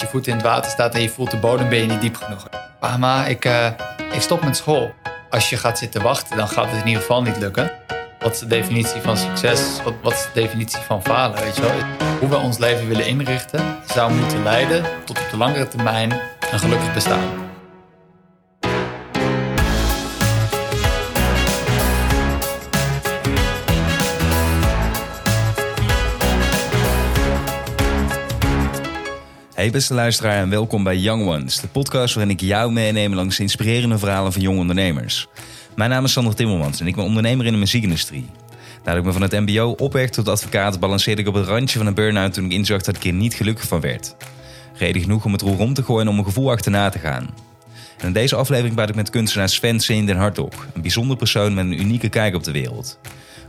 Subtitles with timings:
[0.00, 2.16] je voet in het water staat en je voelt de bodem, ben je niet diep
[2.16, 2.48] genoeg.
[2.80, 3.66] Mama, ik, uh,
[4.12, 4.92] ik stop met school.
[5.30, 7.70] Als je gaat zitten wachten, dan gaat het in ieder geval niet lukken.
[8.18, 9.82] Wat is de definitie van succes?
[9.84, 11.40] Wat, wat is de definitie van falen?
[11.40, 11.72] Weet je wel?
[12.18, 16.12] Hoe we ons leven willen inrichten, zou moeten leiden tot op de langere termijn
[16.50, 17.47] een gelukkig bestaan.
[29.58, 33.36] Hey beste luisteraar en welkom bij Young Ones, de podcast waarin ik jou meeneem langs
[33.36, 35.28] de inspirerende verhalen van jonge ondernemers.
[35.76, 38.26] Mijn naam is Sander Timmermans en ik ben ondernemer in de muziekindustrie.
[38.84, 41.86] Nadat ik me van het mbo opwerkte tot advocaat balanceerde ik op het randje van
[41.86, 44.16] een burn-out toen ik inzag dat ik er niet gelukkig van werd.
[44.74, 47.34] Reden genoeg om het roer om te gooien en om mijn gevoel achterna te gaan.
[47.98, 51.54] En in deze aflevering praat ik met kunstenaar Sven Seen den Hartog, een bijzonder persoon
[51.54, 52.98] met een unieke kijk op de wereld.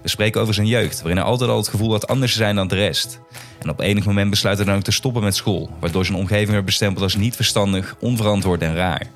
[0.01, 2.55] We spreken over zijn jeugd, waarin hij altijd al het gevoel had anders te zijn
[2.55, 3.19] dan de rest.
[3.59, 6.49] En op enig moment besluit hij dan ook te stoppen met school, waardoor zijn omgeving
[6.49, 9.07] werd bestempeld als niet verstandig, onverantwoord en raar.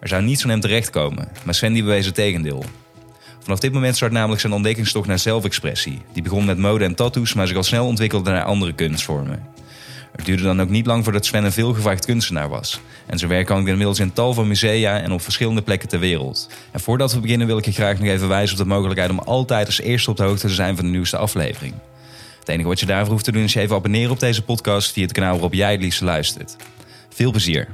[0.00, 2.64] Er zou niets van hem terechtkomen, maar die bewees het tegendeel.
[3.42, 6.02] Vanaf dit moment start namelijk zijn ontdekkingstocht naar zelfexpressie.
[6.12, 9.46] Die begon met mode en tattoos, maar zich al snel ontwikkelde naar andere kunstvormen.
[10.16, 12.80] Het duurde dan ook niet lang voordat Sven een veelgevraagd kunstenaar was.
[13.06, 16.48] En zijn werk hangt inmiddels in tal van musea en op verschillende plekken ter wereld.
[16.70, 19.18] En voordat we beginnen wil ik je graag nog even wijzen op de mogelijkheid om
[19.18, 21.74] altijd als eerste op de hoogte te zijn van de nieuwste aflevering.
[22.38, 24.92] Het enige wat je daarvoor hoeft te doen is je even abonneren op deze podcast
[24.92, 26.56] via het kanaal waarop jij het liefst luistert.
[27.08, 27.68] Veel plezier!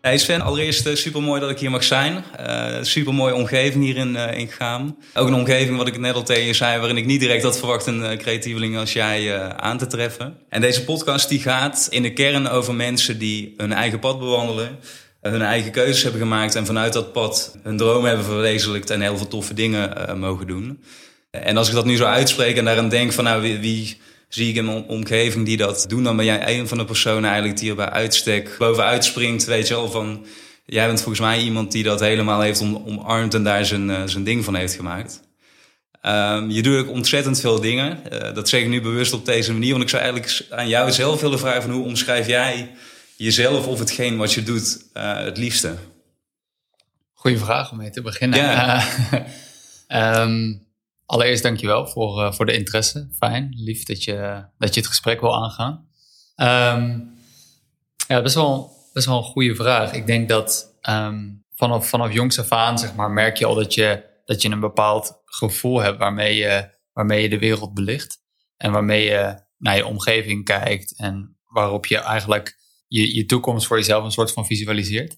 [0.00, 2.24] Hey Sven, allereerst uh, super mooi dat ik hier mag zijn.
[2.40, 4.98] Uh, super mooie omgeving hier in, uh, in Gaam.
[5.14, 7.58] Ook een omgeving, wat ik net al tegen je zei, waarin ik niet direct had
[7.58, 10.38] verwacht een creatieveling als jij aan te treffen.
[10.48, 14.78] En deze podcast die gaat in de kern over mensen die hun eigen pad bewandelen,
[15.20, 19.16] hun eigen keuzes hebben gemaakt en vanuit dat pad hun droom hebben verwezenlijkt en heel
[19.16, 20.82] veel toffe dingen mogen doen.
[21.30, 24.48] En als ik dat nu zo uitspreek en daaraan denk van nou wie, wie zie
[24.48, 27.58] ik in mijn omgeving die dat doen, dan ben jij een van de personen eigenlijk
[27.58, 29.44] die er bij uitstek bovenuit springt.
[29.44, 30.26] Weet je wel, van
[30.64, 34.24] jij bent volgens mij iemand die dat helemaal heeft omarmd en daar zijn, uh, zijn
[34.24, 35.20] ding van heeft gemaakt.
[36.02, 38.00] Um, je doet ook ontzettend veel dingen.
[38.12, 40.92] Uh, dat zeg ik nu bewust op deze manier, want ik zou eigenlijk aan jou
[40.92, 42.70] zelf willen vragen van hoe omschrijf jij
[43.16, 45.74] jezelf of hetgeen wat je doet uh, het liefste?
[47.14, 48.38] Goeie vraag om mee te beginnen.
[48.38, 48.84] Ja.
[50.22, 50.66] um,
[51.08, 53.08] Allereerst dankjewel voor, uh, voor de interesse.
[53.16, 55.88] Fijn, lief dat je, dat je het gesprek wil aangaan.
[56.76, 57.16] Um,
[58.08, 59.92] ja, best wel, best wel een goede vraag.
[59.92, 63.74] Ik denk dat um, vanaf, vanaf jongs af aan zeg maar, merk je al dat
[63.74, 68.18] je, dat je een bepaald gevoel hebt waarmee je, waarmee je de wereld belicht.
[68.56, 73.76] En waarmee je naar je omgeving kijkt en waarop je eigenlijk je, je toekomst voor
[73.76, 75.16] jezelf een soort van visualiseert.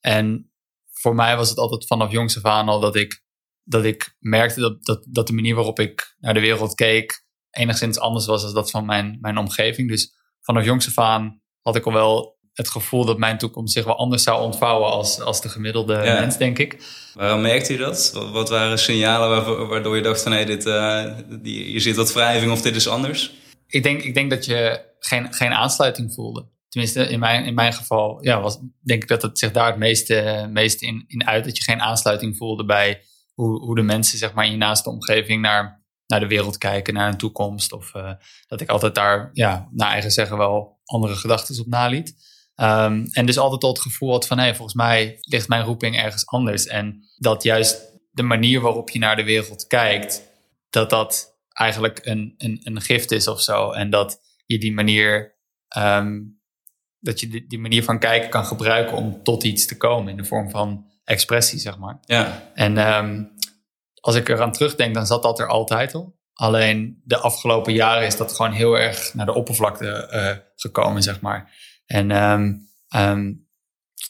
[0.00, 0.52] En
[0.92, 3.28] voor mij was het altijd vanaf jongs af aan al dat ik
[3.64, 7.98] dat ik merkte dat, dat, dat de manier waarop ik naar de wereld keek enigszins
[7.98, 9.88] anders was dan dat van mijn, mijn omgeving.
[9.88, 13.84] Dus vanaf jongs af aan had ik al wel het gevoel dat mijn toekomst zich
[13.84, 16.82] wel anders zou ontvouwen als, als de gemiddelde mens, denk ik.
[17.14, 18.10] Waarom merkte je dat?
[18.32, 21.04] Wat waren signalen waardoor je dacht van hé, dit, uh,
[21.42, 23.32] hier zit wat wrijving of dit is anders?
[23.66, 26.48] Ik denk, ik denk dat je geen, geen aansluiting voelde.
[26.68, 29.76] Tenminste, in mijn, in mijn geval ja, was, denk ik dat het zich daar het
[29.76, 31.44] meeste, meeste in, in uit.
[31.44, 33.02] Dat je geen aansluiting voelde bij
[33.48, 37.08] hoe, de mensen zeg maar, in je naaste omgeving naar, naar de wereld kijken, naar
[37.08, 37.72] een toekomst.
[37.72, 38.12] Of uh,
[38.46, 42.14] dat ik altijd daar, ja, naar eigen zeggen, wel andere gedachten op naliet.
[42.56, 45.64] Um, en dus altijd al het gevoel had van, hé, hey, volgens mij ligt mijn
[45.64, 46.66] roeping ergens anders.
[46.66, 50.22] En dat juist de manier waarop je naar de wereld kijkt,
[50.70, 53.70] dat dat eigenlijk een, een, een gift is of zo.
[53.70, 55.36] En dat je die manier,
[55.78, 56.40] um,
[56.98, 60.24] dat je die manier van kijken kan gebruiken om tot iets te komen in de
[60.24, 61.98] vorm van expressie, zeg maar.
[62.00, 62.50] Ja.
[62.54, 63.32] En um,
[64.00, 66.18] als ik eraan terugdenk, dan zat dat er altijd al.
[66.32, 71.20] Alleen de afgelopen jaren is dat gewoon heel erg naar de oppervlakte uh, gekomen, zeg
[71.20, 71.52] maar.
[71.86, 73.48] En um, um,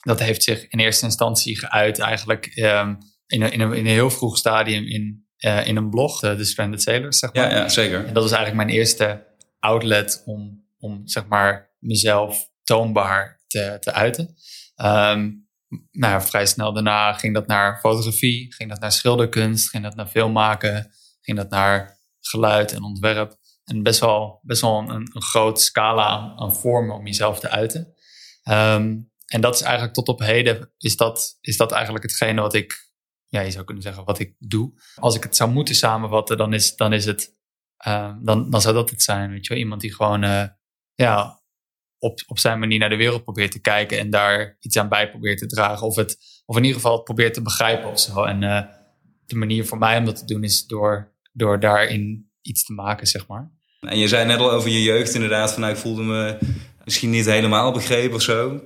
[0.02, 4.10] dat heeft zich in eerste instantie geuit eigenlijk in, een, in, een, in een heel
[4.10, 7.50] vroeg stadium in, uh, in een blog, de, Stranded Sailors, zeg maar.
[7.50, 8.06] Ja, ja, zeker.
[8.06, 9.26] En dat was eigenlijk mijn eerste
[9.58, 14.34] outlet om, om zeg maar, mezelf toonbaar te, te uiten.
[14.76, 15.48] Um,
[15.90, 20.06] nou, vrij snel daarna ging dat naar fotografie, ging dat naar schilderkunst, ging dat naar
[20.06, 20.90] filmmaken,
[21.20, 23.38] ging dat naar geluid en ontwerp.
[23.64, 27.94] En best wel, best wel een, een groot scala aan, vormen om jezelf te uiten.
[28.48, 32.54] Um, en dat is eigenlijk tot op heden, is dat, is dat eigenlijk hetgene wat
[32.54, 32.92] ik,
[33.26, 34.72] ja, je zou kunnen zeggen, wat ik doe.
[34.94, 37.36] Als ik het zou moeten samenvatten, dan is, dan is het,
[37.86, 39.30] uh, dan, dan zou dat het zijn.
[39.30, 39.62] Weet je wel?
[39.62, 40.44] Iemand die gewoon, uh,
[40.94, 41.39] ja,
[42.00, 45.10] op, op zijn manier naar de wereld probeert te kijken en daar iets aan bij
[45.10, 45.86] probeert te dragen.
[45.86, 46.16] Of, het,
[46.46, 48.24] of in ieder geval het probeert te begrijpen of zo.
[48.24, 48.62] En uh,
[49.26, 53.06] de manier voor mij om dat te doen is door, door daarin iets te maken,
[53.06, 53.50] zeg maar.
[53.80, 56.38] En je zei net al over je jeugd inderdaad, van nou, ik voelde me
[56.84, 58.60] misschien niet helemaal begreep of zo.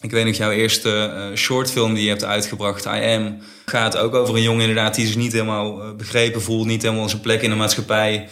[0.00, 4.14] Ik weet nog, jouw eerste uh, shortfilm die je hebt uitgebracht, I Am, gaat ook
[4.14, 7.42] over een jongen inderdaad die zich niet helemaal uh, begrepen voelt, niet helemaal zijn plek
[7.42, 8.28] in de maatschappij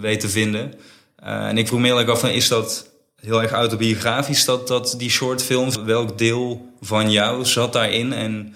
[0.00, 0.74] weet te vinden.
[1.16, 2.91] en ik vroeg me eerlijk af, van, is dat
[3.22, 5.84] heel erg autobiografisch, dat, dat die shortfilm?
[5.84, 8.54] Welk deel van jou zat daarin en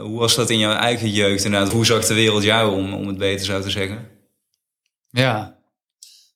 [0.00, 1.72] hoe was dat in jouw eigen jeugd inderdaad?
[1.72, 4.08] Hoe zag de wereld jou, om, om het beter zo te zeggen?
[5.10, 5.58] Ja,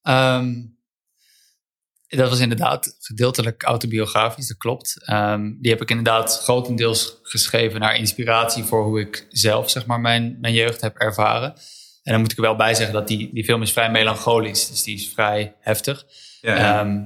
[0.03, 0.75] um
[2.17, 4.97] dat was inderdaad gedeeltelijk autobiografisch, dat klopt.
[5.05, 10.01] Ehm, die heb ik inderdaad grotendeels geschreven naar inspiratie voor hoe ik zelf zeg maar,
[10.01, 11.55] mijn, mijn jeugd heb ervaren.
[12.03, 14.69] En dan moet ik er wel bij zeggen dat die, die film is vrij melancholisch,
[14.69, 16.07] dus die is vrij heftig.
[16.41, 17.03] Ja, ehm,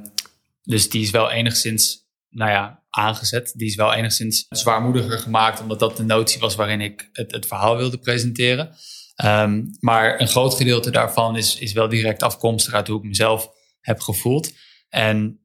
[0.68, 3.52] dus die is wel enigszins, nou ja, aangezet.
[3.56, 7.46] Die is wel enigszins zwaarmoediger gemaakt, omdat dat de notie was waarin ik het, het
[7.46, 8.74] verhaal wilde presenteren.
[9.14, 13.50] Ehm, maar een groot gedeelte daarvan is, is wel direct afkomstig uit hoe ik mezelf
[13.80, 14.52] heb gevoeld.
[14.88, 15.40] En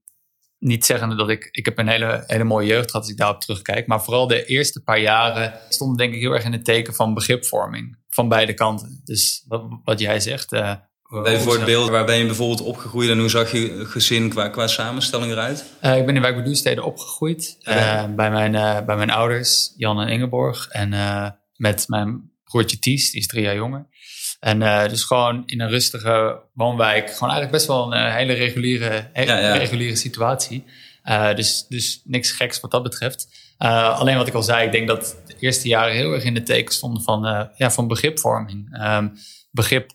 [0.59, 3.41] niet zeggende dat ik, ik heb een hele, hele mooie jeugd gehad als ik daarop
[3.41, 3.87] terugkijk.
[3.87, 7.13] Maar vooral de eerste paar jaren stonden denk ik heel erg in het teken van
[7.13, 7.97] begripvorming.
[8.09, 9.01] Van beide kanten.
[9.03, 10.53] Dus wat, wat jij zegt.
[10.53, 10.75] Uh,
[11.13, 14.47] Even voor het beeld, waar ben je bijvoorbeeld opgegroeid en hoe zag je gezin qua,
[14.47, 15.65] qua samenstelling eruit?
[15.83, 17.57] Uh, ik ben in Wijk opgegroeid.
[17.63, 18.51] Uh, bij, mijn,
[18.85, 20.67] bij mijn ouders, Jan en Ingeborg.
[20.67, 20.89] En
[21.55, 23.87] met mijn broertje Ties, die is drie jaar jonger.
[24.39, 27.11] En uh, dus gewoon in een rustige woonwijk.
[27.11, 30.63] Gewoon eigenlijk best wel een uh, hele reguliere, reguliere situatie.
[31.05, 33.27] Uh, dus, dus niks geks wat dat betreft.
[33.57, 36.43] alleen wat ik al zei, ik denk dat de eerste jaren heel erg in de
[36.43, 38.83] teken stonden van, ja, van begripvorming.
[38.85, 39.13] Um,
[39.51, 39.91] begrip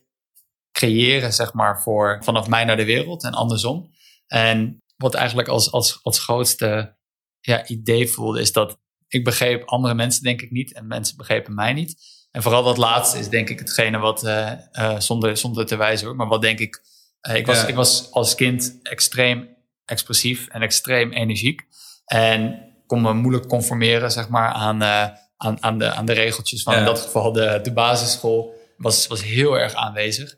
[0.79, 3.91] creëren, zeg maar, voor vanaf mij naar de wereld en andersom.
[4.27, 6.97] En wat eigenlijk als, als, als grootste
[7.41, 8.79] ja, idee voelde, is dat
[9.09, 11.97] ik begreep andere mensen denk ik niet en mensen begrepen mij niet.
[12.31, 16.07] En vooral dat laatste is denk ik hetgene wat, uh, uh, zonder, zonder te wijzen
[16.07, 16.83] hoor, maar wat denk ik,
[17.29, 21.67] uh, ik, was, ik was als kind extreem expressief en extreem energiek.
[22.05, 24.83] En kon me moeilijk conformeren zeg maar, aan,
[25.37, 29.23] aan, aan, de, aan de regeltjes van in dat geval de, de basisschool was, was
[29.23, 30.37] heel erg aanwezig.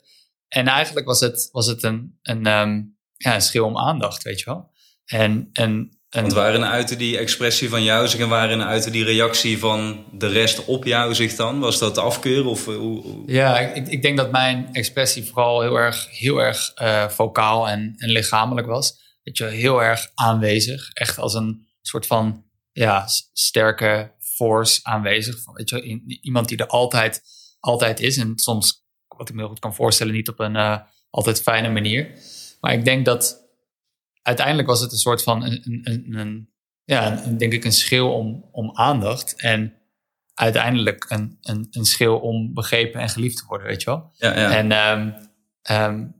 [0.50, 4.38] En eigenlijk was het, was het een, een, um, ja, een schil om aandacht, weet
[4.38, 4.70] je wel.
[5.05, 9.05] En, en en Want waarin uitte die expressie van jou zich en waarin uitte die
[9.05, 11.58] reactie van de rest op jou zich dan?
[11.58, 13.23] Was dat afkeur of eh, hoe?
[13.26, 17.94] Ja, ik, ik, denk dat mijn expressie vooral heel erg, heel erg uh, vocaal en,
[17.97, 19.19] en lichamelijk was.
[19.23, 25.37] Dat je heel erg aanwezig, echt als een soort van ja, sterke force aanwezig.
[25.52, 27.23] Weet je, iemand die er altijd,
[27.61, 28.79] altijd is en soms,
[29.20, 30.78] wat ik me heel goed kan voorstellen, niet op een uh,
[31.11, 32.11] altijd fijne manier.
[32.61, 33.49] Maar ik denk dat
[34.22, 36.50] uiteindelijk was het een soort van een, een, een
[36.84, 39.40] ja, een, denk ik een schil om, om aandacht.
[39.40, 39.75] En
[40.34, 44.12] uiteindelijk een, een, een schil om begrepen en geliefd te worden, weet je wel.
[44.17, 44.50] Ja, ja.
[44.50, 44.72] En
[45.82, 46.14] um,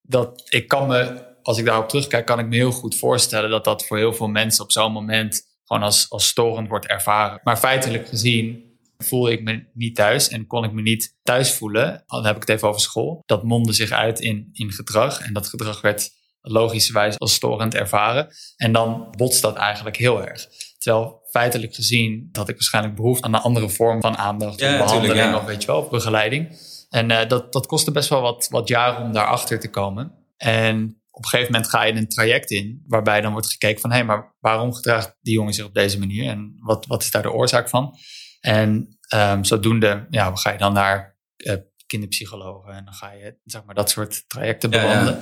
[0.00, 3.64] dat ik kan me, als ik daarop terugkijk, kan ik me heel goed voorstellen dat
[3.64, 7.40] dat voor heel veel mensen op zo'n moment gewoon als, als storend wordt ervaren.
[7.42, 8.71] Maar feitelijk gezien
[9.02, 12.04] voelde ik me niet thuis en kon ik me niet thuis voelen.
[12.06, 13.22] Dan heb ik het even over school.
[13.26, 16.10] Dat mondde zich uit in, in gedrag en dat gedrag werd
[16.40, 18.28] logischerwijs als storend ervaren.
[18.56, 20.46] En dan botst dat eigenlijk heel erg.
[20.78, 25.34] Terwijl feitelijk gezien dat ik waarschijnlijk behoefte aan een andere vorm van aandacht of behandeling
[25.34, 26.56] of weet je wel, of begeleiding.
[26.88, 30.12] En uh, dat, dat kostte best wel wat, wat jaren om daarachter te komen.
[30.36, 33.90] En op een gegeven moment ga je een traject in waarbij dan wordt gekeken van
[33.90, 37.10] hé, hey, maar waarom gedraagt die jongen zich op deze manier en wat, wat is
[37.10, 37.96] daar de oorzaak van?
[38.42, 41.54] En um, zodoende ja, ga je dan naar uh,
[41.86, 42.72] kinderpsychologen.
[42.72, 45.18] En dan ga je zeg maar, dat soort trajecten bewandelen.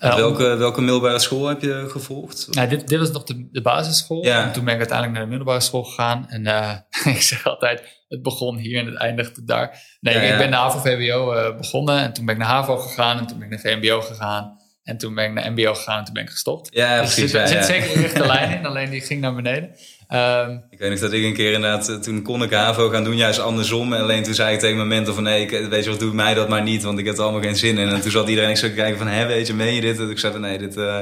[0.00, 2.48] Ja, welke, welke middelbare school heb je gevolgd?
[2.50, 4.22] Nou, dit, dit was nog de, de basisschool.
[4.22, 6.28] En toen ben ik uiteindelijk naar de middelbare school gegaan.
[6.28, 6.74] En uh,
[7.14, 9.96] ik zeg altijd, het begon hier en het eindigde daar.
[10.00, 11.98] Nee, ik ben naar HAVO-VWO uh, eh, begonnen.
[11.98, 13.18] En toen ben ik naar HAVO gegaan.
[13.18, 14.62] En toen ben ik naar VMBO gegaan.
[14.84, 16.74] En toen ben ik naar MBO gegaan en toen ben ik gestopt.
[16.74, 17.32] Ja, dus precies.
[17.32, 19.70] Er zit, zeker een rechte lijn in, alleen die ging naar beneden.
[20.08, 23.04] Um, ik weet nog dat ik een keer inderdaad, eh, toen kon ik HAVO gaan
[23.04, 23.92] doen, juist andersom.
[23.92, 26.14] En alleen toen zei ik tegen mijn mentor van nee, ik, weet je wat, doe
[26.14, 27.88] mij dat maar niet, want ik heb er allemaal geen zin in.
[27.88, 29.98] En toen zat iedereen zo kijken van, hé, weet je, meen je dit?
[29.98, 31.00] En ik zei van nee, dit uh,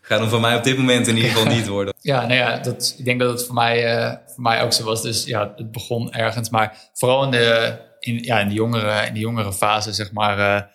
[0.00, 1.94] gaat hem voor mij op dit moment in ieder geval niet worden.
[2.00, 4.84] Ja, nou ja, dat, ik denk dat het voor mij, uh, voor mij ook zo
[4.84, 5.02] was.
[5.02, 9.14] Dus ja, het begon ergens, maar vooral in de, in, ja, in de, jongere, in
[9.14, 10.70] de jongere fase, zeg maar,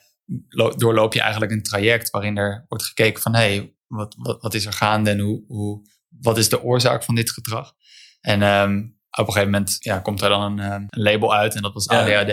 [0.75, 4.53] doorloop je eigenlijk een traject waarin er wordt gekeken van, hé, hey, wat, wat, wat
[4.53, 5.81] is er gaande en hoe, hoe
[6.21, 7.73] wat is de oorzaak van dit gedrag?
[8.21, 11.55] En um, op een gegeven moment ja, komt er dan een, ehm, een, label uit
[11.55, 12.31] en dat was ADHD.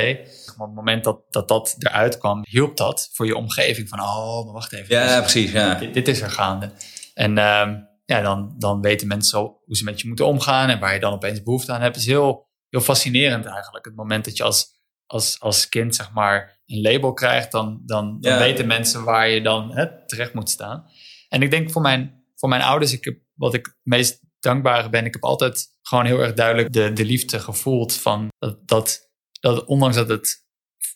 [0.57, 4.45] op het moment dat, dat dat eruit kwam, hielp dat voor je omgeving van, oh,
[4.45, 4.97] maar wacht even.
[4.97, 5.53] Ja, precies.
[5.53, 5.75] Ja.
[5.75, 6.71] Dit, dit, is er gaande.
[7.15, 10.81] En um, ja, dan, dan weten mensen zo hoe ze met je moeten omgaan en
[10.81, 11.97] waar je dan opeens behoefte aan hebt.
[11.97, 13.85] is heel, heel fascinerend eigenlijk.
[13.85, 14.67] Het moment dat je als,
[15.07, 19.43] als, als kind zeg maar een label krijgt, dan, dan, dan weten mensen waar je
[19.43, 20.87] dan hè, terecht moet staan.
[21.29, 24.91] En ik denk voor mijn voor mijn ouders, ik heb, wat ik het meest dankbaar
[24.91, 29.11] ben, ik heb altijd gewoon heel erg duidelijk de, de liefde gevoeld van dat, dat,
[29.41, 30.47] dat ondanks dat het,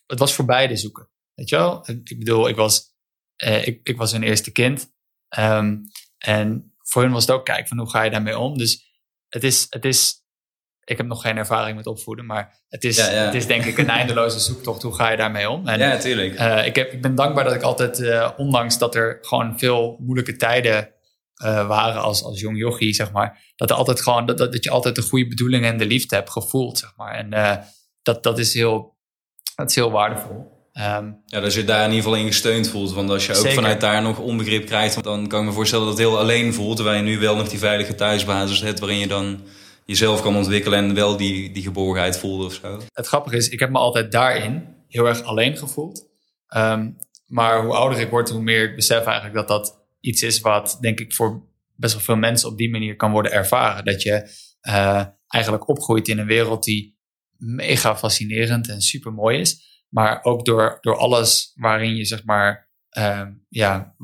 [0.07, 1.11] het was voor beide zoeken.
[1.35, 1.88] Weet je wel?
[1.88, 2.95] Ik bedoel, ik was,
[3.37, 4.92] eh, ik, ik was hun eerste kind.
[5.28, 5.76] Ehm,
[6.18, 8.59] en voor hun was het ook kijken van hoe ga je daarmee om.
[8.59, 8.92] Dus
[9.28, 10.26] het is, het is
[10.88, 13.90] ik heb nog geen ervaring met opvoeden, maar het is, Het is denk ik een
[13.90, 14.83] eindeloze zoektocht.
[14.83, 15.68] Hoe ga je daarmee om?
[15.68, 16.40] En, ja, natuurlijk.
[16.40, 19.97] Uh, ik, heb, ik ben dankbaar dat ik altijd, uh, ondanks dat er gewoon veel
[20.00, 20.92] moeilijke tijden
[21.45, 24.71] uh, waren als, als jong jochie, zeg maar, dat, er altijd gewoon, dat, dat, je
[24.71, 27.14] altijd de goede bedoelingen en de liefde hebt gevoeld, zeg maar.
[27.14, 27.64] En
[28.02, 28.97] dat, dat, is heel,
[29.54, 30.57] dat is heel waardevol.
[30.73, 32.92] Um, ja, dat je daar in ieder geval in gesteund voelt.
[32.92, 35.99] Want als je ook vanuit daar nog onbegrip krijgt, dan kan ik me voorstellen dat
[35.99, 36.76] het heel alleen voelt.
[36.76, 39.40] Terwijl je nu wel nog die veilige thuisbasis hebt waarin je dan
[39.85, 42.80] jezelf kan ontwikkelen en wel die, die geborgenheid voelde of zo?
[42.92, 46.07] Het grappige is, ik heb me altijd daarin heel erg alleen gevoeld.
[46.57, 50.40] Um, maar hoe ouder ik word, hoe meer ik besef eigenlijk dat dat iets is
[50.40, 53.85] wat, denk ik, voor best wel veel mensen op die manier kan worden ervaren.
[53.85, 54.31] Dat je
[54.69, 56.99] uh, eigenlijk opgroeit in een wereld die
[57.37, 59.67] mega fascinerend en super mooi is.
[59.88, 63.95] Maar ook door, door alles waarin je, zeg maar, uh, ja,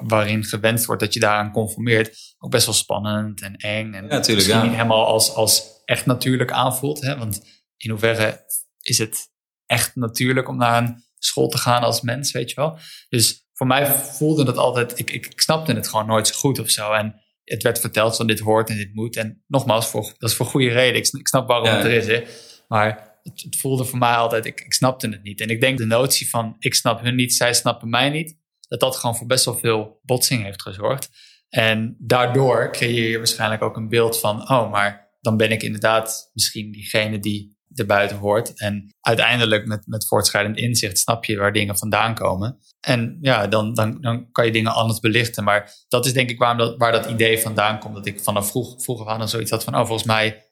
[0.00, 3.92] waarin gewenst wordt dat je daaraan conformeert, ook best wel spannend en eng.
[3.92, 7.00] En ja, misschien niet helemaal als, als echt natuurlijk aanvoelt.
[7.00, 7.18] Hè?
[7.18, 7.42] Want
[7.76, 8.44] in hoeverre
[8.80, 9.30] is het
[9.66, 12.78] echt natuurlijk om naar een school te gaan als mens, weet je wel?
[13.08, 16.58] Dus voor mij voelde het altijd, ik, ik, ik snapte het gewoon nooit zo goed
[16.58, 16.92] of zo.
[16.92, 19.16] En het werd verteld van dit hoort en dit moet.
[19.16, 20.96] En nogmaals, voor, dat is voor goede reden.
[20.96, 22.06] Ik, ik snap waarom het er is.
[22.06, 22.22] Hè?
[22.68, 25.40] Maar het, het, voelde voor mij altijd, ik, ik snapte het niet.
[25.40, 28.36] En ik denk de notie van ik snap hun niet, zij snappen mij niet
[28.68, 31.10] dat dat gewoon voor best wel veel botsing heeft gezorgd.
[31.48, 36.30] En daardoor creëer je waarschijnlijk ook een beeld van, oh, maar dan ben ik inderdaad
[36.32, 38.58] misschien diegene die erbuiten hoort.
[38.58, 42.58] En uiteindelijk met, met voortschrijdend inzicht snap je waar dingen vandaan komen.
[42.80, 45.44] En ja, dan, dan, dan kan je dingen anders belichten.
[45.44, 47.94] Maar dat is denk ik waarom dat, waar dat idee vandaan komt.
[47.94, 50.44] Dat ik vanaf vroeg, vroeger aan dan zoiets had van, oh, volgens mij,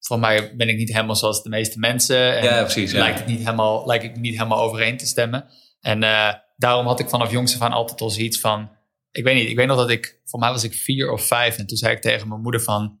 [0.00, 2.36] volgens mij ben ik niet helemaal zoals de meeste mensen.
[2.38, 2.90] En ja, precies.
[2.90, 2.98] Ja.
[2.98, 5.48] Lijkt, het niet helemaal, lijkt ik niet helemaal overeen te stemmen.
[5.80, 8.76] En uh, daarom had ik vanaf jongs af aan altijd al zoiets van...
[9.10, 10.20] Ik weet niet, ik weet nog dat ik...
[10.24, 11.58] Voor mij was ik vier of vijf.
[11.58, 12.98] En toen zei ik tegen mijn moeder van...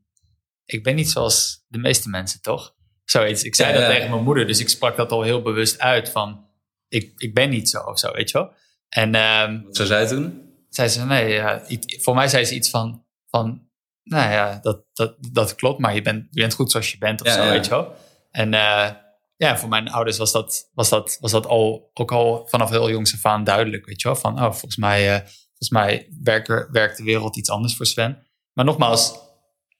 [0.64, 2.76] Ik ben niet zoals de meeste mensen, toch?
[3.10, 3.42] Zoiets.
[3.42, 4.46] Ik zei dat tegen mijn moeder.
[4.46, 6.46] Dus ik sprak dat al heel bewust uit van...
[6.88, 8.52] Ik, ik ben niet zo of zo, weet je wel?
[8.88, 10.52] En, um, Wat zei zij toen?
[10.68, 11.62] Zei ze, nee, ja,
[12.00, 13.04] voor mij zei ze iets van...
[13.26, 13.66] van
[14.02, 17.22] nou ja, dat, dat, dat klopt, maar je bent, je bent goed zoals je bent
[17.22, 17.94] of zo, weet je wel?
[18.30, 18.52] En...
[18.52, 18.90] Uh,
[19.38, 22.90] ja, voor mijn ouders was dat, was dat, was dat al, ook al vanaf heel
[22.90, 23.86] jongs af aan duidelijk.
[23.86, 27.50] Weet je wel, van oh, volgens mij, uh, volgens mij werkt, werkt de wereld iets
[27.50, 28.26] anders voor Sven.
[28.52, 29.14] Maar nogmaals,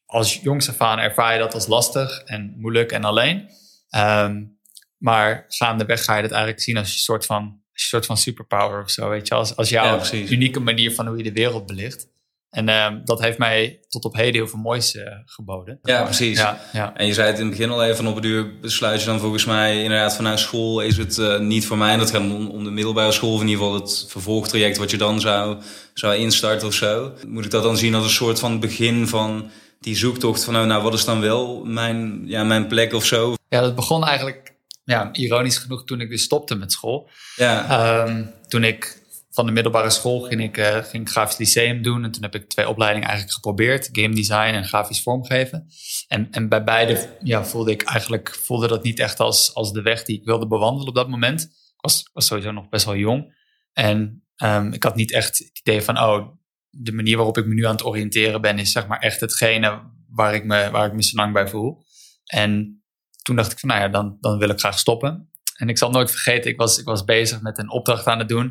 [0.09, 3.49] als jongs af aan ervaar je dat als lastig en moeilijk en alleen.
[3.97, 4.57] Um,
[4.97, 8.83] maar gaandeweg ga je dat eigenlijk zien als een soort van, een soort van superpower
[8.83, 9.09] of zo.
[9.09, 12.07] Weet je, als, als jouw unieke manier van hoe je de wereld belicht.
[12.49, 15.79] En uh, dat heeft mij tot op heden heel veel moois uh, geboden.
[15.81, 16.37] Ja, precies.
[16.37, 18.99] Ja, ja, En je zei het in het begin al even, op het duur besluit
[18.99, 21.93] je dan volgens mij inderdaad vanuit school is het uh, niet voor mij.
[21.93, 24.91] En dat gaat om, om, de middelbare school, of in ieder geval het vervolgtraject wat
[24.91, 25.61] je dan zou,
[25.93, 27.13] zou instarten of zo.
[27.27, 30.67] Moet ik dat dan zien als een soort van begin van die zoektocht van nou,
[30.67, 33.35] nou wat is dan wel mijn, ja, mijn plek of zo?
[33.49, 37.09] Ja, dat begon eigenlijk, ja, ironisch genoeg, toen ik dus stopte met school.
[37.35, 38.05] Ja.
[38.07, 38.97] Um, toen ik
[39.31, 42.03] van de middelbare school ging ik, uh, ging grafisch lyceum doen.
[42.03, 43.89] En toen heb ik twee opleidingen eigenlijk geprobeerd.
[43.91, 45.67] Game design en grafisch vormgeven.
[46.07, 49.81] En, en bij beide ja, voelde ik eigenlijk voelde dat niet echt als, als de
[49.81, 51.41] weg die ik wilde bewandelen op dat moment.
[51.41, 53.37] Ik was, was sowieso nog best wel jong.
[53.73, 56.27] En um, ik had niet echt het idee van, oh,
[56.69, 59.81] de manier waarop ik me nu aan het oriënteren ben, is zeg maar echt hetgene
[60.07, 61.85] waar ik me, waar ik me zo lang bij voel.
[62.25, 62.83] En
[63.21, 65.31] toen dacht ik van, nou ja, dan, dan wil ik graag stoppen.
[65.55, 68.27] En ik zal nooit vergeten, ik was, ik was bezig met een opdracht aan het
[68.27, 68.45] doen.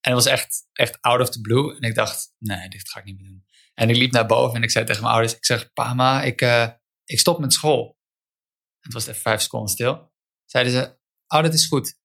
[0.00, 1.76] En het was echt, echt out of the blue.
[1.76, 3.44] En ik dacht, nee, dit ga ik niet meer doen.
[3.74, 6.22] En ik liep naar boven en ik zei tegen mijn ouders, ik zeg, pa, ma,
[6.22, 6.68] ik, uh,
[7.04, 7.98] ik stop met school.
[8.80, 10.12] Het was even vijf seconden stil.
[10.44, 11.98] Zeiden ze, oh, dat is goed.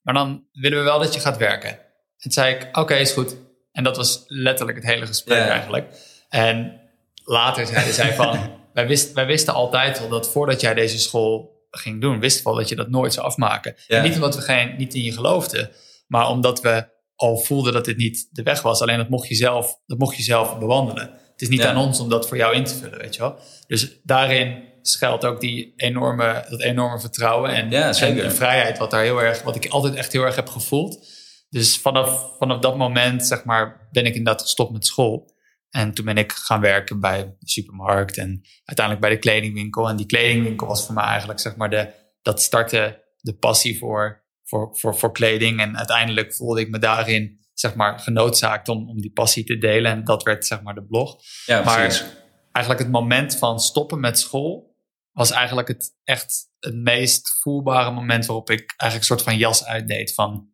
[0.00, 1.70] Maar dan willen we wel dat je gaat werken.
[1.70, 3.36] En toen zei ik, oké, is goed.
[3.72, 5.94] En dat was letterlijk het hele gesprek eigenlijk.
[6.28, 6.80] En
[7.24, 8.38] later zeiden zij van,
[8.74, 12.50] wij, wist, wij wisten altijd al dat voordat jij deze school ging doen, wisten we
[12.50, 13.74] al dat je dat nooit zou afmaken.
[13.88, 15.70] En niet omdat we geen, niet in je geloofden,
[16.06, 18.80] maar omdat we al voelde dat dit niet de weg was.
[18.80, 21.10] Alleen dat mocht je zelf, dat mocht je zelf bewandelen.
[21.32, 23.38] Het is niet aan ons om dat voor jou in te vullen, weet je wel.
[23.66, 29.02] Dus daarin schuilt ook die enorme, dat enorme vertrouwen en, ja, en, vrijheid, wat daar
[29.02, 31.06] heel erg, wat ik altijd echt heel erg heb gevoeld.
[31.52, 35.30] Dus vanaf, vanaf dat moment, zeg maar, ben ik inderdaad gestopt met school.
[35.70, 39.88] En toen ben ik gaan werken bij de supermarkt en uiteindelijk bij de kledingwinkel.
[39.88, 41.92] En die kledingwinkel was voor mij eigenlijk, zeg maar, de,
[42.22, 45.60] dat startte de passie voor voor, voor, voor kleding.
[45.60, 49.92] En uiteindelijk voelde ik me daarin zeg maar genoodzaakt om, om die passie te delen.
[49.92, 51.16] En dat werd zeg maar de blog.
[51.46, 52.06] Ja, maar
[52.52, 54.76] eigenlijk het moment van stoppen met school
[55.12, 59.64] was eigenlijk het echt het meest voelbare moment waarop ik eigenlijk een soort van jas
[59.64, 60.50] uitdeed van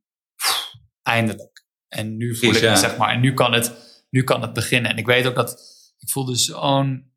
[1.08, 1.66] eindelijk.
[1.88, 2.76] En nu voel ik ja.
[2.76, 3.72] zeg maar, en nu kan, het,
[4.10, 4.90] nu kan het beginnen.
[4.90, 5.50] En ik weet ook dat
[5.98, 7.12] ik voelde zo'n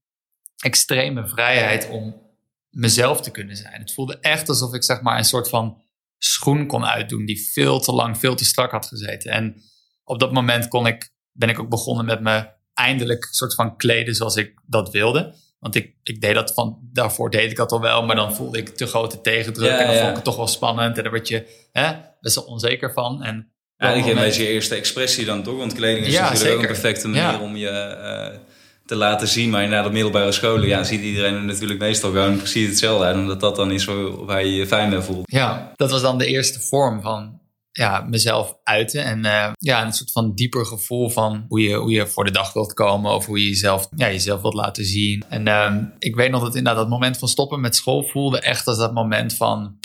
[0.57, 2.21] extreme vrijheid om
[2.69, 3.81] mezelf te kunnen zijn.
[3.81, 5.81] Het voelde echt alsof ik zeg maar een soort van
[6.17, 9.31] schoen kon uitdoen die veel te lang, veel te strak had gezeten.
[9.31, 9.61] En
[10.03, 14.15] op dat moment kon ik, ben ik ook begonnen met me eindelijk soort van kleden
[14.15, 15.35] zoals ik dat wilde.
[15.59, 18.57] Want ik, ik deed dat van, daarvoor deed ik dat al wel, maar dan voelde
[18.57, 19.69] ik te grote tegendruk.
[19.69, 19.99] Ja, en dan ja.
[19.99, 20.97] vond ik het toch wel spannend.
[20.97, 23.23] En daar word je hè, best wel onzeker van.
[23.23, 23.50] En
[23.81, 25.57] Eigenlijk een beetje je eerste expressie dan toch?
[25.57, 27.39] Want kleding is Ja, natuurlijk ook een perfecte manier Ja.
[27.39, 28.37] om je eh,
[28.85, 29.49] te laten zien.
[29.49, 33.15] Maar inderdaad, op middelbare scholen ja, ziet iedereen er natuurlijk meestal gewoon precies hetzelfde uit.
[33.15, 35.31] Omdat dat dan is waar waar je je fijn bij voelt.
[35.31, 37.39] Ja, dat was dan de eerste vorm van
[37.71, 39.03] ja, mezelf uiten.
[39.03, 42.31] En eh, ja, een soort van dieper gevoel van hoe je, hoe je voor de
[42.31, 43.13] dag wilt komen.
[43.13, 45.23] Of hoe je jezelf, ja, jezelf wilt laten zien.
[45.29, 48.67] En ehm, ik weet nog dat inderdaad dat moment van stoppen met school voelde echt
[48.67, 49.77] als dat moment van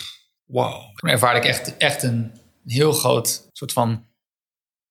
[0.46, 0.74] wow.
[0.94, 2.30] Toen ervaarde ik echt, echt een
[2.66, 4.04] heel groot soort van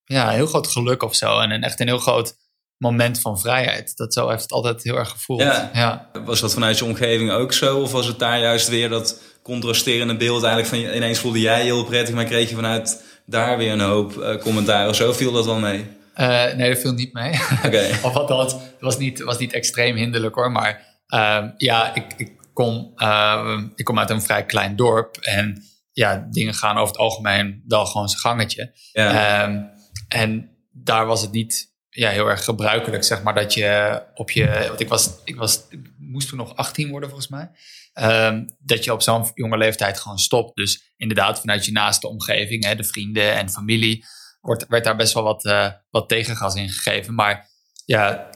[0.04, 1.38] ja, heel groot geluk of zo.
[1.38, 2.34] En een, echt een heel groot
[2.76, 3.96] moment van vrijheid.
[3.96, 5.40] Dat zo heeft het altijd heel erg gevoeld.
[5.40, 5.70] Ja.
[5.74, 6.10] ja.
[6.24, 7.80] Was dat vanuit je omgeving ook zo?
[7.80, 11.64] Of was het daar juist weer dat contrasterende beeld eigenlijk van ineens voelde jij je
[11.64, 15.12] heel prettig, maar kreeg je vanuit daar weer een hoop eh, commentaar of zo?
[15.12, 15.86] Viel dat wel mee?
[16.14, 17.40] Eh, nee, dat viel niet mee.
[17.64, 17.88] Oké.
[18.06, 20.52] of althans, het was niet, was niet extreem hinderlijk hoor.
[20.52, 25.16] Maar ehm, ja, ik, ik, kom, ehm, ik kom uit een vrij klein dorp.
[25.16, 25.64] En
[25.96, 28.72] ja, dingen gaan over het algemeen wel gewoon zijn gangetje.
[28.92, 29.42] Ja.
[29.42, 29.62] Ehm,
[30.08, 34.64] en daar was het niet ja, heel erg gebruikelijk, zeg maar, dat je op je...
[34.68, 37.50] Want ik, was, ik, was, ik moest toen nog 18 worden, volgens mij.
[37.92, 40.56] Ehm, dat je op zo'n jonge leeftijd gewoon stopt.
[40.56, 44.04] Dus inderdaad, vanuit je naaste omgeving, hè, de vrienden en familie...
[44.40, 47.14] Wordt, werd daar best wel wat, eh, wat tegengas in gegeven.
[47.14, 47.48] Maar
[47.84, 48.30] ja,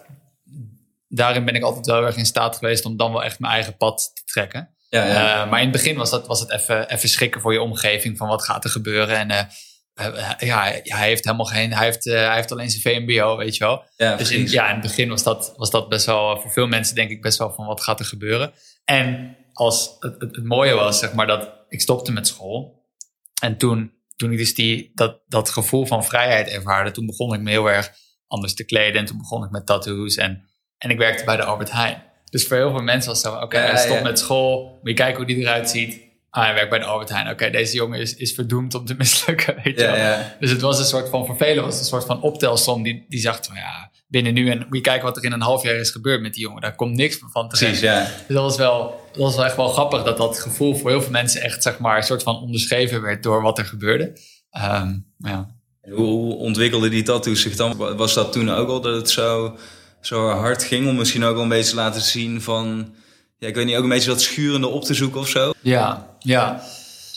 [1.09, 2.85] daarin ben ik altijd wel erg in staat geweest...
[2.85, 4.75] om dan wel echt mijn eigen pad te trekken.
[4.91, 5.43] Ja, ja.
[5.43, 8.17] Eh, maar in het begin was, dat, was het even, even schrikken voor je omgeving
[8.17, 9.17] van wat gaat er gebeuren.
[9.17, 9.45] En eh,
[10.07, 13.65] eh, ja, hij heeft helemaal geen, hij heeft, hij heeft alleen zijn VMBO, weet je
[13.65, 13.85] wel.
[13.97, 16.67] ja, Dus in, ja, in het begin was dat, was dat best wel, voor veel
[16.67, 18.53] mensen denk ik best wel van wat gaat er gebeuren.
[18.85, 22.89] En als het, het, het mooie was, zeg maar, dat ik stopte met school.
[23.43, 27.41] En toen, toen ik dus die, dat, dat gevoel van vrijheid ervaarde, toen begon ik
[27.41, 27.91] me heel erg
[28.27, 29.01] anders te kleden.
[29.01, 30.49] En toen begon ik met tattoos en,
[30.79, 32.10] en ik werkte bij de Albert Heijn.
[32.31, 34.63] Dus voor heel veel mensen was het zo, oké, hij stopt met school.
[34.63, 36.09] Moet je kijken hoe die eruit ziet.
[36.31, 37.29] Ah, hij werkt bij de Albert Heijn.
[37.29, 40.17] Oké, deze jongen is, is verdoemd om te mislukken, weet je wel.
[40.41, 42.83] Dus het was een soort van, voor velen was een soort van optelsom.
[42.83, 45.41] Die, die zag van, ja, binnen nu en moet je kijken wat er in een
[45.41, 46.61] half jaar is gebeurd met die jongen.
[46.61, 47.59] Daar komt niks van terecht.
[47.59, 48.05] Precies, ja.
[48.05, 51.03] Dus dat was, wel, dat was wel echt wel grappig dat dat gevoel voor heel
[51.03, 54.13] veel mensen echt, zeg maar, een soort van onderschreven werd door wat er gebeurde.
[54.51, 55.49] Ehm, ja.
[55.91, 57.97] Hoe ontwikkelde die tattoos zich dan?
[57.97, 59.57] Was dat toen ook al dat het zo,
[60.01, 62.95] zo hard ging om misschien ook wel een beetje te laten zien van...
[63.39, 65.53] Ja, ik weet niet, ook een beetje dat schurende op te zoeken of zo?
[65.61, 66.63] Ja, ja.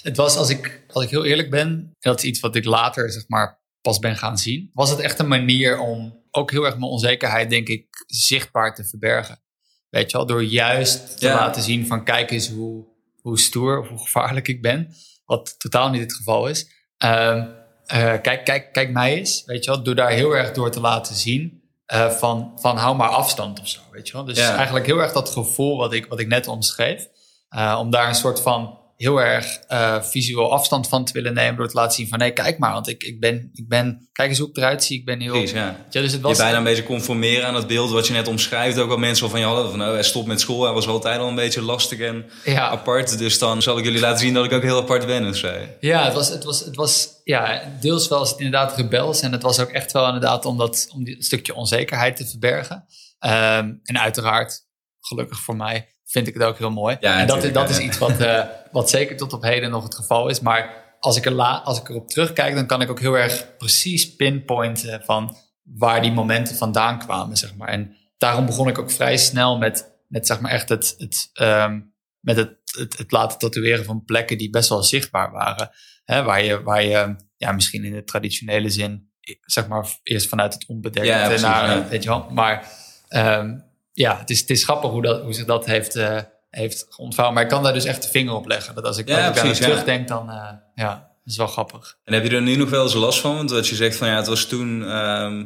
[0.02, 2.66] Het was, als ik, als ik heel eerlijk ben, en dat is iets wat ik
[2.66, 6.64] later, zeg maar, pas ben gaan zien, was het echt een manier om ook heel
[6.66, 9.42] erg mijn onzekerheid, denk ik, zichtbaar te verbergen.
[9.90, 11.34] Weet je wel, door juist te Ja.
[11.36, 12.86] laten zien van kijk eens hoe,
[13.22, 14.94] hoe stoer of hoe gevaarlijk ik ben.
[15.26, 16.68] Wat totaal niet het geval is.
[16.98, 17.46] Ehm,
[17.86, 19.84] eh, kijk, kijk, kijk mij eens, weet je wel.
[19.84, 21.62] Door daar heel erg door te laten zien
[21.94, 24.24] eh, van, van hou maar afstand of zo, weet je wel.
[24.24, 24.56] Dus Ja.
[24.56, 27.08] eigenlijk heel erg dat gevoel wat ik, wat ik net omschreef.
[27.50, 31.56] eh, om daar een soort van heel erg eh, visueel afstand van te willen nemen.
[31.56, 32.74] Door te laten zien van nee, kijk maar.
[32.74, 35.00] Want ik, ik, ben, ik ben, kijk eens hoe ik eruit zie.
[35.00, 35.32] Ik ben heel...
[35.32, 35.86] Precies, ja.
[35.90, 38.28] Ja, dus het Je was, bijna een beetje conformeren aan het beeld wat je net
[38.28, 38.80] omschrijft.
[38.80, 39.70] Ook wat mensen al van je hadden.
[39.70, 40.64] Van, oh, hij stopt met school.
[40.64, 43.18] Hij was altijd al een beetje lastig en ja, apart.
[43.18, 45.54] Dus dan zal ik jullie laten zien dat ik ook heel apart ben of zo.
[45.80, 49.22] Ja, het was, het was, het was ja, deels wel is het inderdaad rebels.
[49.22, 52.86] En het was ook echt wel inderdaad om, dat, om die stukje onzekerheid te verbergen.
[53.20, 54.68] Ehm, en uiteraard,
[55.00, 56.98] gelukkig voor mij, vind ik het ook heel mooi.
[57.00, 59.96] Ja, en dat, dat is iets wat, eh, wat zeker tot op heden nog het
[59.96, 60.40] geval is.
[60.40, 63.58] Maar als ik, er la, als ik erop terugkijk, dan kan ik ook heel erg
[63.58, 67.68] precies pinpointen van waar die momenten vandaan kwamen, zeg maar.
[67.68, 71.80] En daarom begon ik ook vrij snel met, met zeg maar echt het, het, ehm,
[72.20, 75.70] met het, het, het laten tatoeëren van plekken die best wel zichtbaar waren.
[76.04, 80.54] Hè, waar je, waar je ja, misschien in de traditionele zin, zeg maar, eerst vanuit
[80.54, 81.88] het onbedekte Ja, naar, ja.
[81.88, 82.28] weet je wel.
[82.30, 82.72] Maar
[83.08, 83.58] ehm,
[83.94, 86.18] ja, het is, het is grappig hoe, dat, hoe zich dat heeft, eh
[86.56, 87.36] heeft ontvouwen.
[87.36, 88.76] Maar ik kan daar dus echt de vinger op leggen.
[88.76, 91.98] Dat als ik, Ja, als ik precies, terugdenk, dan eh, ja, dat is wel grappig.
[92.04, 93.36] En heb je er nu nog wel eens last van?
[93.36, 95.46] Want wat je zegt van ja, het was toen ehm,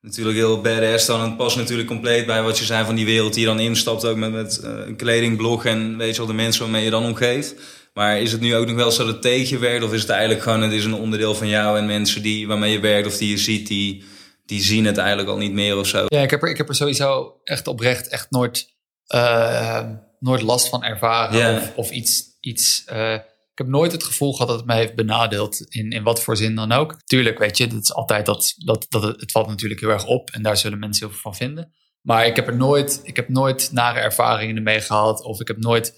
[0.00, 1.20] natuurlijk heel badass dan.
[1.20, 4.04] Het past natuurlijk compleet bij wat je zei van die wereld die je dan instapt.
[4.04, 7.04] Ook met, met uh, een kledingblog en weet je wel, de mensen waarmee je dan
[7.04, 7.54] omgeeft.
[7.94, 9.84] Maar is het nu ook nog wel zo dat het tegen je werkt?
[9.84, 12.72] Of is het eigenlijk gewoon, het is een onderdeel van jou en mensen die, waarmee
[12.72, 14.04] je werkt of die je ziet, die,
[14.52, 16.04] die zien het eigenlijk al niet meer of zo?
[16.06, 18.74] Ja, ik heb er, ik heb er sowieso echt oprecht echt nooit,
[19.14, 21.56] uh, nooit last van ervaren.
[21.56, 23.12] Of, of iets, iets uh,
[23.52, 26.36] ik heb nooit het gevoel gehad dat het mij heeft benadeeld in, in wat voor
[26.36, 26.96] zin dan ook.
[27.04, 30.06] Tuurlijk, weet je, het is altijd dat, dat, dat het, het valt natuurlijk heel erg
[30.06, 31.72] op en daar zullen mensen heel veel van vinden.
[32.00, 35.58] Maar ik heb er nooit, ik heb nooit nare ervaringen mee gehad of ik heb
[35.58, 35.94] nooit,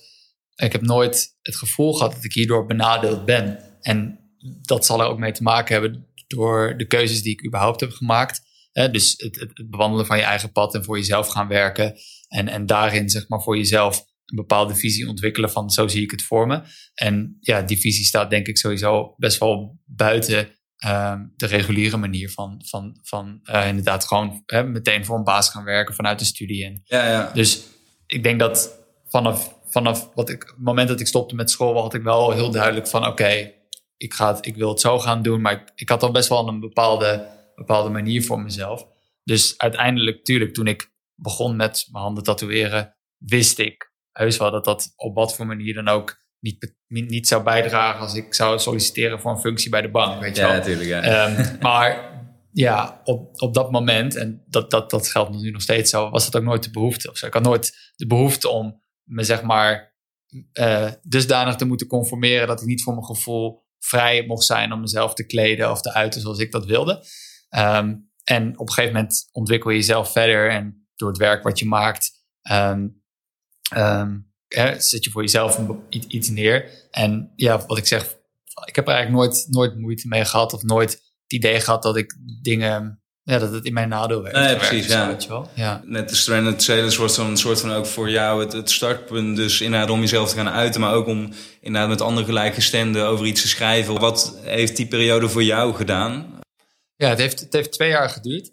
[0.54, 3.58] ik heb nooit het gevoel gehad dat ik hierdoor benadeeld ben.
[3.80, 4.18] En
[4.62, 7.90] dat zal er ook mee te maken hebben door de keuzes die ik überhaupt heb
[7.90, 8.43] gemaakt.
[8.74, 11.94] Dus het, het, bewandelen van je eigen pad en voor jezelf gaan werken.
[12.28, 16.10] En, en daarin zeg maar voor jezelf een bepaalde visie ontwikkelen van zo zie ik
[16.10, 16.62] het voor me.
[16.94, 20.48] En ja, die visie staat denk ik sowieso best wel buiten
[20.84, 25.48] uh, de reguliere manier van, van, van uh, inderdaad gewoon hè, meteen voor een baas
[25.48, 26.64] gaan werken vanuit de studie.
[26.64, 27.30] En ja, ja.
[27.32, 27.62] Dus
[28.06, 31.94] ik denk dat vanaf, vanaf wat ik, het moment dat ik stopte met school, had
[31.94, 33.52] ik wel heel duidelijk van oké,
[33.96, 35.40] ik ga ik wil het zo gaan doen.
[35.40, 38.86] Maar ik, ik had al best wel een bepaalde, bepaalde manier voor mezelf.
[39.24, 44.64] Dus uiteindelijk, tuurlijk, toen ik begon met mijn handen tatoeëren, wist ik heus wel dat
[44.64, 49.20] dat op wat voor manier dan ook niet, niet zou bijdragen als ik zou solliciteren
[49.20, 50.20] voor een functie bij de bank.
[50.20, 50.56] Weet je ja, wel.
[50.56, 50.88] natuurlijk.
[50.88, 51.28] Ja.
[51.28, 52.12] Um, maar
[52.52, 56.24] ja, op, op dat moment, en dat, dat, dat geldt nu nog steeds zo, was
[56.24, 57.10] dat ook nooit de behoefte.
[57.10, 57.26] Of zo.
[57.26, 59.94] Ik had nooit de behoefte om me zeg maar
[60.52, 64.80] uh, dusdanig te moeten conformeren dat ik niet voor mijn gevoel vrij mocht zijn om
[64.80, 67.04] mezelf te kleden of te uiten zoals ik dat wilde.
[67.58, 71.58] Um, en op een gegeven moment ontwikkel je jezelf verder en door het werk wat
[71.58, 72.10] je maakt,
[72.52, 73.02] um,
[73.76, 76.70] um, hè, zet je voor jezelf iets neer.
[76.90, 78.16] En ja, wat ik zeg,
[78.64, 81.96] ik heb er eigenlijk nooit, nooit moeite mee gehad of nooit het idee gehad dat
[81.96, 84.38] ik dingen ja, dat het in mijn nadeel werkt.
[84.38, 85.06] Nee, precies, ja.
[85.06, 85.50] Weet je wel?
[85.54, 85.82] ja.
[85.84, 89.36] Net de Stranded Sailors wordt zo'n soort van ook voor jou het, het startpunt.
[89.36, 93.26] Dus inderdaad om jezelf te gaan uiten, maar ook om inderdaad met andere gelijkgestemden over
[93.26, 94.00] iets te schrijven.
[94.00, 96.42] Wat heeft die periode voor jou gedaan?
[96.96, 98.50] Ja, het heeft, het heeft twee jaar geduurd.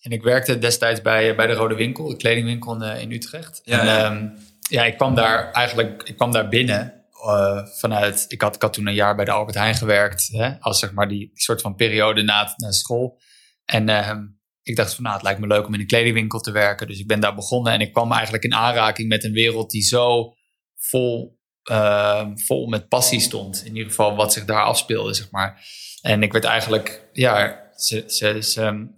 [0.00, 3.60] En ik werkte destijds bij, bij de Rode Winkel, de kledingwinkel in, in Utrecht.
[3.64, 4.10] Ja, en, ja.
[4.10, 4.38] Um,
[4.68, 8.24] ja, ik kwam daar eigenlijk ik kwam daar binnen uh, vanuit.
[8.28, 10.92] Ik had, ik had toen een jaar bij de Albert Heijn gewerkt, hè, als zeg
[10.92, 13.20] maar die, die soort van periode na, na school.
[13.64, 14.16] En uh,
[14.62, 16.86] ik dacht van nou, het lijkt me leuk om in een kledingwinkel te werken.
[16.86, 19.82] Dus ik ben daar begonnen en ik kwam eigenlijk in aanraking met een wereld die
[19.82, 20.34] zo
[20.76, 21.38] vol,
[21.70, 23.62] uh, vol met passie stond.
[23.64, 25.64] In ieder geval wat zich daar afspeelde, zeg maar.
[26.02, 28.88] En ik werd eigenlijk, ja, ze, ze, ze,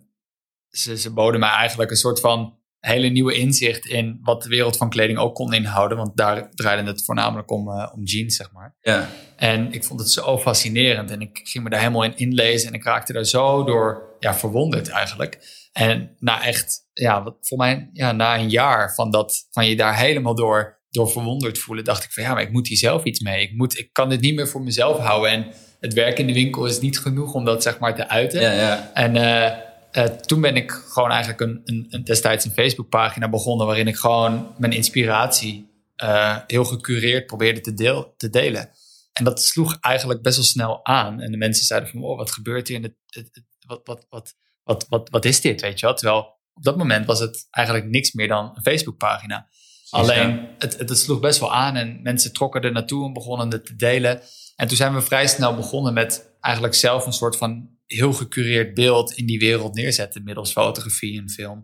[0.68, 4.76] ze, ze boden mij eigenlijk een soort van hele nieuwe inzicht in wat de wereld
[4.76, 5.96] van kleding ook kon inhouden.
[5.96, 8.76] Want daar draaide het voornamelijk om, uh, om jeans, zeg maar.
[8.80, 9.08] Ja.
[9.36, 11.10] En ik vond het zo fascinerend.
[11.10, 12.68] En ik ging me daar helemaal in inlezen.
[12.68, 15.38] En ik raakte daar zo door ja, verwonderd eigenlijk.
[15.72, 19.76] En na echt, ja, wat, voor mij, ja, na een jaar van, dat, van je
[19.76, 23.04] daar helemaal door, door verwonderd voelen, dacht ik van ja, maar ik moet hier zelf
[23.04, 23.42] iets mee.
[23.42, 25.30] Ik, moet, ik kan dit niet meer voor mezelf houden.
[25.30, 25.46] En
[25.82, 28.40] het werk in de winkel is niet genoeg om dat zeg maar te uiten.
[28.40, 28.90] Ja, ja.
[28.94, 33.66] En uh, uh, toen ben ik gewoon eigenlijk een, een, een destijds een Facebookpagina begonnen
[33.66, 35.70] waarin ik gewoon mijn inspiratie
[36.02, 38.70] uh, heel gecureerd probeerde te, deel, te delen.
[39.12, 41.20] En dat sloeg eigenlijk best wel snel aan.
[41.20, 42.76] En de mensen zeiden van, oh, wat gebeurt hier?
[42.76, 45.94] En het, het, het, wat, wat, wat, wat, wat, wat is dit, weet je wel?
[45.94, 46.18] Terwijl
[46.54, 49.48] op dat moment was het eigenlijk niks meer dan een Facebookpagina.
[49.90, 53.50] Alleen, het, het, het sloeg best wel aan en mensen trokken er naartoe en begonnen
[53.50, 54.20] het te delen.
[54.62, 58.74] En toen zijn we vrij snel begonnen met eigenlijk zelf een soort van heel gecureerd
[58.74, 61.62] beeld in die wereld neerzetten middels fotografie en film.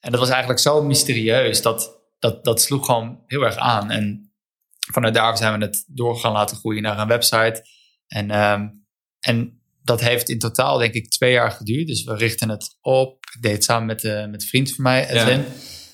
[0.00, 3.90] En dat was eigenlijk zo mysterieus dat dat, dat sloeg gewoon heel erg aan.
[3.90, 4.32] En
[4.92, 7.64] vanuit daar zijn we het door gaan laten groeien naar een website.
[8.06, 8.86] En, um,
[9.20, 11.86] en dat heeft in totaal denk ik twee jaar geduurd.
[11.86, 13.24] Dus we richten het op.
[13.34, 15.38] Ik deed het samen met, uh, met een vriend van mij, Edwin.
[15.38, 15.46] Ja.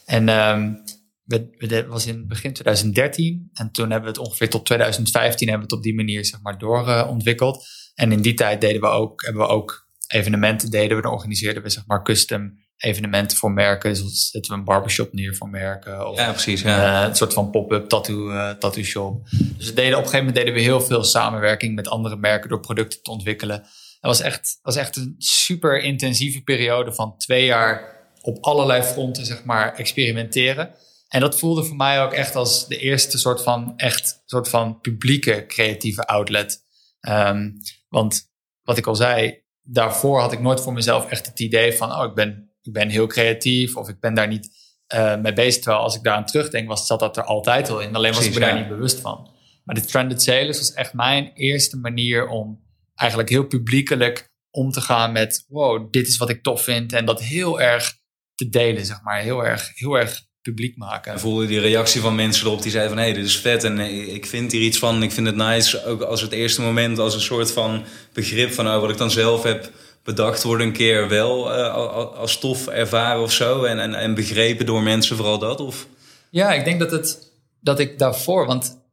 [0.07, 0.83] En um,
[1.27, 3.51] we, we was in begin 2013.
[3.53, 6.41] En toen hebben we het ongeveer tot 2015 hebben we het op die manier zeg
[6.43, 7.67] maar doorontwikkeld.
[7.95, 11.03] En in die tijd deden we ook, hebben we ook evenementen deden we.
[11.03, 13.91] Dan organiseerden we zeg maar custom evenementen voor merken.
[13.91, 16.09] Dus zetten we een barbershop neer voor merken.
[16.09, 16.62] Of, ja, precies.
[16.62, 17.03] Ja.
[17.03, 19.29] Uh, een soort van pop-up tattoo, uh, tattoo shop.
[19.57, 22.49] Dus we deden, op een gegeven moment deden we heel veel samenwerking met andere merken
[22.49, 23.59] door producten te ontwikkelen.
[24.01, 29.27] Dat was echt, was echt een super intensieve periode van twee jaar op allerlei fronten
[29.27, 30.75] zeg maar experimenteren.
[31.09, 34.81] En dat voelde voor mij ook echt als de eerste soort van echt soort van
[34.81, 36.64] publieke creatieve outlet.
[37.09, 38.31] Um, want
[38.62, 42.05] wat ik al zei, daarvoor had ik nooit voor mezelf echt het idee van, oh,
[42.05, 44.49] ik ben, ik ben heel creatief of ik ben daar niet
[44.95, 45.62] uh, mee bezig.
[45.62, 47.95] Terwijl als ik daar aan terugdenk, was, zat dat er altijd al in.
[47.95, 49.31] Alleen was Precies, ik me daar niet bewust van.
[49.64, 52.64] Maar de Trended Sales was echt mijn eerste manier om
[52.95, 56.92] eigenlijk heel publiekelijk om te gaan met, wow, dit is wat ik tof vind.
[56.92, 57.99] En dat heel erg
[58.35, 59.21] te delen, zeg maar.
[59.21, 61.12] Heel erg, heel erg publiek maken.
[61.12, 63.02] En voelde die reactie van mensen erop die zeiden van...
[63.02, 63.78] hé, hey, dit is vet en
[64.14, 65.85] ik vind hier iets van, ik vind het nice.
[65.85, 68.66] Ook als het eerste moment als een soort van begrip van...
[68.66, 69.70] Oh, wat ik dan zelf heb
[70.02, 71.74] bedacht worden een keer wel uh,
[72.14, 73.64] als tof ervaren of zo?
[73.64, 75.61] En, en, en begrepen door mensen, vooral dat?
[75.61, 75.87] Of?
[76.30, 78.46] Ja, ik denk dat, het, dat ik daarvoor...
[78.46, 78.85] Want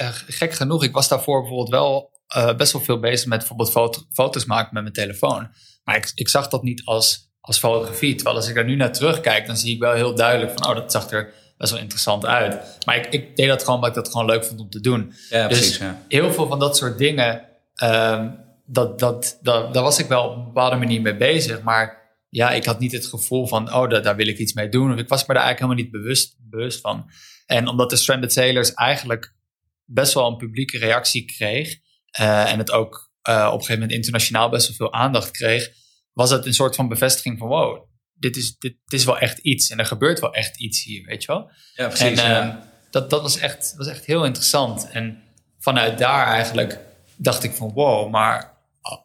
[0.00, 3.70] uh, gek genoeg, ik was daarvoor bijvoorbeeld wel uh, best wel veel bezig met bijvoorbeeld
[3.70, 5.48] foto, foto's maken met mijn telefoon.
[5.84, 8.14] Maar ik, ik zag dat niet als, als fotografie.
[8.14, 10.74] Terwijl als ik er nu naar terugkijk, dan zie ik wel heel duidelijk van, oh,
[10.74, 12.78] dat zag er best wel interessant uit.
[12.86, 15.12] Maar ik, ik deed dat gewoon omdat ik dat gewoon leuk vond om te doen.
[15.30, 15.78] Ja, dus precies.
[15.78, 16.02] Ja.
[16.08, 17.42] heel veel van dat soort dingen,
[17.82, 21.62] um, dat, dat, dat, daar was ik wel op een bepaalde manier mee bezig.
[21.62, 24.68] Maar ja, ik had niet het gevoel van, oh, daar, daar wil ik iets mee
[24.68, 24.92] doen.
[24.92, 27.10] Of ik was me daar eigenlijk helemaal niet bewust, bewust van.
[27.46, 29.34] En omdat de Stranded Sailors eigenlijk
[29.84, 31.78] best wel een publieke reactie kreeg,
[32.20, 35.70] uh, en het ook uh, op een gegeven moment internationaal best wel veel aandacht kreeg,
[36.14, 39.38] was het een soort van bevestiging van wow, dit is, dit, dit is wel echt
[39.38, 41.50] iets en er gebeurt wel echt iets hier, weet je wel.
[41.74, 42.20] Ja, precies.
[42.20, 42.46] En ja.
[42.46, 44.90] uh, dat, dat was, echt, was echt heel interessant.
[44.90, 45.22] En
[45.58, 46.78] vanuit daar eigenlijk
[47.16, 48.52] dacht ik van wow, maar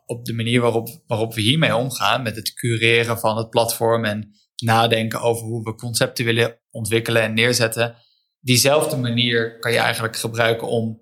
[0.05, 4.35] op de manier waarop, waarop we hiermee omgaan, met het cureren van het platform en
[4.55, 7.95] nadenken over hoe we concepten willen ontwikkelen en neerzetten,
[8.39, 11.01] diezelfde manier kan je eigenlijk gebruiken om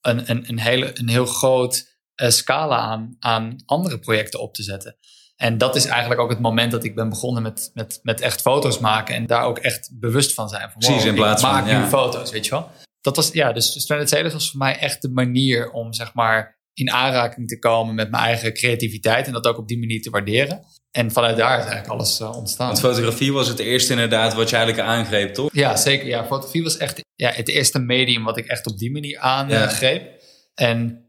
[0.00, 4.62] een, een, een, hele, een heel groot uh, scala aan, aan andere projecten op te
[4.62, 4.96] zetten.
[5.36, 8.40] En dat is eigenlijk ook het moment dat ik ben begonnen met, met, met echt
[8.40, 10.70] foto's maken en daar ook echt bewust van zijn.
[10.70, 11.80] Van, Precies, in plaats ik maak van, ja.
[11.80, 12.70] nu foto's, weet je wel.
[13.00, 16.58] Dat was, ja, dus Stranded Sailors was voor mij echt de manier om, zeg maar,
[16.74, 20.10] in aanraking te komen met mijn eigen creativiteit en dat ook op die manier te
[20.10, 20.64] waarderen.
[20.90, 22.66] En vanuit daar is eigenlijk alles uh, ontstaan.
[22.66, 25.50] Want fotografie was het eerste inderdaad wat je eigenlijk aangreep, toch?
[25.52, 26.06] Ja, zeker.
[26.06, 30.02] Ja, fotografie was echt ja, het eerste medium wat ik echt op die manier aangreep.
[30.02, 30.66] Ja.
[30.66, 31.03] En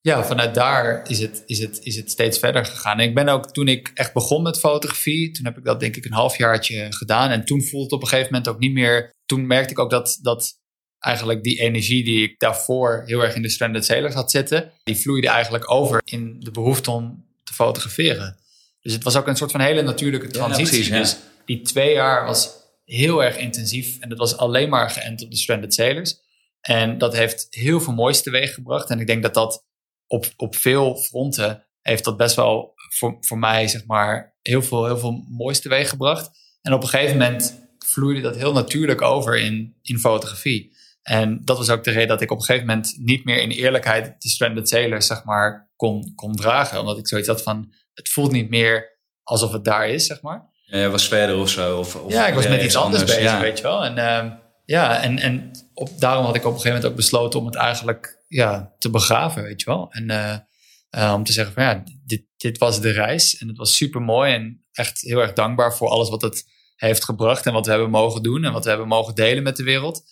[0.00, 2.98] ja, vanuit daar is het, is, het, is het steeds verder gegaan.
[2.98, 5.96] En ik ben ook, toen ik echt begon met fotografie, toen heb ik dat denk
[5.96, 7.30] ik een halfjaartje gedaan.
[7.30, 9.10] En toen voelde het op een gegeven moment ook niet meer...
[9.26, 10.58] Toen merkte ik ook dat, dat
[10.98, 14.96] eigenlijk die energie die ik daarvoor heel erg in de Stranded Sailors had zitten, die
[14.96, 18.38] vloeide eigenlijk over in de behoefte om te fotograferen.
[18.80, 20.64] Dus het was ook een soort van hele natuurlijke transitie.
[20.64, 20.98] Ja, precies, ja.
[20.98, 22.50] Dus die twee jaar was
[22.84, 26.20] heel erg intensief en dat was alleen maar geënt op de Stranded Sailors.
[26.60, 28.90] En dat heeft heel veel moois teweeg gebracht.
[28.90, 29.66] En ik denk dat dat
[30.08, 34.84] op, op veel fronten heeft dat best wel voor, voor mij, zeg maar, heel veel,
[34.84, 36.30] heel veel moois teweeg gebracht.
[36.62, 40.76] En op een gegeven moment vloeide dat heel natuurlijk over in, in fotografie.
[41.02, 43.50] En dat was ook de reden dat ik op een gegeven moment niet meer in
[43.50, 46.80] eerlijkheid de Stranded Sailors, zeg maar, kon, kon dragen.
[46.80, 50.50] Omdat ik zoiets had van, het voelt niet meer alsof het daar is, zeg maar.
[50.64, 51.78] Ja, je was verder of zo?
[51.78, 53.40] Of, of ja, ik was met iets anders, bezig, ja.
[53.40, 53.84] weet je wel.
[53.84, 54.32] En uh,
[54.64, 57.54] ja, en, en op, daarom had ik op een gegeven moment ook besloten om het
[57.54, 59.90] eigenlijk ja, te begraven, weet je wel.
[59.90, 60.36] En uh,
[61.04, 64.02] uh, om te zeggen van ja, dit, dit was de reis en het was super
[64.02, 66.44] mooi en echt heel erg dankbaar voor alles wat het
[66.76, 69.56] heeft gebracht en wat we hebben mogen doen en wat we hebben mogen delen met
[69.56, 70.02] de wereld.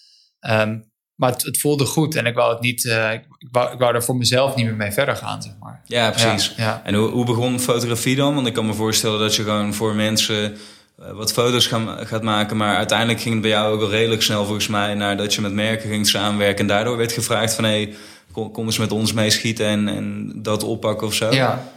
[0.40, 3.78] Um, maar het, het, voelde goed en ik wou het niet, uh, ik, wou, ik
[3.78, 5.82] wou er voor mezelf niet meer mee verder gaan, zeg maar.
[5.84, 6.52] Ja, precies.
[6.56, 6.82] Ja, ja.
[6.84, 8.34] En hoe, hoe begon fotografie dan?
[8.34, 10.56] Want ik kan me voorstellen dat je gewoon voor mensen
[10.96, 12.56] wat foto's gaan, gaat maken.
[12.56, 15.40] Maar uiteindelijk ging het bij jou ook al redelijk snel volgens mij naar dat je
[15.40, 16.58] met merken ging samenwerken.
[16.58, 17.94] En daardoor werd gevraagd van hé, hey,
[18.32, 21.32] kom, kom, eens met ons meeschieten en, en dat oppakken of zo.
[21.32, 21.72] Ja.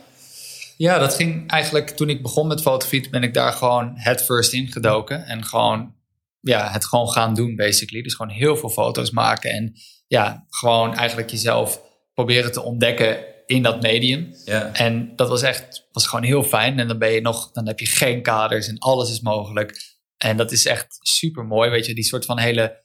[0.78, 4.54] ja, dat ging eigenlijk toen ik begon met fotografie, ben ik daar gewoon head first
[4.54, 5.26] ingedoken.
[5.26, 5.94] En gewoon
[6.42, 8.02] ja, het gewoon gaan doen, basically.
[8.04, 9.74] Dus gewoon heel veel foto's maken en
[10.08, 11.82] ja, gewoon eigenlijk jezelf
[12.14, 13.18] proberen te ontdekken
[13.50, 14.36] in dat medium.
[14.46, 14.74] Ja.
[14.74, 16.80] En dat was echt, was gewoon heel fijn.
[16.80, 19.98] En dan ben je nog, dan heb je geen kaders en alles is mogelijk.
[20.18, 22.84] En dat is echt super mooi, weet je, die soort van hele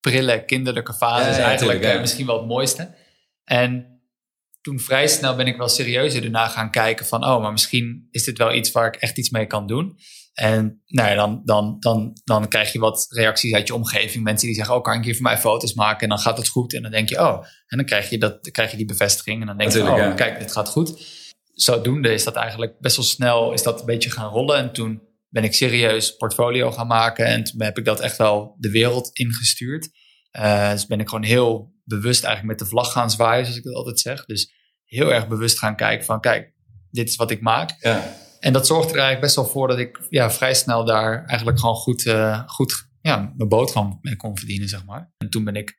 [0.00, 2.94] prille, kinderlijke fase Ja, is eigenlijk tuurlijk, eh, misschien wel het mooiste.
[3.44, 4.00] En
[4.60, 8.24] toen vrij snel ben ik wel serieuzer erna gaan kijken van, oh, maar misschien is
[8.24, 9.98] dit wel iets waar ik echt iets mee kan doen.
[10.36, 14.24] En nou ja, dan, dan, dan, dan krijg je wat reacties uit je omgeving.
[14.24, 16.02] Mensen die zeggen, oh, kan ik hier voor mij foto's maken?
[16.02, 16.74] En dan gaat het goed.
[16.74, 19.40] En dan denk je, oh, en dan krijg je, dat, dan krijg je die bevestiging.
[19.40, 20.12] En dan denk je, oh, ja.
[20.12, 21.06] kijk, dit gaat goed.
[21.52, 24.56] Zodoende is dat eigenlijk best wel snel is dat een beetje gaan rollen.
[24.56, 27.26] En toen ben ik serieus portfolio gaan maken.
[27.26, 29.88] En toen heb ik dat echt wel de wereld ingestuurd.
[30.32, 33.64] Uh, dus ben ik gewoon heel bewust eigenlijk met de vlag gaan zwaaien, zoals ik
[33.64, 34.24] dat altijd zeg.
[34.24, 34.52] Dus
[34.84, 36.52] heel erg bewust gaan kijken van, kijk,
[36.90, 37.76] dit is wat ik maak.
[37.80, 38.24] Ja.
[38.40, 41.60] En dat zorgde er eigenlijk best wel voor dat ik ja, vrij snel daar eigenlijk
[41.60, 45.10] gewoon goed, uh, goed ja, mijn boterham mee kon verdienen, zeg maar.
[45.18, 45.78] En toen ben ik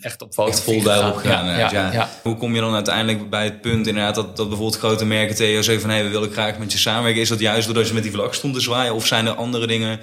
[0.00, 1.46] echt op fotografie vol daarop gegaan.
[1.58, 2.08] ja, ja.
[2.22, 5.52] Hoe kom je dan uiteindelijk bij het punt inderdaad dat, dat bijvoorbeeld grote merken tegen
[5.52, 7.20] jou zeggen van hé, hey, we willen graag met je samenwerken.
[7.20, 9.66] Is dat juist doordat je met die vlag stond te zwaaien of zijn er andere
[9.66, 10.00] dingen?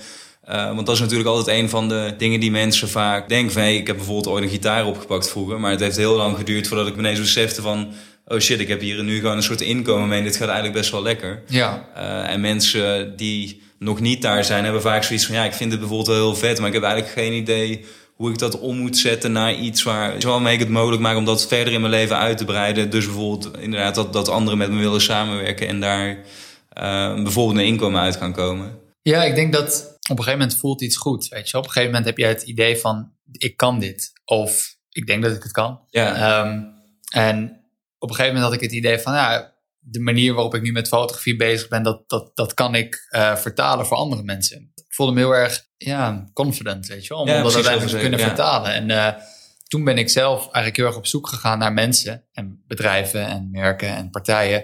[0.50, 3.62] Uh, want dat is natuurlijk altijd een van de dingen die mensen vaak denken van
[3.62, 6.67] hey, ik heb bijvoorbeeld ooit een gitaar opgepakt vroeger, maar het heeft heel lang geduurd
[6.67, 7.93] voordat ik me ineens besefte van
[8.28, 10.24] oh shit, ik heb hier nu gewoon een soort inkomen mee.
[10.24, 11.44] Dit gaat eigenlijk best wel lekker.
[11.48, 11.88] Ja.
[11.98, 15.72] Uh, en mensen die nog niet daar zijn, hebben vaak zoiets van ja, ik vind
[15.72, 17.86] het bijvoorbeeld wel heel vet, maar ik heb eigenlijk geen idee
[18.16, 21.26] hoe ik dat om moet zetten naar iets waar waarmee ik het mogelijk maak om
[21.26, 22.90] dat verder in mijn leven uit te breiden.
[22.90, 27.66] Dus bijvoorbeeld inderdaad dat, dat anderen met me willen samenwerken en daar uh, bijvoorbeeld een
[27.66, 28.80] inkomen uit gaan komen.
[29.02, 31.28] Ja, ik denk dat op een gegeven moment voelt iets goed.
[31.28, 34.12] Weet je, op een gegeven moment heb je het idee van ik kan dit.
[34.26, 35.80] Of ik denk dat ik het kan.
[35.90, 36.46] Ja.
[36.46, 36.74] Um,
[37.10, 37.62] en
[37.98, 40.72] op een gegeven moment had ik het idee van ja, de manier waarop ik nu
[40.72, 44.72] met fotografie bezig ben, dat, dat, dat kan ik uh, vertalen voor andere mensen.
[44.76, 48.00] Ik voelde me heel erg ja, confident, weet je wel, om ja, dat uiteindelijk te
[48.00, 48.26] kunnen ja.
[48.26, 48.74] vertalen.
[48.74, 49.22] En uh,
[49.68, 53.52] toen ben ik zelf eigenlijk heel erg op zoek gegaan naar mensen en bedrijven en
[53.52, 54.64] merken en partijen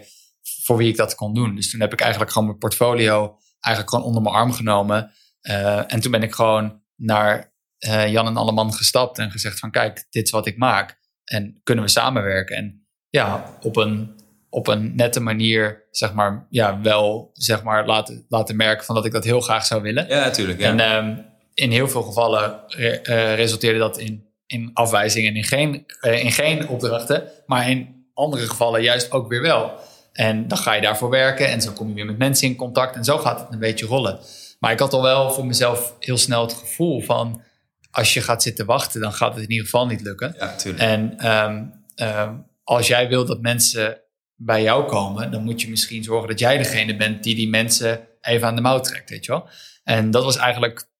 [0.64, 1.56] voor wie ik dat kon doen.
[1.56, 5.12] Dus toen heb ik eigenlijk gewoon mijn portfolio eigenlijk gewoon onder mijn arm genomen.
[5.42, 7.54] Uh, en toen ben ik gewoon naar
[8.08, 11.00] Jan en Alleman gestapt en gezegd van kijk, dit is wat ik maak.
[11.24, 12.56] En kunnen we samenwerken?
[12.56, 12.83] En
[13.16, 14.16] ja, op een,
[14.50, 19.06] op een nette manier, zeg maar, ja, wel zeg maar laten, laten merken van dat
[19.06, 20.08] ik dat heel graag zou willen.
[20.08, 20.60] Ja, natuurlijk.
[20.60, 20.78] Ja.
[20.78, 25.44] En um, in heel veel gevallen re, uh, resulteerde dat in, in afwijzingen en in
[25.44, 27.24] geen, uh, in geen opdrachten.
[27.46, 29.72] Maar in andere gevallen juist ook weer wel.
[30.14, 32.96] En dan ga je daarvoor werken en zo kom je weer met mensen in contact
[32.96, 34.20] en zo gaat het een beetje rollen.
[34.60, 37.42] Maar ik had al wel voor mezelf heel snel het gevoel van
[37.92, 40.36] als je gaat zitten wachten, dan gaat het in ieder geval niet lukken.
[40.38, 40.84] Ja, tuurlijk.
[40.84, 44.02] En um, um, als jij wil dat mensen
[44.36, 48.08] bij jou komen, dan moet je misschien zorgen dat jij degene bent die die mensen
[48.22, 49.50] even aan de mouw trekt, weet je wel.
[49.84, 50.92] En dat was eigenlijk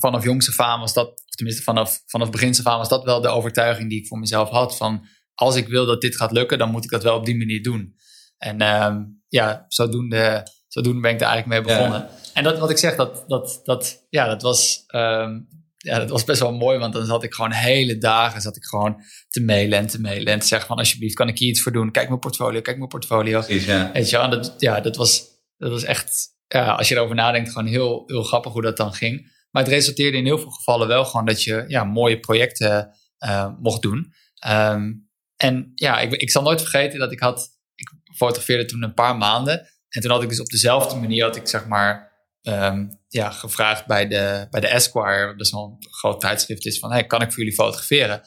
[0.00, 3.04] vanaf jongs af aan was dat, of tenminste vanaf, vanaf begin af aan was dat
[3.04, 6.32] wel de overtuiging die ik voor mezelf had van als ik wil dat dit gaat
[6.32, 7.96] lukken, dan moet ik dat wel op die manier doen.
[8.38, 12.00] En um, ja, zodoende, zodoende ben ik er eigenlijk mee begonnen.
[12.00, 12.10] Ja.
[12.34, 16.24] En dat wat ik zeg, dat, dat, dat, ja, dat was um, ja, dat was
[16.24, 19.78] best wel mooi, want dan zat ik gewoon hele dagen zat ik gewoon te mailen
[19.78, 21.90] en te mailen en te zeggen van alsjeblieft kan ik hier iets voor doen?
[21.90, 23.40] Kijk mijn portfolio, kijk mijn portfolio.
[23.40, 23.92] Precies, ja.
[23.92, 25.24] Weet je wel, dat, ja, dat was,
[25.56, 28.92] dat was echt, ja, als je erover nadenkt, gewoon heel, heel grappig hoe dat dan
[28.92, 29.36] ging.
[29.50, 33.52] Maar het resulteerde in heel veel gevallen wel gewoon dat je ja, mooie projecten uh,
[33.60, 34.12] mocht doen.
[34.48, 38.94] Um, en ja, ik, ik zal nooit vergeten dat ik had, ik fotografeerde toen een
[38.94, 39.68] paar maanden.
[39.88, 42.12] En toen had ik dus op dezelfde manier, had ik zeg maar
[42.42, 46.78] um, ja, gevraagd bij de, bij de Esquire, dat is wel een groot tijdschrift is,
[46.78, 48.22] van hey, kan ik voor jullie fotograferen?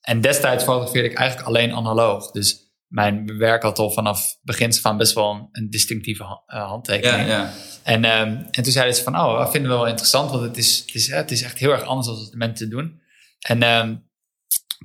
[0.00, 2.30] En destijds fotografeerde ik eigenlijk alleen analoog.
[2.30, 7.28] Dus mijn werk had al vanaf begin van best wel een, een distinctieve uh, handtekening.
[7.28, 7.52] Ja, ja.
[7.82, 10.56] En, um, en toen zeiden ze van, oh, dat vinden we wel interessant, want het
[10.56, 13.00] is, het is, het is echt heel erg anders dan de mensen doen.
[13.38, 14.10] En um,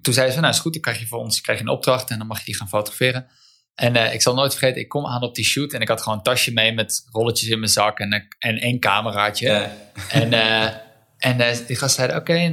[0.01, 2.09] toen zeiden ze nou is goed, dan krijg je voor ons krijg je een opdracht
[2.09, 3.27] en dan mag je die gaan fotograferen.
[3.77, 6.01] En uh, ik zal nooit vergeten, ik kom aan op die shoot en ik had
[6.01, 9.47] gewoon een tasje mee met rolletjes in mijn zak en, en één cameraatje.
[9.47, 9.71] Ja.
[10.09, 10.65] En, uh,
[11.17, 12.47] en uh, die gast zeiden, oké, okay,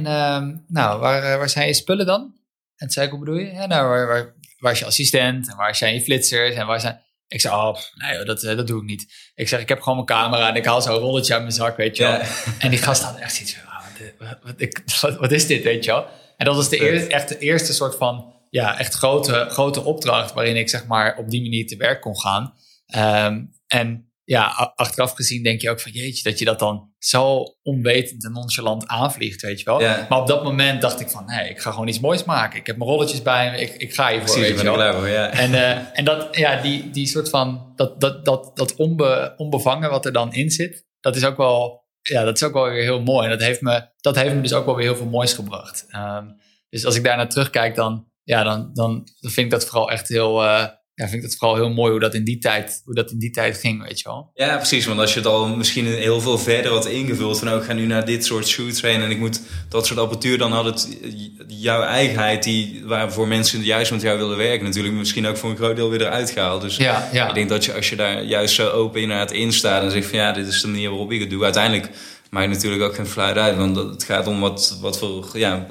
[0.67, 2.21] nou, waar, waar zijn je spullen dan?
[2.21, 2.33] En
[2.77, 3.51] toen zei ik, hoe bedoel je?
[3.51, 5.49] Ja, nou, waar, waar, waar is je assistent?
[5.49, 6.55] En waar zijn je flitsers?
[6.55, 7.03] En waar zijn...
[7.27, 9.31] Ik zei, oh, nee, dat, dat doe ik niet.
[9.35, 11.77] Ik zeg, ik heb gewoon mijn camera en ik haal zo'n rolletje uit mijn zak,
[11.77, 12.11] weet je wel.
[12.11, 12.25] Ja.
[12.59, 13.85] En die gast had echt iets van, oh,
[14.19, 16.07] wat, wat, wat, wat, is dit, weet je wel?
[16.37, 20.33] En dat was de eerste, echt de eerste soort van ja, echt grote, grote opdracht
[20.33, 22.53] waarin ik zeg maar op die manier te werk kon gaan.
[22.95, 27.43] Um, en ja, achteraf gezien denk je ook van jeetje, dat je dat dan zo
[27.63, 29.81] onwetend en nonchalant aanvliegt, weet je wel.
[29.81, 30.05] Ja.
[30.09, 32.59] Maar op dat moment dacht ik van, nee, ik ga gewoon iets moois maken.
[32.59, 35.05] Ik heb mijn rolletjes bij me, ik, ik ga hiervoor, Precies, weet je wel.
[35.05, 35.29] Ja.
[35.29, 39.89] En, uh, en dat, ja, die, die soort van, dat, dat, dat, dat onbe, onbevangen
[39.89, 42.83] wat er dan in zit, dat is ook wel, ja, dat is ook wel weer
[42.83, 43.23] heel mooi.
[43.25, 45.85] En dat heeft me, dat heeft me dus ook wel weer heel veel moois gebracht.
[45.95, 46.35] Um,
[46.69, 49.91] dus als ik daar naar terugkijk, dan, ja, dan, dan, dan vind ik dat vooral
[49.91, 52.81] echt heel, uh, ja, vind ik dat vooral heel mooi hoe dat in die tijd,
[52.85, 54.31] hoe dat in die tijd ging, weet je wel.
[54.33, 54.85] Ja, precies.
[54.85, 57.73] Want als je het al misschien heel veel verder had ingevuld van, oh, ik ga
[57.73, 60.97] nu naar dit soort shoots heen en ik moet dat soort apparatuur, dan had het
[61.47, 65.57] jouw eigenheid, die, waarvoor mensen juist met jou willen werken, natuurlijk misschien ook voor een
[65.57, 66.61] groot deel weer eruit gehaald.
[66.61, 67.27] Dus ja, ja.
[67.27, 70.07] ik denk dat je, als je daar juist zo open inderdaad in staat en zegt
[70.07, 71.89] van, ja, dit is de manier waarop ik het doe, uiteindelijk
[72.29, 75.67] maakt natuurlijk ook geen fluit uit, want het gaat om wat, wat voor, ja,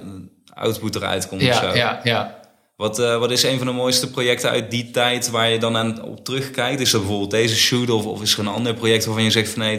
[0.54, 1.40] output eruit komt.
[1.42, 1.76] Ja, of zo.
[1.76, 2.42] ja, ja.
[2.84, 5.76] Wat, uh, wat is een van de mooiste projecten uit die tijd waar je dan
[5.76, 6.80] aan op terugkijkt?
[6.80, 9.50] Is dat bijvoorbeeld deze shoot of, of is er een ander project waarvan je zegt
[9.50, 9.78] van nee,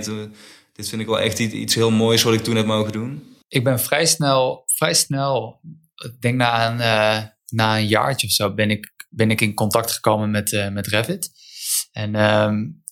[0.74, 3.36] dit vind ik wel echt iets heel moois wat ik toen heb mogen doen?
[3.48, 5.60] Ik ben vrij snel, vrij snel,
[5.96, 9.54] ik denk na een, uh, na een jaartje of zo, ben ik, ben ik in
[9.54, 11.32] contact gekomen met, uh, met Revit.
[11.92, 12.84] En, um,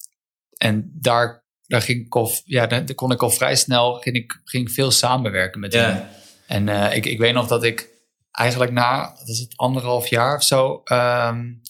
[0.58, 4.42] en daar, daar, ging ik al, ja, daar kon ik al vrij snel ging ik,
[4.44, 6.10] ging veel samenwerken met Ja.
[6.48, 6.68] hen.
[6.68, 7.93] En ik, ik weet nog dat ik
[8.34, 11.62] eigenlijk na, dat is het anderhalf jaar of zo, um,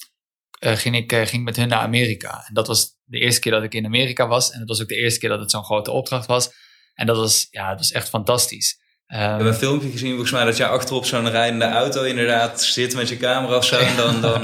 [0.59, 2.43] uh, ging ik uh, ging met hun naar Amerika.
[2.47, 4.51] En dat was de eerste keer dat ik in Amerika was.
[4.51, 6.51] En dat was ook de eerste keer dat het zo'n grote opdracht was.
[6.93, 8.80] En dat was, ja, dat was echt fantastisch.
[9.07, 12.95] ik heb een filmpje gezien, volgens mij, dat jij achterop zo'n rijdende auto inderdaad zit
[12.95, 13.78] met je camera of zo.
[13.78, 14.43] En dan, dan...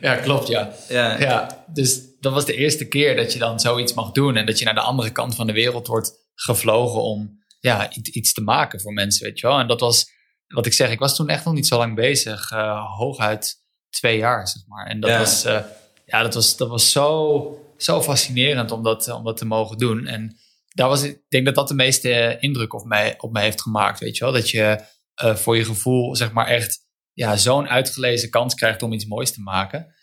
[0.00, 0.72] ja, klopt, ja.
[0.88, 1.20] ja.
[1.20, 1.64] ja.
[1.72, 4.36] Dus dat was de eerste keer dat je dan zoiets mag doen.
[4.36, 8.32] En dat je naar de andere kant van de wereld wordt gevlogen om ja, iets
[8.32, 9.58] te maken voor mensen, weet je wel.
[9.58, 10.10] En dat was,
[10.54, 12.50] wat ik zeg, ik was toen echt nog niet zo lang bezig.
[12.50, 13.54] Uh, hooguit
[13.90, 14.86] twee jaar, zeg maar.
[14.86, 15.60] En dat was, uh,
[16.06, 20.06] ja, dat was, dat was zo, zo fascinerend om dat, om dat te mogen doen.
[20.06, 20.38] En
[20.68, 24.00] daar was, ik denk dat dat de meeste indruk op mij, op mij heeft gemaakt,
[24.00, 24.32] weet je wel.
[24.32, 24.84] Dat je
[25.24, 26.78] uh, voor je gevoel, zeg maar, echt
[27.12, 29.94] ja, zo'n uitgelezen kans krijgt om iets moois te maken.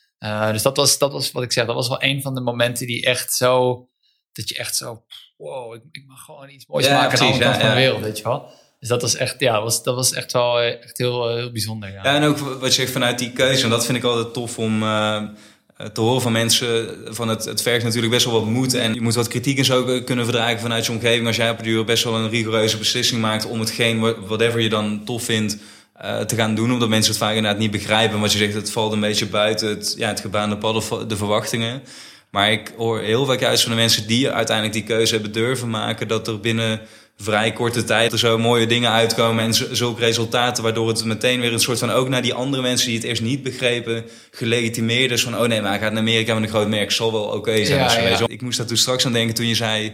[0.52, 2.88] Dus dat was, dat was wat ik zeg, dat was wel een van de momenten
[2.88, 3.88] die echt zo,
[4.32, 5.04] dat je echt zo,
[5.38, 8.18] wow, ik, ik mag gewoon iets moois maken aan de kant van de wereld, weet
[8.18, 8.50] je wel.
[8.80, 11.92] Dus dat was echt, ja, was, dat was echt wel echt heel, heel bijzonder.
[11.92, 12.04] Ja.
[12.04, 14.84] en ook wat je zegt vanuit die keuze, en dat vind ik altijd tof om
[14.84, 15.22] uh,
[15.94, 16.96] te horen van mensen.
[17.06, 19.66] Van het, het vergt natuurlijk best wel wat moed en je moet wat kritiek en
[19.66, 21.28] zo kunnen verdragen vanuit je omgeving.
[21.28, 25.02] Als jij op duur best wel een rigoureuze beslissing maakt om hetgeen, whatever je dan
[25.06, 25.58] tof vindt,
[26.28, 26.72] te gaan doen.
[26.72, 28.20] Omdat mensen het vaak inderdaad niet begrijpen.
[28.20, 31.18] Wat je zegt, het valt een beetje buiten het, ja, het gebaande pad of de
[31.18, 31.82] verwachtingen.
[32.30, 35.70] Maar ik hoor heel vaak juist van de mensen die uiteindelijk die keuze hebben durven
[35.70, 36.82] maken, dat er binnen
[37.18, 41.54] vrij korte tijd er zo mooie dingen uitkomen en zulke resultaten, waardoor het meteen weer
[41.54, 45.24] een soort van ook naar die andere mensen die het eerst niet begrepen, gelegitimeerd is
[45.24, 47.66] van, oh nee, maar hij gaat naar Amerika met een groot merk, zal wel oké
[47.66, 47.80] zijn.
[47.80, 49.94] Ja, Ik moest daar toen straks aan denken toen je zei,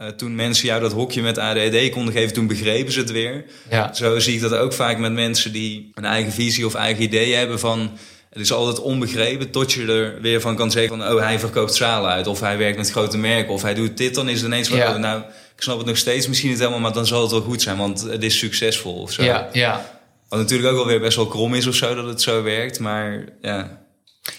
[0.00, 3.44] uh, toen mensen jou dat hokje met ADHD konden geven, toen begrepen ze het weer.
[3.70, 3.92] Ja.
[3.94, 7.34] Zo zie ik dat ook vaak met mensen die een eigen visie of eigen idee
[7.34, 7.90] hebben van
[8.30, 11.12] het is altijd onbegrepen tot je er weer van kan zeggen van...
[11.12, 13.52] oh, hij verkoopt zalen uit of hij werkt met grote merken...
[13.52, 14.78] of hij doet dit, dan is het ineens van...
[14.78, 15.22] Oh, nou,
[15.60, 16.80] ik snap het nog steeds misschien niet helemaal...
[16.80, 19.22] maar dan zal het wel goed zijn, want het is succesvol of zo.
[19.22, 20.00] Ja, ja.
[20.28, 22.78] Wat natuurlijk ook wel weer best wel krom is of zo dat het zo werkt,
[22.78, 23.84] maar ja...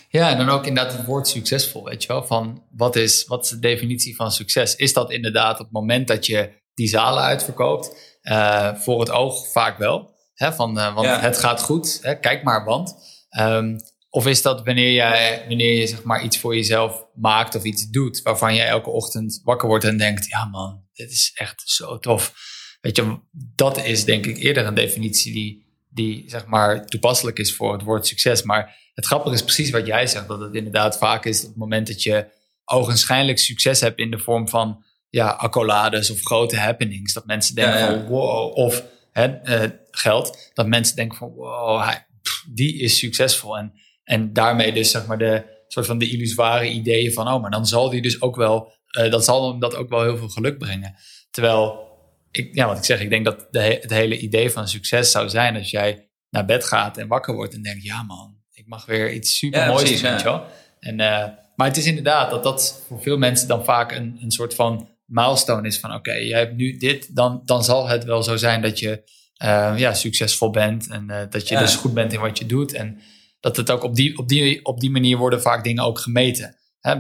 [0.09, 2.23] Ja, en dan ook inderdaad het woord succesvol, weet je wel.
[2.23, 4.75] Van wat is, wat is de definitie van succes?
[4.75, 8.19] Is dat inderdaad op het moment dat je die zalen uitverkoopt?
[8.23, 10.15] Uh, voor het oog vaak wel.
[10.33, 12.95] Hè, van, uh, want het gaat goed, hè, kijk maar, want...
[13.39, 13.79] Um,
[14.13, 17.89] of is dat wanneer, jij, wanneer je zeg maar iets voor jezelf maakt of iets
[17.89, 21.99] doet, waarvan jij elke ochtend wakker wordt en denkt: ja man, dit is echt zo
[21.99, 22.33] tof.
[22.81, 27.55] Weet je, dat is denk ik eerder een definitie die, die zeg maar toepasselijk is
[27.55, 28.43] voor het woord succes.
[28.43, 31.57] Maar het grappige is precies wat jij zegt, dat het inderdaad vaak is op het
[31.57, 32.27] moment dat je
[32.65, 37.13] ogenschijnlijk succes hebt in de vorm van ja, accolades of grote happenings.
[37.13, 42.05] Dat mensen denken van wow, of hè, uh, geld, dat mensen denken van wow, hij,
[42.53, 43.57] die is succesvol.
[43.57, 43.73] En,
[44.03, 47.65] en daarmee dus zeg maar de soort van de illusoire ideeën van, oh, maar dan
[47.65, 50.57] zal die dus ook wel, uh, dat zal hem dat ook wel heel veel geluk
[50.57, 50.95] brengen.
[51.31, 51.89] Terwijl,
[52.31, 55.29] ik, ja, wat ik zeg, ik denk dat de, het hele idee van succes zou
[55.29, 58.85] zijn als jij naar bed gaat en wakker wordt en denkt, ja man, ik mag
[58.85, 60.41] weer iets super moois doen.
[60.79, 64.31] En, uh, maar het is inderdaad dat dat voor veel mensen dan vaak een, een
[64.31, 68.23] soort van milestone is van, oké, jij hebt nu dit, dan, dan zal het wel
[68.23, 69.03] zo zijn dat je
[69.43, 70.87] uh, ja, succesvol bent.
[70.87, 72.73] En uh, dat je dus goed bent in wat je doet.
[72.73, 73.01] En
[73.39, 76.57] dat het ook op die, op die, op die manier worden vaak dingen ook gemeten.
[76.79, 76.95] Hè?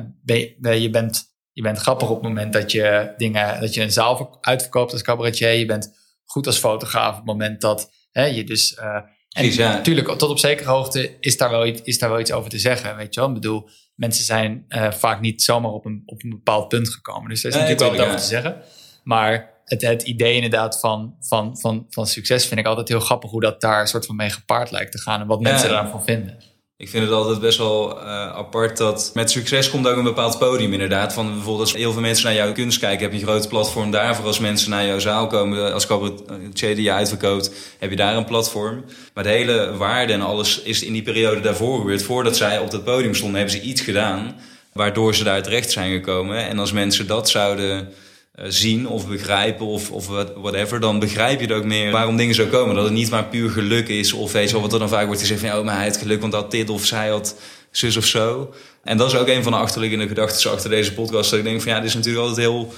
[0.73, 1.23] Je, bent,
[1.53, 5.01] je bent grappig op het moment dat je, dingen, dat je een zaal uitverkoopt als
[5.01, 5.51] cabaretier.
[5.51, 8.77] Je bent goed als fotograaf op het moment dat hè, je dus...
[8.79, 8.95] Uh,
[9.31, 12.49] en natuurlijk, tot op zekere hoogte is daar, wel iets, is daar wel iets over
[12.49, 12.95] te zeggen.
[12.95, 13.29] Weet je wel?
[13.29, 17.29] Ik bedoel, mensen zijn vaak niet zomaar op een, op een bepaald punt gekomen.
[17.29, 18.61] Dus daar is natuurlijk wel wat over te zeggen.
[19.03, 23.29] Maar het, het idee inderdaad van, van, van, van succes vind ik altijd heel grappig
[23.29, 26.03] hoe dat daar een soort van mee gepaard lijkt te gaan en wat mensen daarvan
[26.03, 26.37] vinden.
[26.81, 28.03] Ik vind het altijd best wel uh,
[28.35, 31.13] apart dat met succes komt ook een bepaald podium inderdaad.
[31.13, 33.91] Van bijvoorbeeld als heel veel mensen naar jouw kunst kijken, heb je een groot platform
[33.91, 34.25] daarvoor.
[34.25, 38.25] Als mensen naar jouw zaal komen, als cabaretier die je uitverkoopt, heb je daar een
[38.25, 38.83] platform.
[39.13, 42.03] Maar de hele waarde en alles is in die periode daarvoor gebeurd.
[42.03, 44.35] Voordat zij op dat podium stonden, hebben ze iets gedaan
[44.73, 46.47] waardoor ze daar terecht zijn gekomen.
[46.47, 47.85] En als mensen dat zouden eh,
[48.33, 52.45] zien of begrijpen of, of whatever, dan begrijp je het ook meer waarom dingen zo
[52.45, 52.75] komen.
[52.75, 55.05] Dat het niet maar puur geluk is of weet je wel, wat er dan vaak
[55.05, 57.35] wordt gezegd van, oh, maar hij had geluk want dat dit of zij had
[57.71, 58.53] zus of zo.
[58.83, 61.29] En dat is ook een van de achterliggende gedachten achter deze podcast.
[61.29, 62.73] Dat ik denk van, ja, dit is natuurlijk altijd heel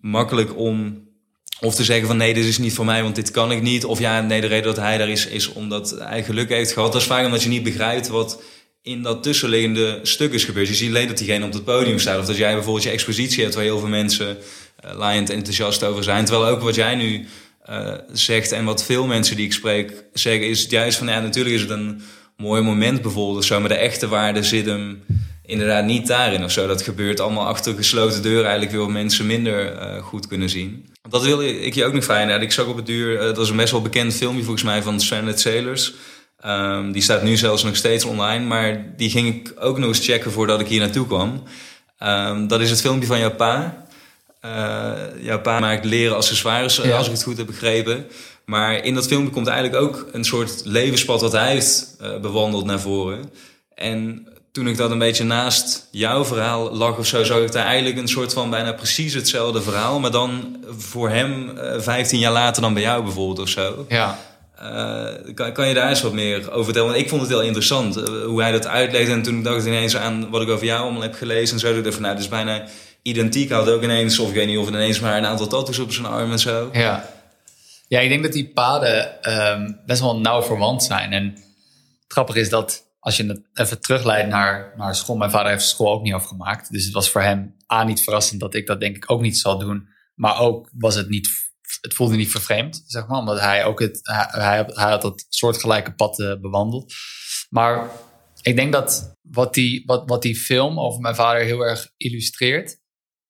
[0.00, 1.06] makkelijk om
[1.60, 3.84] of te zeggen van nee, dit is niet voor mij, want dit kan ik niet.
[3.84, 6.92] Of ja, nee, de reden dat hij daar is, is omdat hij geluk heeft gehad.
[6.92, 8.42] Dat is vaak omdat je niet begrijpt wat
[8.82, 10.68] in dat tussenliggende stuk is gebeurd.
[10.68, 12.18] Je ziet alleen dat diegene op het podium staat.
[12.18, 14.36] Of dat jij bijvoorbeeld je expositie hebt waar heel veel mensen
[14.80, 16.24] laaiend enthousiast over zijn.
[16.24, 17.26] Terwijl ook wat jij nu
[17.70, 21.54] uh, zegt en wat veel mensen die ik spreek zeggen, is juist van ja, natuurlijk
[21.54, 22.02] is het een
[22.36, 25.04] mooi moment bijvoorbeeld maar de echte waarde zit hem
[25.44, 26.66] inderdaad niet daarin of zo.
[26.66, 30.88] Dat gebeurt allemaal achter gesloten deuren eigenlijk wil mensen minder uh, goed kunnen zien.
[31.08, 32.42] Dat wil ik je ook nog fijn.
[32.42, 35.00] Ik zag op het duur, dat is een best wel bekend filmpje volgens mij van
[35.00, 35.94] Stranded Sailors.
[36.46, 40.06] Um, die staat nu zelfs nog steeds online, maar die ging ik ook nog eens
[40.06, 41.42] checken voordat ik hier naartoe kwam.
[42.02, 43.86] Um, dat is het filmpje van jouw pa.
[44.44, 48.06] Uh, jouw pa maakt leren accessoires, als ik het goed heb begrepen.
[48.44, 52.64] Maar in dat filmpje komt eigenlijk ook een soort levenspad wat hij heeft uh, bewandeld
[52.64, 53.30] naar voren.
[53.74, 57.66] En toen ik dat een beetje naast jouw verhaal lag of zo, zag ik daar
[57.66, 60.00] eigenlijk een soort van bijna precies hetzelfde verhaal.
[60.00, 63.86] Maar dan voor hem eh, 15 jaar later dan bij jou bijvoorbeeld of zo.
[63.88, 64.18] Ja.
[64.62, 66.88] Uh, kan, kan, je daar eens wat meer over vertellen?
[66.88, 69.12] Want ik vond het heel interessant hoe hij dat uitlegde.
[69.12, 71.54] En toen dacht ik ineens aan wat ik over jou allemaal heb gelezen.
[71.54, 72.64] En zo dacht ik van, nou, is bijna
[73.02, 73.50] identiek.
[73.50, 75.92] Had ook ineens, of ik weet niet of het ineens maar een aantal tattoos op
[75.92, 76.68] zijn arm en zo.
[76.72, 77.16] Ja.
[77.88, 81.12] Ja, ik denk dat die paden ehm, best wel nauw verwant zijn.
[81.12, 81.42] En het
[82.08, 85.16] grappige is dat als je het even terugleidt naar, naar school.
[85.16, 86.72] Mijn vader heeft school ook niet afgemaakt.
[86.72, 89.38] Dus het was voor hem A niet verrassend dat ik dat denk ik ook niet
[89.38, 89.88] zal doen.
[90.14, 91.28] Maar ook was het niet,
[91.80, 93.18] het voelde niet vervreemd, zeg maar.
[93.18, 96.92] Omdat hij ook het, hij, hij had dat soortgelijke pad uh, bewandeld.
[97.50, 97.90] Maar
[98.42, 102.78] ik denk dat wat die, wat, wat die film over mijn vader heel erg illustreert,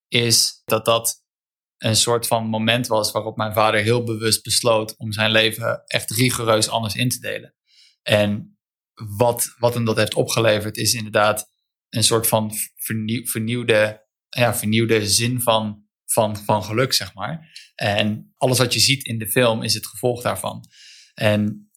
[0.08, 1.26] is dat dat
[1.78, 6.10] een soort van moment was waarop mijn vader heel bewust besloot om zijn leven echt
[6.10, 7.54] rigoureus anders in te delen.
[8.02, 8.58] En
[9.16, 11.50] wat, wat hem dat heeft opgeleverd is inderdaad
[11.88, 12.52] een soort van
[13.24, 17.48] vernieuwde, ja, vernieuwde zin van, van, van geluk, zeg maar.
[17.74, 20.64] En alles wat je ziet in de film is het gevolg daarvan.
[21.14, 21.70] En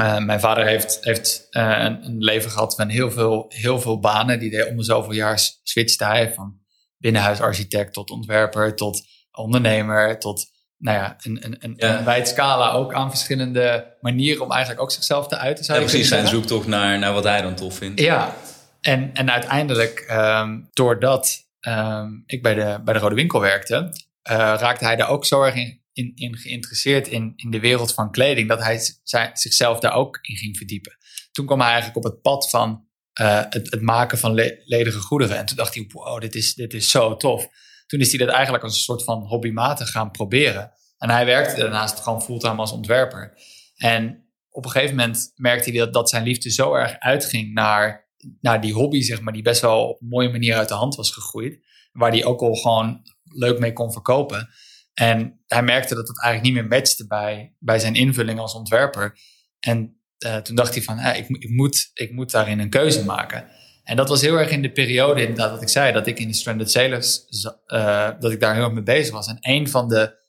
[0.00, 4.38] uh, mijn vader heeft, heeft uh, een, leven gehad van heel veel, heel veel banen.
[4.38, 6.61] Die deed om de zoveel jaar switchte hij van
[7.02, 10.50] binnenhuisarchitect tot ontwerper tot ondernemer tot
[10.82, 14.92] nou ja, een, een, een, een wijd scala ook aan verschillende manieren om eigenlijk ook
[14.92, 15.64] zichzelf te uiten.
[15.64, 18.00] Zou ja, precies, zijn zoektocht naar, naar wat hij dan tof vindt.
[18.00, 18.34] Ja,
[18.80, 24.36] en, en uiteindelijk, um, doordat um, ik bij de, bij de Rode Winkel werkte, uh,
[24.58, 28.10] raakte hij daar ook zo erg in, in, in, geïnteresseerd in, in de wereld van
[28.10, 28.80] kleding, dat hij
[29.32, 30.96] zichzelf daar ook in ging verdiepen.
[31.32, 32.86] Toen kwam hij eigenlijk op het pad van
[33.20, 35.36] uh, het, maken van le ledige goederen.
[35.36, 37.48] En toen dacht hij, wow, dit is, dit is zo tof
[37.92, 40.72] toen is hij dat eigenlijk als een soort van hobbymatig gaan proberen.
[40.98, 43.38] En hij werkte daarnaast gewoon fulltime als ontwerper.
[43.76, 48.08] En op een gegeven moment merkte hij dat, dat zijn liefde zo erg uitging naar,
[48.40, 50.94] naar die hobby, zeg maar, die best wel op een mooie manier uit de hand
[50.94, 51.58] was gegroeid.
[51.92, 54.48] Waar hij ook al gewoon leuk mee kon verkopen.
[54.94, 59.18] En hij merkte dat het eigenlijk niet meer matchte bij, bij zijn invulling als ontwerper.
[59.60, 63.04] En uh, toen dacht hij van, eh, ik, ik, moet, ik moet daarin een keuze
[63.04, 63.48] maken.
[63.84, 66.28] En dat was heel erg in de periode inderdaad dat ik zei dat ik in
[66.28, 67.24] de Stranded Sailors,
[67.66, 69.26] uh, dat ik daar heel erg mee bezig was.
[69.26, 70.20] En een van de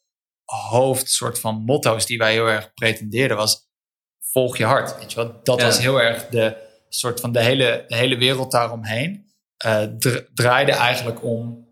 [0.46, 3.72] hoofd soort van motto's die wij heel erg pretendeerden was
[4.20, 4.98] volg je hart.
[4.98, 5.34] Weet je?
[5.44, 6.58] Dat was heel erg de
[6.90, 9.32] soort van de hele, de hele wereld daaromheen.
[9.66, 9.84] Uh,
[10.34, 11.68] draaide eigenlijk om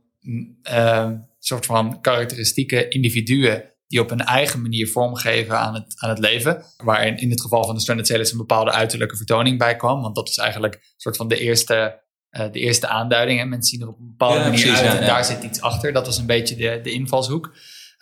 [0.72, 6.20] uh, soort van karakteristieke individuen die op hun eigen manier vormgeven aan het, aan het
[6.20, 6.64] leven.
[6.78, 10.02] Waarin in het geval van de Stranded Sailors een bepaalde uiterlijke vertoning bij kwam.
[10.02, 13.39] Want dat was eigenlijk een soort van de eerste, uh, de eerste aanduiding.
[13.39, 15.94] En mensen zien er op een bepaalde manier uit en daar zit iets achter.
[15.94, 17.56] Dat was een beetje de, de invalshoek.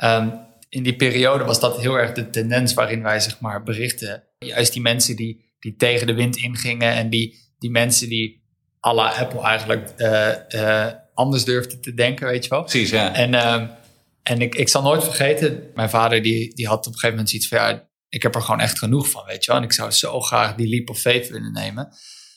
[0.03, 4.23] Um, in die periode was dat heel erg de tendens waarin wij zeg maar berichten.
[4.39, 8.43] Juist die mensen die, die tegen de wind ingingen en die, die mensen die
[8.87, 12.61] à la Apple eigenlijk uh, uh, anders durfden te denken, weet je wel.
[12.61, 13.13] Precies, ja.
[13.13, 13.63] En uh,
[14.29, 17.29] en ik, ik zal nooit vergeten, mijn vader die, die had op een gegeven moment
[17.29, 19.59] zoiets van, ja, ik heb er gewoon echt genoeg van, weet je wel.
[19.59, 21.89] En ik zou zo graag die leap of faith willen nemen.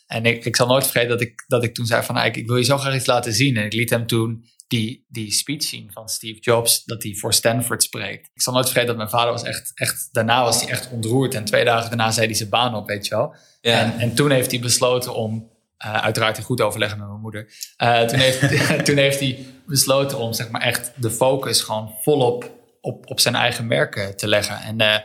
[0.07, 2.37] En ik, ik zal nooit vergeten dat ik, dat ik toen zei van, nou, ik,
[2.37, 3.57] ik wil je zo graag iets laten zien.
[3.57, 7.35] En ik liet hem toen die, die speech zien van Steve Jobs, dat hij voor
[7.35, 8.31] Stanford spreekt.
[8.35, 11.35] Ik zal nooit vergeten dat mijn vader was echt, echt daarna was hij echt ontroerd.
[11.35, 13.35] En twee dagen daarna zei hij zijn baan op, weet je wel.
[13.61, 13.81] Ja.
[13.81, 15.51] En, en toen heeft hij besloten om
[15.87, 17.53] uh, uiteraard in goed overleggen met mijn moeder.
[17.83, 18.41] Uh, toen, heeft,
[18.87, 22.51] toen heeft hij besloten om zeg maar, echt de focus gewoon volop
[22.81, 24.57] op, op zijn eigen merken te leggen.
[24.57, 24.97] En uh,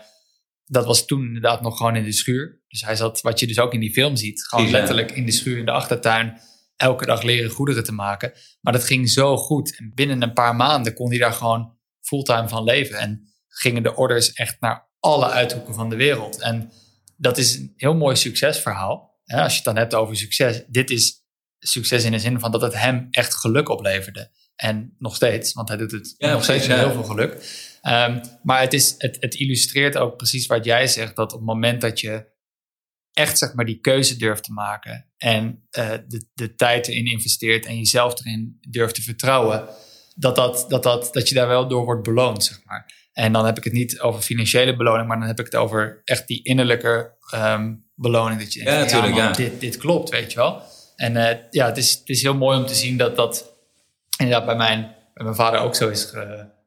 [0.66, 2.62] dat was toen inderdaad nog gewoon in de schuur.
[2.68, 5.32] Dus hij zat, wat je dus ook in die film ziet, gewoon letterlijk in de
[5.32, 6.40] schuur in de achtertuin.
[6.76, 8.34] Elke dag leren goederen te maken.
[8.62, 9.78] Maar dat ging zo goed.
[9.78, 12.98] En binnen een paar maanden kon hij daar gewoon fulltime van leven.
[12.98, 16.42] En gingen de orders echt naar alle uithoeken van de wereld.
[16.42, 16.72] En
[17.18, 21.26] dat is een heel mooi succesverhaal als je het dan hebt over succes, dit is
[21.60, 24.32] succes in de zin van dat het hem echt geluk opleverde.
[24.58, 27.32] En nog steeds, want hij doet het nog steeds met heel veel geluk.
[27.88, 31.48] Um, maar het, is, het, het illustreert ook precies wat jij zegt, dat op het
[31.48, 32.26] moment dat je
[33.14, 37.66] echt zeg maar die keuze durft te maken en uh, de, de tijd erin investeert
[37.66, 39.68] en jezelf erin durft te vertrouwen,
[40.16, 43.10] dat, dat, dat, dat, dat je daar wel door wordt beloond, zeg maar.
[43.14, 46.02] En dan heb ik het niet over financiële beloning, maar dan heb ik het over
[46.04, 48.42] echt die innerlijke um, beloning.
[48.42, 50.62] Dat je denkt, ja, natuurlijk, ja, Dit, dit klopt, weet je wel.
[50.96, 53.57] En uh, ja, het is, het is heel mooi om te zien dat dat
[54.18, 56.14] inderdaad bij mijn, mijn vader ook zo is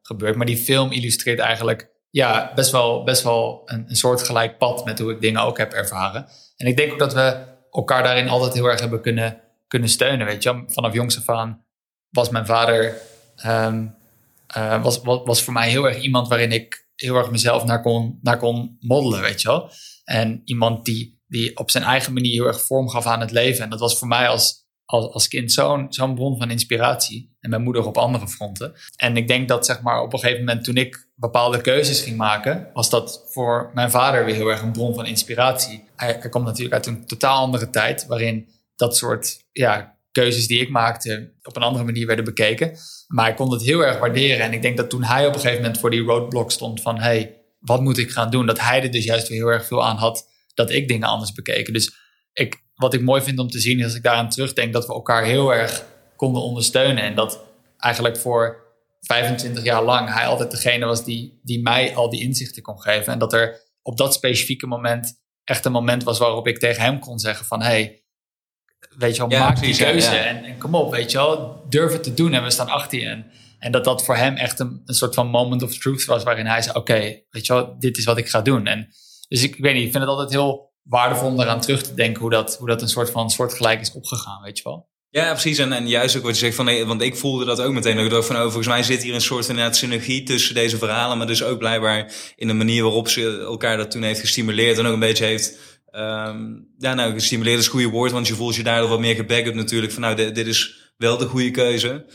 [0.01, 0.35] gebeurd.
[0.35, 4.85] Maar die film illustreert eigenlijk ja, best wel, best wel een, een soort gelijk pad
[4.85, 6.27] met hoe ik dingen ook heb ervaren.
[6.57, 7.37] En ik denk ook dat we
[7.71, 10.25] elkaar daarin altijd heel erg hebben kunnen, kunnen steunen.
[10.25, 11.65] Weet je, vanaf jongs af aan
[12.09, 12.97] was mijn vader
[13.45, 13.95] um,
[14.57, 17.81] uh, was, was, was voor mij heel erg iemand waarin ik heel erg mezelf naar
[17.81, 19.69] kon, naar kon moddelen, weet je wel.
[20.03, 23.63] En iemand die, die op zijn eigen manier heel erg vorm gaf aan het leven.
[23.63, 24.60] En dat was voor mij als,
[24.91, 25.51] als, kind
[25.89, 27.35] zo'n bron van inspiratie.
[27.39, 28.73] En mijn moeder op andere fronten.
[28.95, 32.17] En ik denk dat zeg maar op een gegeven moment toen ik bepaalde keuzes ging
[32.17, 35.83] maken, was dat voor mijn vader weer heel erg een bron van inspiratie.
[35.95, 40.69] Hij, komt natuurlijk uit een totaal andere tijd, waarin dat soort ja, keuzes die ik
[40.69, 42.77] maakte op een andere manier werden bekeken.
[43.07, 44.45] Maar ik kon het heel erg waarderen.
[44.45, 46.99] En ik denk dat toen hij op een gegeven moment voor die roadblock stond van
[46.99, 48.45] hey, wat moet ik gaan doen?
[48.45, 51.33] Dat hij er dus juist weer heel erg veel aan had dat ik dingen anders
[51.33, 51.73] bekeken.
[51.73, 52.00] Dus
[52.33, 54.93] ik, wat ik mooi vind om te zien is als ik daaraan terugdenk dat we
[54.93, 57.03] elkaar heel erg konden ondersteunen.
[57.03, 57.43] En dat
[57.77, 58.69] eigenlijk voor
[58.99, 63.13] 25 jaar lang hij altijd degene was die, die mij al die inzichten kon geven.
[63.13, 66.99] En dat er op dat specifieke moment echt een moment was waarop ik tegen hem
[66.99, 68.03] kon zeggen van hey,
[68.97, 72.03] weet je wel, maak die keuze en, en, kom op, weet je wel, durf het
[72.03, 73.05] te doen en we staan achter je.
[73.05, 76.23] En, en dat dat voor hem echt een, een soort van moment of truth was
[76.23, 78.67] waarin hij zei, oké, weet je wel, dit is wat ik ga doen.
[78.67, 78.87] En
[79.27, 81.93] dus ik, ik weet niet, ik vind het altijd heel waardevol om eraan terug te
[81.93, 84.89] denken hoe dat, hoe dat een soort van soortgelijk is opgegaan, weet je wel.
[85.09, 85.57] Ja, precies.
[85.57, 87.97] En, en juist ook wat je zegt van, want ik voelde dat ook meteen.
[87.97, 91.17] Ik dacht van, oh, volgens mij zit hier een soort inderdaad synergie tussen deze verhalen,
[91.17, 94.85] maar dus ook blijkbaar in de manier waarop ze elkaar dat toen heeft gestimuleerd en
[94.85, 95.57] ook een beetje heeft,
[95.91, 99.15] um, ja, nou, gestimuleerd is een goede woord, want je voelt je daardoor wat meer
[99.15, 102.05] gebackup natuurlijk van, nou, dit, dit is wel de goede keuze.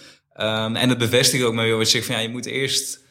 [0.41, 3.05] Um, en het bevestigt ook maar weer wat je zegt van, ja, je moet eerst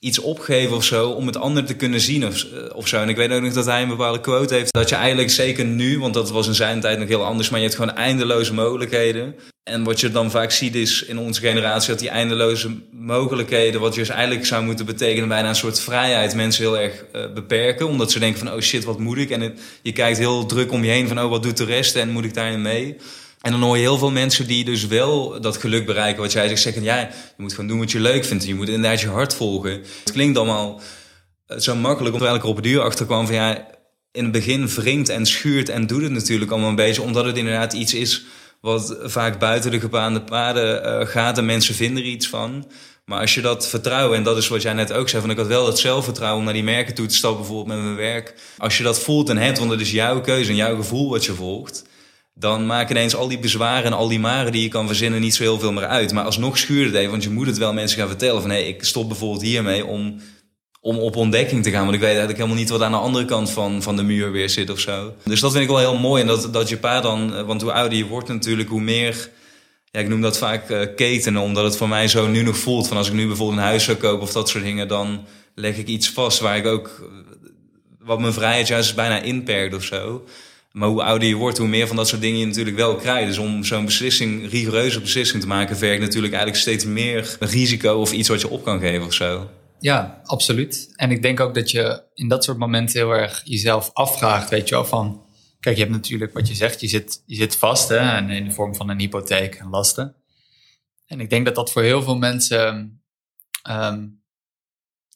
[0.00, 3.00] iets opgeven of zo om het ander te kunnen zien of, eh, of zo.
[3.00, 5.64] En ik weet ook nog dat hij een bepaalde quote heeft dat je eigenlijk zeker
[5.64, 8.54] nu, want dat was in zijn tijd nog heel anders, maar je hebt gewoon eindeloze
[8.54, 9.34] mogelijkheden.
[9.70, 13.94] En wat je dan vaak ziet is in onze generatie dat die eindeloze mogelijkheden, wat
[13.94, 17.86] dus eigenlijk zou moeten betekenen bijna een soort vrijheid, mensen heel erg uh, beperken.
[17.86, 19.30] Omdat ze denken van oh shit, wat moet ik?
[19.30, 22.10] En je kijkt heel druk om je heen van oh wat doet de rest en
[22.10, 22.96] moet ik daarin mee?
[23.40, 26.22] En dan hoor je heel veel mensen die dus wel dat geluk bereiken.
[26.22, 28.46] Wat jij zegt, zeggen, ja, je moet gewoon doen wat je leuk vindt.
[28.46, 29.70] Je moet inderdaad je hart volgen.
[29.70, 30.80] Het klinkt allemaal
[31.46, 33.66] eh, zo makkelijk, terwijl ik er op het duur achter kwam van ja,
[34.12, 37.02] in het begin wringt en schuurt en doet het natuurlijk allemaal een beetje.
[37.02, 38.24] Omdat het inderdaad iets is
[38.60, 42.70] wat vaak buiten de gebaande paden uh, gaat en mensen vinden er iets van.
[43.04, 45.36] Maar als je dat vertrouwen, en dat is wat jij net ook zei, van ik
[45.36, 48.34] had wel dat zelfvertrouwen om naar die merken toe te stappen, bijvoorbeeld met mijn werk.
[48.58, 51.24] Als je dat voelt en hebt, want het is jouw keuze en jouw gevoel wat
[51.24, 51.88] je volgt
[52.34, 55.34] dan maken ineens al die bezwaren en al die maren die je kan verzinnen niet
[55.34, 56.12] zo heel veel meer uit.
[56.12, 58.56] Maar alsnog schuurde het even, want je moet het wel mensen gaan vertellen van hé,
[58.56, 60.20] hey, ik stop bijvoorbeeld hiermee om,
[60.80, 61.82] om op ontdekking te gaan.
[61.82, 64.32] Want ik weet eigenlijk helemaal niet wat aan de andere kant van, van de muur
[64.32, 65.14] weer zit of zo.
[65.24, 66.22] Dus dat vind ik wel heel mooi.
[66.22, 69.30] En dat, dat je pa dan, eh, want hoe ouder je wordt natuurlijk, hoe meer...
[69.92, 72.88] Ja, ik noem dat vaak uh, ketenen, omdat het voor mij zo nu nog voelt.
[72.88, 75.76] Van als ik nu bijvoorbeeld een huis zou kopen of dat soort dingen, dan leg
[75.76, 77.06] ik iets vast waar ik ook, eh,
[77.98, 80.24] wat mijn vrijheid juist bijna inperkt of zo.
[80.72, 83.26] Maar hoe ouder je wordt, hoe meer van dat soort dingen je natuurlijk wel krijgt.
[83.26, 88.12] Dus om zo'n beslissing, rigoureuze beslissing te maken, vergt natuurlijk eigenlijk steeds meer risico of
[88.12, 89.50] iets wat je op kan geven of zo.
[89.78, 90.92] Ja, absoluut.
[90.94, 94.68] En ik denk ook dat je in dat soort momenten heel erg jezelf afvraagt, weet
[94.68, 95.28] je wel, van...
[95.60, 98.50] Kijk, je hebt natuurlijk wat je zegt, je zit, je zit vast hè, in de
[98.50, 100.14] vorm van een hypotheek en lasten.
[101.06, 103.00] En ik denk dat dat voor heel veel mensen
[103.70, 104.22] um,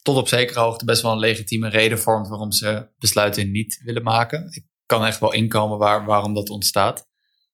[0.03, 4.03] tot op zekere hoogte best wel een legitieme reden vormt waarom ze besluiten niet willen
[4.03, 4.65] maken.
[4.87, 7.09] Kan echt wel inkomen waar, waarom dat ontstaat.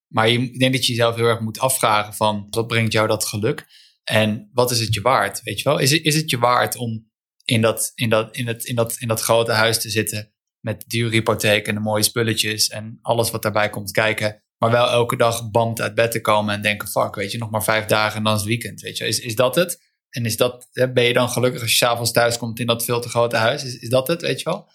[0.07, 3.25] Maar ik denk dat je jezelf heel erg moet afvragen van wat brengt jou dat
[3.25, 3.67] geluk?
[4.05, 5.43] En wat is het je waard?
[5.43, 5.79] Weet je wel?
[5.79, 7.11] Is is het je waard om
[7.45, 10.85] in dat, in, dat, in, het, in, dat, in dat grote huis te zitten met
[10.87, 15.17] dure hypotheek en de mooie spulletjes en alles wat daarbij komt kijken, maar wel elke
[15.17, 18.17] dag band uit bed te komen en denken, fuck, weet je, nog maar vijf dagen
[18.17, 19.07] en dan is het weekend, weet je.
[19.07, 19.89] Is, is dat het?
[20.11, 23.01] En is dat, ben je dan gelukkig als je s'avonds thuis komt in dat veel
[23.01, 23.65] te grote huis?
[23.65, 24.69] Is, is dat het, weet je wel?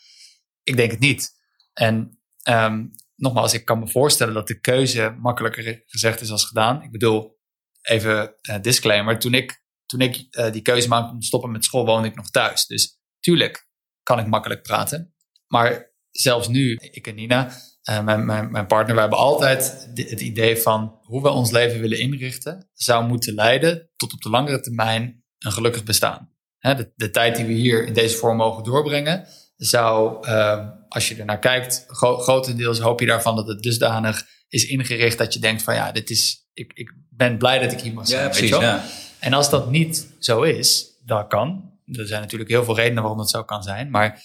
[0.64, 1.34] Ik denk het niet.
[1.74, 2.15] En
[2.50, 6.84] Um, nogmaals, ik kan me voorstellen dat de keuze makkelijker gezegd is als gedaan.
[6.84, 7.40] Ik bedoel,
[7.82, 9.20] even uh, disclaimer.
[9.20, 12.16] Toen ik, toen ik uh, die keuze maakte om te stoppen met school, woonde ik
[12.16, 12.66] nog thuis.
[12.66, 13.68] Dus tuurlijk
[14.04, 15.16] kan ik makkelijk praten.
[15.48, 17.52] Maar zelfs nu, ik en Nina,
[17.90, 22.00] uh, mijn, mijn, partner, we hebben altijd het idee van hoe we ons leven willen
[22.00, 26.34] inrichten, zou moeten leiden tot op de langere termijn een gelukkig bestaan.
[26.60, 31.16] De, de tijd die we hier in deze vorm mogen doorbrengen, zou, uh, als je
[31.16, 35.40] er naar kijkt, gro grotendeels hoop je daarvan dat het dusdanig is ingericht dat je
[35.40, 38.24] denkt van ja, dit is, ik, ik ben blij dat ik hier mag zijn.
[38.24, 38.86] Ja, precies, ja.
[39.20, 41.74] En als dat niet zo is, dat kan.
[41.86, 43.90] Er zijn natuurlijk heel veel redenen waarom dat zo kan zijn.
[43.90, 44.24] Maar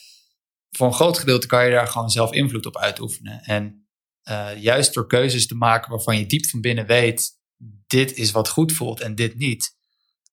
[0.70, 3.40] voor een groot gedeelte kan je daar gewoon zelf invloed op uitoefenen.
[3.40, 3.88] En
[4.30, 7.38] uh, juist door keuzes te maken waarvan je diep van binnen weet,
[7.86, 9.76] dit is wat goed voelt en dit niet.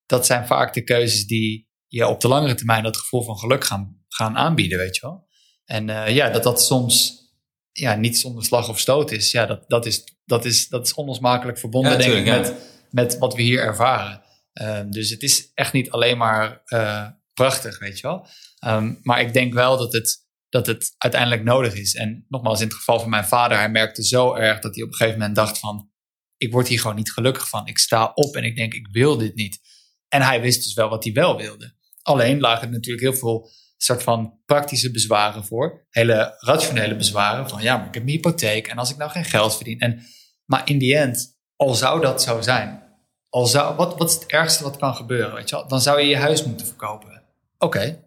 [0.05, 3.63] Dat zijn vaak de keuzes die je op de langere termijn dat gevoel van geluk
[3.63, 5.27] gaan gaan aanbieden, weet je wel.
[5.65, 7.25] En uh, ja, dat dat soms
[7.71, 10.93] ja, niet zonder slag of stoot is, ja, dat, dat, is, dat, is, dat is
[10.93, 12.53] onlosmakelijk verbonden, denk ik, met,
[12.91, 14.21] met wat we hier ervaren.
[14.53, 18.27] Ehm, dus het is echt niet alleen maar uh, prachtig, weet je wel.
[18.59, 21.95] Ehm, maar ik denk wel dat het, dat het uiteindelijk nodig is.
[21.95, 24.89] En nogmaals, in het geval van mijn vader, hij merkte zo erg dat hij op
[24.89, 25.89] een gegeven moment dacht van,
[26.37, 27.67] ik word hier gewoon niet gelukkig van.
[27.67, 29.59] Ik sta op en ik denk, ik wil dit niet.
[30.07, 31.75] En hij wist dus wel wat hij wel wilde.
[32.01, 35.85] Alleen lagen natuurlijk heel veel soort van praktische bezwaren voor.
[35.89, 39.25] Hele rationele bezwaren van ja, maar ik heb een hypotheek en als ik nou geen
[39.25, 39.79] geld verdien.
[39.79, 40.03] En,
[40.45, 42.83] maar in die end, al zou dat zo zijn,
[43.29, 45.33] al zou, wat, wat is het ergste wat kan gebeuren?
[45.33, 45.67] Weet je wel?
[45.67, 47.23] Dan zou je je huis moeten verkopen.
[47.57, 48.05] Oké.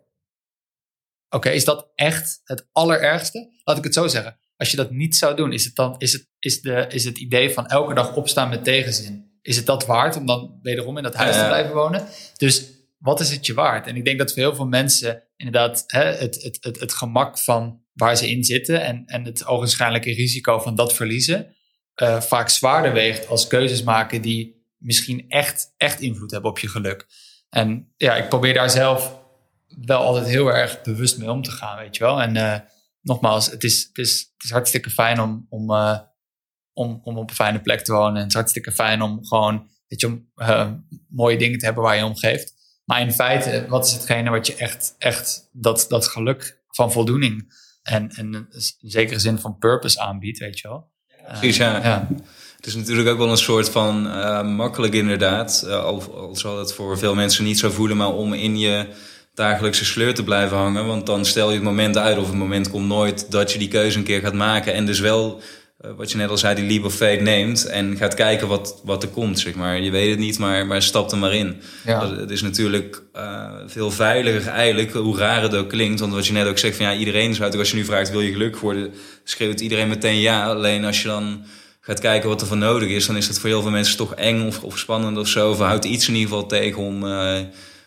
[1.29, 3.51] Oké, is dat echt het allerergste?
[3.65, 4.39] Laat ik het zo zeggen.
[4.57, 7.19] Als je dat niet zou doen, is het dan is het, is de, is het
[7.19, 9.39] idee van elke dag opstaan met tegenzin.
[9.43, 12.07] Is het dat waard om dan wederom in dat huis te blijven wonen?
[12.37, 12.65] Dus
[12.99, 13.87] wat is het je waard?
[13.87, 17.39] En ik denk dat voor heel veel mensen inderdaad hè, het, het, het, het gemak
[17.39, 21.55] van waar ze in zitten en, en het ogenschijnlijke risico van dat verliezen
[22.03, 26.69] uh, vaak zwaarder weegt als keuzes maken die misschien echt, echt invloed hebben op je
[26.69, 27.07] geluk.
[27.49, 29.19] En ja, ik probeer daar zelf
[29.67, 32.23] wel altijd heel erg bewust mee om te gaan, weet je wel.
[32.23, 32.57] En uh,
[33.01, 35.99] nogmaals, het is, het, is, het is hartstikke fijn om, om, uh,
[36.73, 38.15] om, om op een fijne plek te wonen.
[38.15, 40.23] En het is hartstikke fijn om gewoon je,
[41.09, 42.55] mooie dingen te hebben waar je om geeft.
[42.91, 47.55] Maar in feite, wat is hetgene wat je echt, echt dat, dat geluk van voldoening
[47.83, 48.47] en, en een
[48.81, 50.91] zekere zin van purpose aanbiedt, weet je wel?
[51.27, 51.85] Precies, ja.
[51.85, 52.09] ja.
[52.57, 56.59] Het is natuurlijk ook wel een soort van uh, makkelijk inderdaad, uh, al, al zal
[56.59, 58.87] het voor veel mensen niet zo voelen, maar om in je
[59.35, 60.87] dagelijkse sleur te blijven hangen.
[60.87, 63.69] Want dan stel je het moment uit of het moment komt nooit dat je die
[63.69, 64.75] keuze een keer gaat maken.
[64.75, 65.41] En dus wel
[65.81, 68.81] eh, wat je net al zei, die leap of faith neemt en gaat kijken wat,
[68.85, 69.81] wat er komt, zeg maar.
[69.81, 71.61] Je weet het niet, maar, maar stap er maar in.
[71.85, 72.15] Ja.
[72.17, 76.01] Het is natuurlijk uh, veel veiliger eigenlijk, hoe raar het ook klinkt.
[76.01, 78.21] Want wat je net ook zegt, van ja, iedereen zou als je nu vraagt, wil
[78.21, 78.93] je gelukkig worden?
[79.25, 80.47] Schreeuwt iedereen meteen ja.
[80.47, 81.45] Alleen als je dan
[81.81, 84.15] gaat kijken wat er voor nodig is, dan is het voor heel veel mensen toch
[84.15, 85.51] eng of, of spannend of zo.
[85.51, 87.39] Of houdt iets in ieder geval tegen om, uh,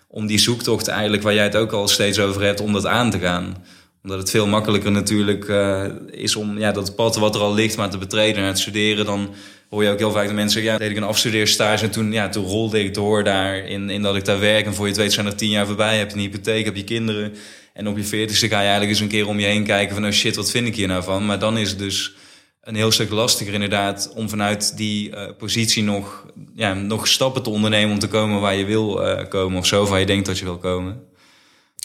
[0.07, 3.11] om die zoektocht eigenlijk, waar jij het ook al steeds over hebt, om dat aan
[3.11, 3.55] te gaan
[4.03, 7.77] omdat het veel makkelijker natuurlijk uh, is om ja, dat pad wat er al ligt
[7.77, 9.05] maar te betreden en het studeren.
[9.05, 9.33] Dan
[9.69, 12.11] hoor je ook heel vaak de mensen zeggen, ja, deed ik een afstudeerstage en toen,
[12.11, 14.65] ja, toen rolde ik door daar in, in dat ik daar werk.
[14.65, 16.75] En voor je het weet zijn er tien jaar voorbij, heb je een hypotheek, heb
[16.75, 17.33] je kinderen.
[17.73, 20.05] En op je veertigste ga je eigenlijk eens een keer om je heen kijken van,
[20.05, 21.25] oh shit, wat vind ik hier nou van?
[21.25, 22.15] Maar dan is het dus
[22.61, 26.25] een heel stuk lastiger inderdaad om vanuit die uh, positie nog,
[26.55, 29.85] ja, nog stappen te ondernemen om te komen waar je wil uh, komen of zo
[29.85, 31.12] waar je denkt dat je wil komen.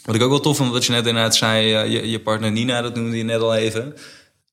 [0.09, 2.53] Wat ik ook wel tof vond, wat je net inderdaad zei, eh, je, je partner
[2.53, 3.95] Nina, dat noemde je net al even.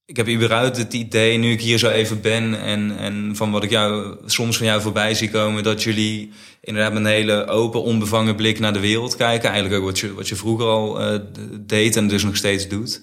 [0.06, 3.64] Ik heb überhaupt het idee, nu ik hier zo even ben en, en van wat
[3.64, 6.32] ik jou soms van jou voorbij zie komen, dat jullie
[6.62, 9.50] inderdaad met een hele open, onbevangen blik naar de wereld kijken.
[9.50, 11.20] Eigenlijk ook wat je, wat je vroeger al uh,
[11.60, 13.02] deed en dus nog steeds doet.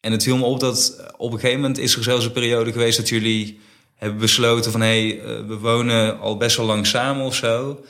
[0.00, 2.72] En het viel me op dat op een gegeven moment is er zelfs een periode
[2.72, 3.60] geweest dat jullie
[3.94, 7.80] hebben besloten van hé, hey, uh, we wonen al best wel lang samen of zo.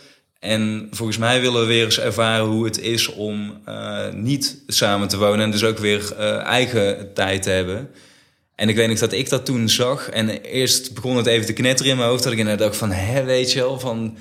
[0.43, 5.09] En volgens mij willen we weer eens ervaren hoe het is om uh, niet samen
[5.09, 5.45] te wonen.
[5.45, 7.91] En dus ook weer uh, eigen tijd te hebben.
[8.55, 10.09] En ik weet nog dat ik dat toen zag.
[10.09, 12.23] En eerst begon het even te knetteren in mijn hoofd.
[12.23, 14.17] Dat ik inderdaad dacht van, hè, weet je wel, van...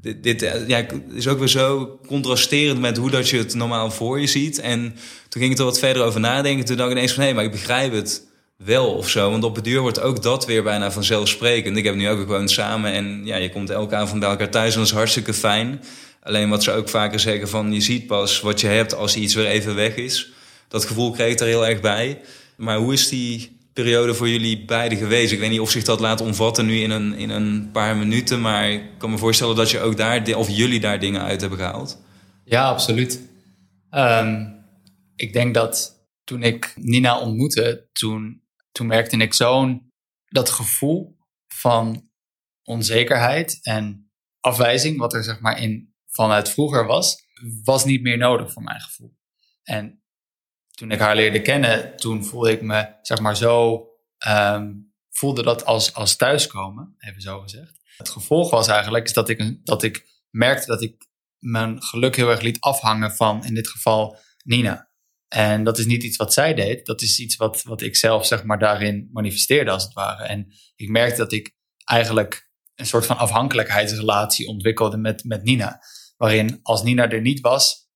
[0.00, 3.90] Dit, dit eh, ja, is ook weer zo contrasterend met hoe dat je het normaal
[3.90, 4.60] voor je ziet.
[4.60, 4.94] En
[5.28, 6.64] toen ging ik er wat verder over nadenken.
[6.64, 8.22] Toen dacht ik ineens van, hé, maar ik begrijp het
[8.64, 9.30] wel of zo.
[9.30, 11.76] Want op het duur wordt ook dat weer bijna vanzelfsprekend.
[11.76, 14.72] Ik heb nu ook gewoon samen en ja, je komt elke avond bij elkaar thuis
[14.72, 15.82] en dat is hartstikke fijn.
[16.22, 19.34] Alleen wat ze ook vaker zeggen van je ziet pas wat je hebt als iets
[19.34, 20.32] weer even weg is.
[20.68, 22.20] Dat gevoel kreeg ik er heel erg bij.
[22.56, 25.32] Maar hoe is die periode voor jullie beiden geweest?
[25.32, 28.40] Ik weet niet of zich dat laat omvatten nu in een, in een paar minuten.
[28.40, 31.58] Maar ik kan me voorstellen dat je ook daar, of jullie daar dingen uit hebben
[31.58, 32.02] gehaald.
[32.44, 33.20] Ja, absoluut.
[33.90, 34.58] Um,
[35.16, 38.42] ik denk dat toen ik Nina ontmoette, toen
[38.72, 39.92] toen merkte ik zo'n
[40.26, 41.16] dat gevoel
[41.48, 42.10] van
[42.62, 44.10] onzekerheid en
[44.40, 47.16] afwijzing, wat er zeg maar in vanuit vroeger was,
[47.64, 49.16] was niet meer nodig voor mijn gevoel.
[49.62, 50.02] En
[50.70, 53.86] toen ik haar leerde kennen, toen voelde ik me zeg maar zo,
[54.28, 57.78] um, voelde dat als, als thuiskomen, even zo gezegd.
[57.96, 61.08] Het gevolg was eigenlijk is dat ik, dat ik merkte dat ik
[61.38, 64.89] mijn geluk heel erg liet afhangen van, in dit geval, Nina.
[65.34, 68.26] En dat is niet iets wat zij deed, dat is iets wat, wat ik zelf
[68.26, 70.24] zeg maar daarin manifesteerde als het ware.
[70.24, 75.82] En ik merkte dat ik eigenlijk een soort van afhankelijkheidsrelatie ontwikkelde met, met Nina.
[76.16, 77.88] Waarin als Nina er niet was,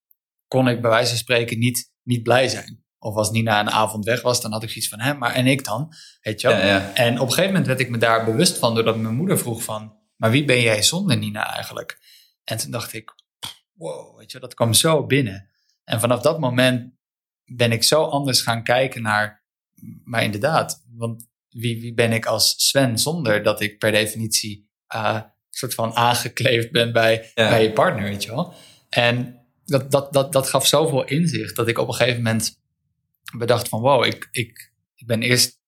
[0.49, 2.85] kon ik bij wijze van spreken niet, niet blij zijn.
[2.99, 5.47] Of als Nina een avond weg was, dan had ik zoiets van, hè, maar en
[5.47, 5.95] ik dan?
[6.21, 6.57] Weet je wel?
[6.57, 6.95] Ja, ja.
[6.95, 9.63] En op een gegeven moment werd ik me daar bewust van, doordat mijn moeder vroeg
[9.63, 11.99] van, maar wie ben jij zonder Nina eigenlijk?
[12.45, 13.15] En toen dacht ik,
[13.73, 15.49] wow, weet je, dat kwam zo binnen.
[15.85, 16.94] En vanaf dat moment
[17.45, 19.45] ben ik zo anders gaan kijken naar,
[20.05, 25.21] maar inderdaad, want wie, wie ben ik als Sven zonder dat ik per definitie uh,
[25.51, 28.55] soort van aangekleefd bent bij, bij je partner, weet je wel.
[28.89, 32.63] En dat, dat, dat, dat gaf zoveel inzicht dat ik op een gegeven moment
[33.37, 35.61] bedacht van wow, ik, ik, ik ben eerst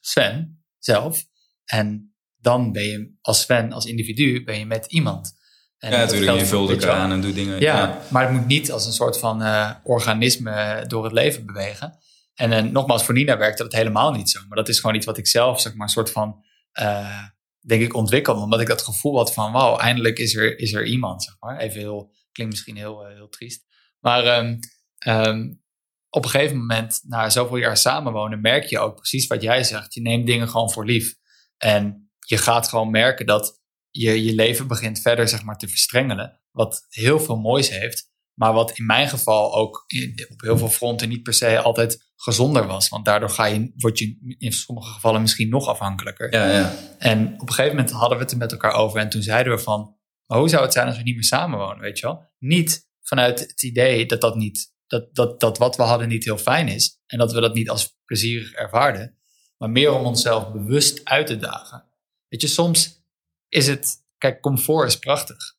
[0.00, 1.26] Sven zelf
[1.64, 5.34] en dan ben je als Sven, als individu, ben je met iemand.
[5.78, 6.38] En ja, natuurlijk.
[6.38, 7.60] Je vult elkaar aan en doet dingen.
[7.60, 11.98] Ja, maar het moet niet als een soort van uh, organisme door het leven bewegen.
[12.34, 14.40] En uh, nogmaals, voor Nina werkte dat helemaal niet zo.
[14.48, 16.44] Maar dat is gewoon iets wat ik zelf, zeg maar, een soort van,
[16.80, 17.22] uh,
[17.60, 18.40] denk ik, ontwikkelde.
[18.40, 21.58] Omdat ik dat gevoel had van, wauw, eindelijk is er, is er iemand, zeg maar.
[21.58, 23.64] Even heel, klinkt misschien heel, heel triest.
[24.00, 24.58] Maar um,
[25.06, 25.64] um,
[26.10, 29.94] op een gegeven moment, na zoveel jaar samenwonen, merk je ook precies wat jij zegt.
[29.94, 31.14] Je neemt dingen gewoon voor lief.
[31.56, 33.55] En je gaat gewoon merken dat
[34.00, 36.40] je, je leven begint verder zeg maar, te verstrengelen.
[36.50, 38.14] Wat heel veel moois heeft.
[38.34, 39.84] Maar wat in mijn geval ook
[40.30, 42.88] op heel veel fronten niet per se altijd gezonder was.
[42.88, 46.32] Want daardoor ga je, word je in sommige gevallen misschien nog afhankelijker.
[46.32, 46.74] Ja, ja.
[46.98, 49.00] En op een gegeven moment hadden we het er met elkaar over.
[49.00, 51.80] En toen zeiden we van, maar hoe zou het zijn als we niet meer samenwonen,
[51.80, 52.30] weet je wel?
[52.38, 56.38] Niet vanuit het idee dat dat niet, dat, dat, dat wat we hadden niet heel
[56.38, 57.00] fijn is.
[57.06, 59.18] En dat we dat niet als plezierig ervaarden.
[59.58, 61.84] Maar meer om onszelf bewust uit te dagen.
[62.28, 63.05] Weet je, soms
[63.48, 65.56] is het, kijk, comfort is prachtig.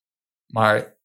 [0.48, 0.98] Maar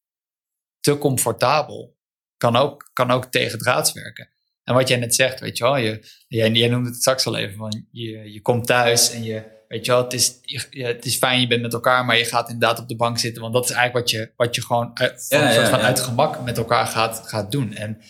[0.79, 1.97] te comfortabel
[2.37, 4.29] kan ook, kan ook tegendraads werken.
[4.63, 7.37] En wat jij net zegt, weet je wel, je, jij, jij noemde het straks al
[7.37, 11.05] even, van je, je komt thuis en je, weet je wel, het is, je, het
[11.05, 13.53] is fijn, je bent met elkaar, maar je gaat inderdaad op de bank zitten, want
[13.53, 16.57] dat is eigenlijk wat je, wat je gewoon uit, van, ja, van uit gemak met
[16.57, 17.73] elkaar gaat, gaat doen.
[17.73, 18.01] En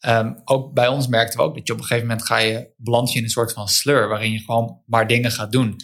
[0.00, 2.70] um, ook bij ons merkten we ook dat je op een gegeven moment ga je,
[2.76, 5.76] beland je in een soort van slur, waarin je gewoon maar dingen gaat doen.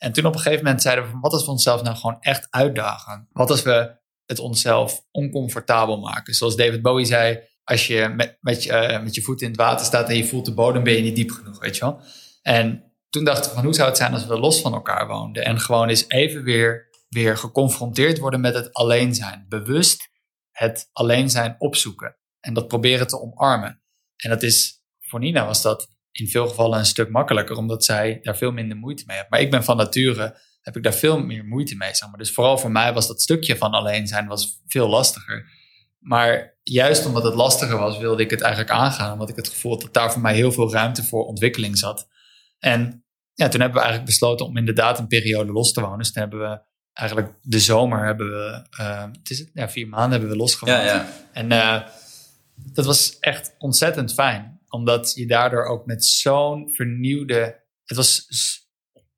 [0.00, 2.20] En toen op een gegeven moment zeiden we van, wat als we onszelf nou gewoon
[2.20, 3.28] echt uitdagen?
[3.32, 3.98] Wat als we
[4.30, 6.34] het onszelf oncomfortabel maken.
[6.34, 9.60] Zoals David Bowie zei, als je met, met, je, uh, met je voeten in het
[9.60, 12.00] water staat en je voelt de bodem, ben je niet diep genoeg, weet je wel.
[12.42, 15.44] En toen dachten we van, hoe zou het zijn als we los van elkaar woonden
[15.44, 19.46] en gewoon eens even weer, weer geconfronteerd worden met het alleen zijn.
[19.48, 20.08] Bewust
[20.50, 23.82] het alleen zijn opzoeken en dat proberen te omarmen.
[24.16, 28.18] En dat is, voor Nina was dat in veel gevallen een stuk makkelijker, omdat zij
[28.22, 29.30] daar veel minder moeite mee heeft.
[29.30, 31.94] Maar ik ben van nature heb ik daar veel meer moeite mee.
[31.94, 32.18] Zeg maar.
[32.18, 35.46] Dus vooral voor mij was dat stukje van alleen zijn was veel lastiger.
[35.98, 39.12] Maar juist omdat het lastiger was, wilde ik het eigenlijk aangaan.
[39.12, 42.08] Omdat ik het gevoel had dat daar voor mij heel veel ruimte voor ontwikkeling zat.
[42.58, 43.04] En
[43.34, 45.98] ja, toen hebben we eigenlijk besloten om inderdaad een periode los te wonen.
[45.98, 46.60] Dus toen hebben we
[46.92, 50.78] eigenlijk de zomer hebben we, uh, het is ja, vier maanden hebben we losgewoond.
[50.78, 51.08] Ja, ja.
[51.32, 51.82] En uh,
[52.54, 54.59] dat was echt ontzettend fijn.
[54.70, 57.68] Omdat je daardoor ook met zo'n vernieuwde...
[57.84, 58.26] Het was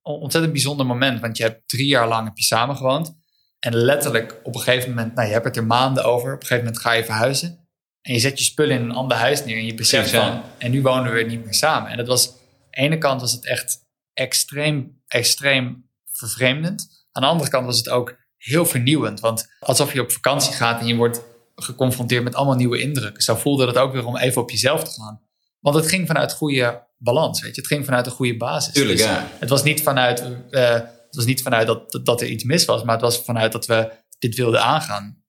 [0.02, 1.20] ontzettend bijzonder moment.
[1.20, 3.14] Want je hebt drie jaar lang heb je samengewoond.
[3.58, 6.34] En letterlijk op een gegeven moment, nou je hebt het er maanden over.
[6.34, 7.68] Op een gegeven moment ga je verhuizen.
[8.00, 9.56] En je zet je spullen in een ander huis neer.
[9.56, 11.90] En je beseft van, en nu wonen we niet meer samen.
[11.90, 12.34] En dat was, aan
[12.70, 17.06] de ene kant was het echt extreem, extreem vervreemdend.
[17.12, 19.20] Aan de andere kant was het ook heel vernieuwend.
[19.20, 21.22] Want alsof je op vakantie gaat en je wordt
[21.54, 23.22] geconfronteerd met allemaal nieuwe indrukken.
[23.22, 25.20] Zo voelde het ook weer om even op jezelf te gaan.
[25.62, 27.40] Want het ging vanuit goede balans.
[27.40, 27.60] Weet je?
[27.60, 28.74] Het ging vanuit een goede basis.
[28.74, 29.28] Tuurlijk, dus ja.
[29.38, 32.82] Het was niet vanuit, uh, het was niet vanuit dat, dat er iets mis was,
[32.82, 35.24] maar het was vanuit dat we dit wilden aangaan.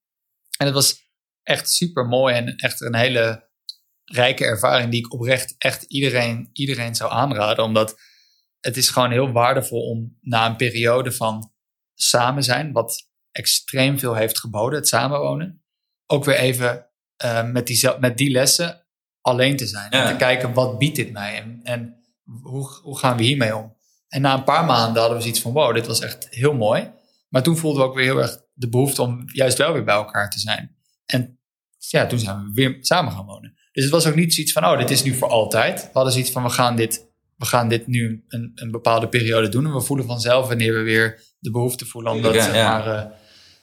[0.58, 0.96] En het was
[1.44, 3.50] echt super mooi en echt een hele
[4.06, 7.64] rijke ervaring die ik oprecht echt iedereen, iedereen zou aanraden.
[7.64, 8.00] Omdat
[8.60, 11.54] het is gewoon heel waardevol om na een periode van
[11.94, 15.64] samen zijn, wat extreem veel heeft geboden, het samenwonen,
[16.06, 16.90] ook weer even
[17.24, 18.83] uh, met, die, met die lessen
[19.24, 19.92] alleen te zijn.
[19.92, 21.42] En te kijken, wat biedt dit mij?
[21.42, 21.96] En, en
[22.42, 23.76] hoe, hoe gaan we hiermee om?
[24.08, 26.92] En na een paar maanden hadden we zoiets van, wow, dit was echt heel mooi.
[27.30, 29.96] Maar toen voelden we ook weer heel erg de behoefte om juist wel weer bij
[29.96, 30.76] elkaar te zijn.
[31.06, 31.40] En
[31.78, 33.54] ja, toen zijn we weer samen gaan wonen.
[33.72, 35.82] Dus het was ook niet zoiets van, oh, dit is nu voor altijd.
[35.82, 39.50] We hadden zoiets van, we gaan dit, we gaan dit nu een, een bepaalde periode
[39.50, 39.66] doen.
[39.66, 42.88] En we voelen vanzelf wanneer we weer de behoefte voelen om dat, zeg maar...
[42.88, 43.04] Uh,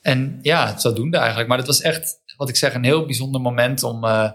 [0.01, 1.49] en ja, zodoende eigenlijk.
[1.49, 4.05] Maar het was echt, wat ik zeg, een heel bijzonder moment om...
[4.05, 4.31] Uh,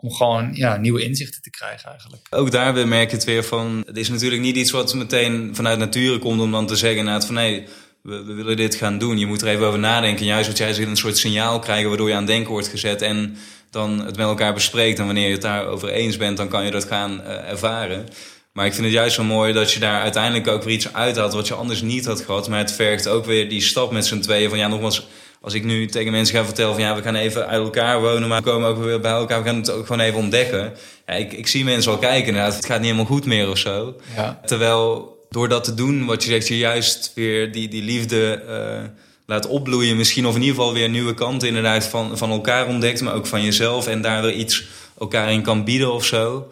[0.00, 2.22] om gewoon ja, nieuwe inzichten te krijgen eigenlijk.
[2.30, 5.78] Ook daar merk je het weer van, het is natuurlijk niet iets wat meteen vanuit
[5.78, 7.66] nature komt om dan te zeggen inderdaad van nee,
[8.02, 9.18] we, willen dit gaan doen.
[9.18, 10.26] Je moet er even over nadenken.
[10.26, 13.36] Juist wat jij zegt, een soort signaal krijgen waardoor je aan denken wordt gezet en
[13.70, 14.98] dan het met elkaar bespreekt.
[14.98, 18.06] En wanneer je het daarover eens bent, dan kan je dat gaan uh, ervaren.
[18.52, 21.32] Maar ik vind het juist zo mooi dat je daar uiteindelijk ook weer iets uithaalt
[21.32, 22.48] wat je anders niet had gehad.
[22.48, 25.06] Maar het vergt ook weer die stap met z'n tweeën van ja, nogmaals
[25.40, 28.28] als ik nu tegen mensen ga vertellen van ja, we gaan even uit elkaar wonen,
[28.28, 30.72] maar we komen ook weer bij elkaar, we gaan het ook gewoon even ontdekken.
[31.06, 33.58] Ja, ik, ik zie mensen al kijken, inderdaad, het gaat niet helemaal goed meer of
[33.58, 33.96] zo.
[34.16, 34.40] Ja.
[34.46, 38.88] Terwijl door dat te doen, wat je zegt, je juist weer die, die liefde uh,
[39.26, 39.96] laat opbloeien.
[39.96, 43.26] Misschien of in ieder geval weer nieuwe kanten inderdaad van, van elkaar ontdekt, maar ook
[43.26, 43.86] van jezelf.
[43.86, 44.64] En daar weer iets
[44.98, 46.48] elkaar in kan bieden of zo.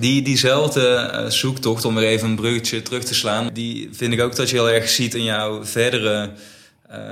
[0.00, 4.20] Die, diezelfde uh, zoektocht, om weer even een bruggetje terug te slaan, die vind ik
[4.20, 6.30] ook dat je heel erg ziet in jouw verdere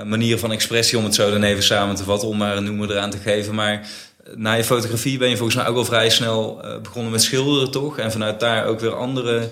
[0.05, 2.91] manier van expressie, om het zo dan even samen te vatten, om maar een noemer
[2.91, 3.55] eraan te geven.
[3.55, 3.87] Maar
[4.35, 7.97] na je fotografie ben je volgens mij ook al vrij snel begonnen met schilderen, toch?
[7.97, 9.49] En vanuit daar ook weer andere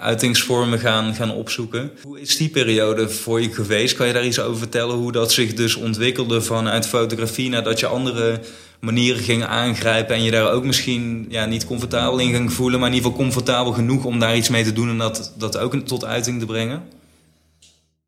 [0.00, 1.90] uitingsvormen gaan, gaan opzoeken.
[2.02, 3.96] Hoe is die periode voor je geweest?
[3.96, 4.96] Kan je daar iets over vertellen?
[4.96, 8.40] Hoe dat zich dus ontwikkelde vanuit fotografie nadat je andere
[8.80, 12.88] manieren ging aangrijpen en je daar ook misschien ja, niet comfortabel in ging voelen, maar
[12.88, 15.74] in ieder geval comfortabel genoeg om daar iets mee te doen en dat, dat ook
[15.74, 16.82] tot uiting te brengen?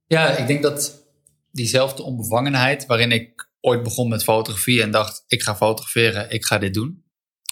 [0.06, 0.98] Ja, ik denk dat
[1.50, 6.58] diezelfde onbevangenheid waarin ik ooit begon met fotografie en dacht ik ga fotograferen, ik ga
[6.58, 7.04] dit doen.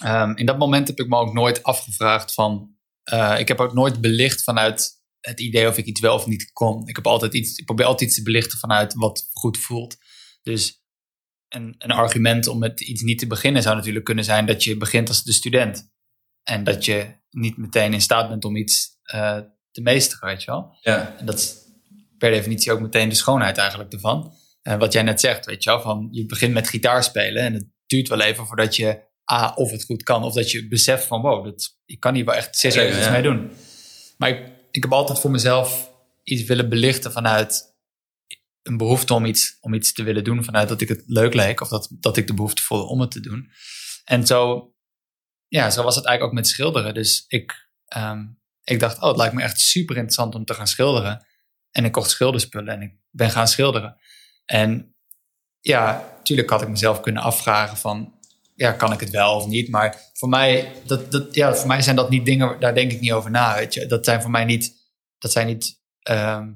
[0.04, 2.76] Um, in dat moment heb ik me ook nooit afgevraagd van
[3.12, 6.52] uh, ik heb ook nooit belicht vanuit het idee of ik iets wel of niet
[6.52, 6.88] kon.
[6.88, 9.96] Ik, heb altijd iets, ik probeer altijd iets te belichten vanuit wat goed voelt.
[10.42, 10.82] Dus
[11.48, 14.76] een, een argument om met iets niet te beginnen zou natuurlijk kunnen zijn dat je
[14.76, 15.90] begint als de student.
[16.42, 19.38] En dat je niet meteen in staat bent om iets uh,
[19.70, 20.76] te meesteren, weet je wel.
[20.80, 21.16] Ja.
[21.18, 21.67] En dat
[22.18, 24.34] per definitie ook meteen de schoonheid eigenlijk ervan.
[24.62, 27.52] Uh, wat jij net zegt, weet je wel, van je begint met gitaar spelen en
[27.52, 31.04] het duurt wel even voordat je A, of het goed kan, of dat je beseft
[31.04, 33.50] van wow, dat, ik kan hier wel echt serieus iets mee doen.
[34.16, 35.90] Maar ik, ik heb altijd voor mezelf
[36.22, 37.76] iets willen belichten vanuit
[38.62, 41.60] een behoefte om iets, om iets te willen doen, vanuit dat ik het leuk leek,
[41.60, 43.50] of dat, dat ik de behoefte voelde om het te doen.
[44.04, 44.70] En zo,
[45.48, 46.94] ja, zo was het eigenlijk ook met schilderen.
[46.94, 48.24] Dus ik, ehm,
[48.64, 51.26] ik dacht, oh, het lijkt me echt super interessant om te gaan schilderen.
[51.70, 53.96] En ik kocht schilderspullen en ik ben gaan schilderen.
[54.44, 54.94] En
[55.60, 58.14] ja, natuurlijk had ik mezelf kunnen afvragen van,
[58.54, 59.68] ja, kan ik het wel of niet?
[59.68, 63.00] Maar voor mij, dat, dat, ja, voor mij zijn dat niet dingen, daar denk ik
[63.00, 63.54] niet over na.
[63.54, 63.86] Weet je?
[63.86, 64.74] Dat zijn voor mij niet,
[65.18, 66.52] dat zijn niet ehm,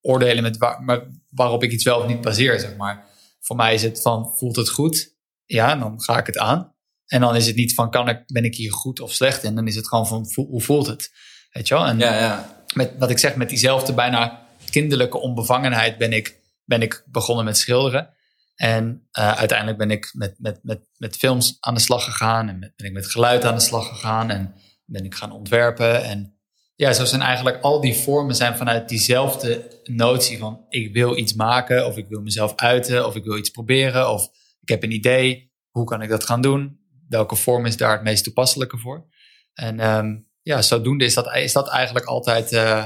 [0.00, 3.04] oordelen met waar, waarop ik iets wel of niet baseer, zeg maar.
[3.40, 5.14] Voor mij is het van, voelt het goed?
[5.44, 6.74] Ja, dan ga ik het aan.
[7.06, 9.54] En dan is het niet van, kan ik, ben ik hier goed of slecht in?
[9.54, 11.12] Dan is het gewoon van, hoe voelt het?
[11.50, 11.86] Weet je wel?
[11.86, 12.64] En ja, ja.
[12.74, 17.58] Met, wat ik zeg, met diezelfde bijna kinderlijke onbevangenheid ben ik, ben ik begonnen met
[17.58, 18.14] schilderen.
[18.54, 22.60] En uh, uiteindelijk ben ik met, met, met, met films aan de slag gegaan en
[22.60, 24.54] ben ik met geluid aan de slag gegaan en
[24.84, 26.04] ben ik gaan ontwerpen.
[26.04, 26.38] En
[26.74, 31.34] ja, zo zijn eigenlijk al die vormen zijn vanuit diezelfde notie van ik wil iets
[31.34, 34.28] maken of ik wil mezelf uiten of ik wil iets proberen of
[34.60, 35.52] ik heb een idee.
[35.70, 36.80] Hoe kan ik dat gaan doen?
[37.08, 39.06] Welke vorm is daar het meest toepasselijke voor?
[39.52, 42.84] En um, ja, zodoende is dat, is dat eigenlijk altijd, uh,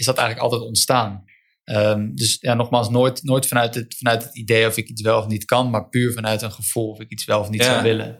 [0.00, 1.24] is dat eigenlijk altijd ontstaan.
[1.64, 5.18] Um, dus ja, nogmaals, nooit, nooit vanuit, het, vanuit het idee of ik iets wel
[5.18, 7.82] of niet kan, maar puur vanuit een gevoel of ik iets wel of niet zou
[7.82, 8.18] willen.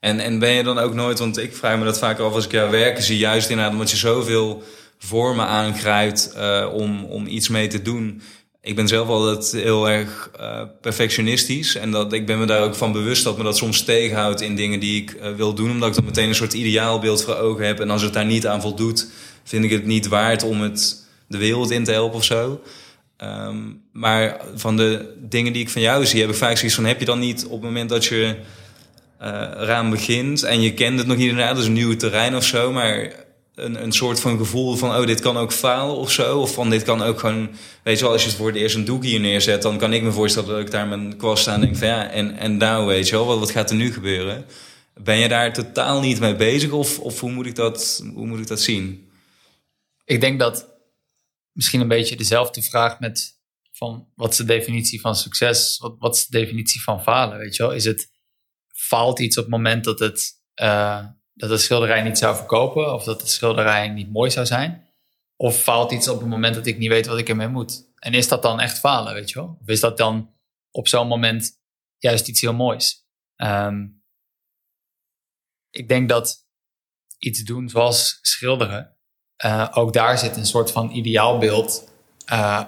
[0.00, 2.44] En, en ben je dan ook nooit, want ik vraag me dat vaak af als
[2.44, 4.62] ik jou werken zie, juist inderdaad omdat je zoveel
[4.98, 8.22] vormen aangrijpt uh, om, om iets mee te doen.
[8.60, 11.76] Ik ben zelf altijd heel erg uh, perfectionistisch.
[11.76, 14.56] En dat, ik ben me daar ook van bewust dat me dat soms tegenhoudt in
[14.56, 15.70] dingen die ik uh, wil doen.
[15.70, 17.80] Omdat ik dan meteen een soort ideaalbeeld voor ogen heb.
[17.80, 19.10] En als het daar niet aan voldoet,
[19.44, 21.01] vind ik het niet waard om het
[21.32, 22.60] de wereld in te helpen of zo.
[23.22, 26.84] Um, maar van de dingen die ik van jou zie, heb ik vaak zoiets van:
[26.84, 28.36] heb je dan niet op het moment dat je
[29.22, 32.44] uh, eraan begint en je kent het nog niet inderdaad, dus een nieuw terrein of
[32.44, 33.12] zo, maar
[33.54, 36.38] een, een soort van gevoel van: oh, dit kan ook falen of zo?
[36.38, 37.50] Of van dit kan ook gewoon,
[37.82, 39.92] weet je wel, als je het voor het eerst een doek hier neerzet, dan kan
[39.92, 42.86] ik me voorstellen dat ik daar mijn kwast aan denk van ja, en, en nou,
[42.86, 44.44] weet je wel, wat, wat gaat er nu gebeuren?
[44.94, 48.38] Ben je daar totaal niet mee bezig of, of hoe, moet ik dat, hoe moet
[48.38, 49.08] ik dat zien?
[50.04, 50.71] Ik denk dat
[51.52, 53.40] misschien een beetje dezelfde vraag met
[53.72, 55.78] van wat is de definitie van succes?
[55.78, 57.38] Wat, wat is de definitie van falen?
[57.38, 57.72] Weet je wel?
[57.72, 58.10] Is het
[58.68, 63.04] faalt iets op het moment dat het uh, dat de schilderij niet zou verkopen of
[63.04, 64.90] dat de schilderij niet mooi zou zijn?
[65.36, 67.90] Of faalt iets op het moment dat ik niet weet wat ik ermee moet?
[67.98, 69.58] En is dat dan echt falen, weet je wel?
[69.60, 70.34] Of is dat dan
[70.70, 71.60] op zo'n moment
[71.98, 73.06] juist iets heel moois?
[73.36, 74.02] Um,
[75.70, 76.46] ik denk dat
[77.18, 78.96] iets doen zoals schilderen,
[79.44, 81.90] uh, ook daar zit een soort van ideaalbeeld
[82.32, 82.60] uh,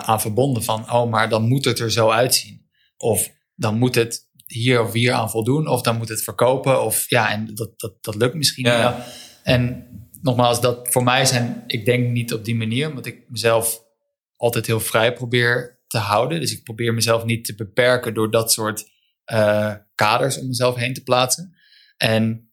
[0.00, 2.66] aan verbonden van, oh, maar dan moet het er zo uitzien.
[2.96, 7.10] Of dan moet het hier of hier aan voldoen, of dan moet het verkopen, of
[7.10, 9.04] ja, en dat, dat, dat lukt misschien ja.
[9.42, 9.86] En
[10.22, 13.82] nogmaals, dat voor mij zijn, ik denk niet op die manier, omdat ik mezelf
[14.36, 16.40] altijd heel vrij probeer te houden.
[16.40, 18.84] Dus ik probeer mezelf niet te beperken door dat soort
[19.32, 21.56] uh, kaders om mezelf heen te plaatsen.
[21.96, 22.45] En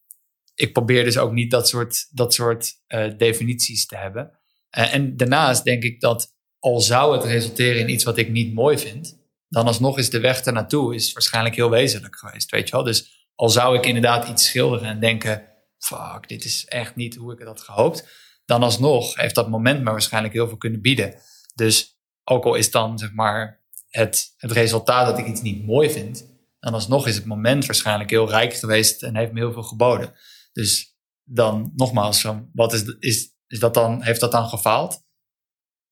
[0.56, 4.32] ik probeer dus ook niet dat soort, dat soort uh, definities te hebben.
[4.78, 8.54] Uh, en daarnaast denk ik dat al zou het resulteren in iets wat ik niet
[8.54, 12.76] mooi vind, dan alsnog is de weg ernaartoe is waarschijnlijk heel wezenlijk geweest, weet je
[12.76, 12.84] wel.
[12.84, 15.43] Dus al zou ik inderdaad iets schilderen en denken,
[15.78, 18.08] fuck, dit is echt niet hoe ik het had gehoopt,
[18.45, 21.16] dan alsnog heeft dat moment me waarschijnlijk heel veel kunnen bieden.
[21.56, 25.89] Dus ook al is dan zeg maar het, het resultaat dat ik iets niet mooi
[25.89, 29.64] vind, dan alsnog is het moment waarschijnlijk heel rijk geweest en heeft me heel veel
[29.64, 30.14] geboden.
[30.54, 35.04] Dus dan nogmaals, wat is, is, is dat dan, heeft dat dan gefaald?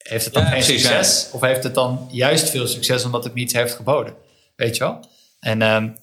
[0.04, 1.30] heeft het dan geen succes?
[1.32, 4.16] Of heeft het dan juist veel succes omdat het me iets heeft geboden?
[4.56, 5.10] Weet je wel?
[5.40, 5.98] En um,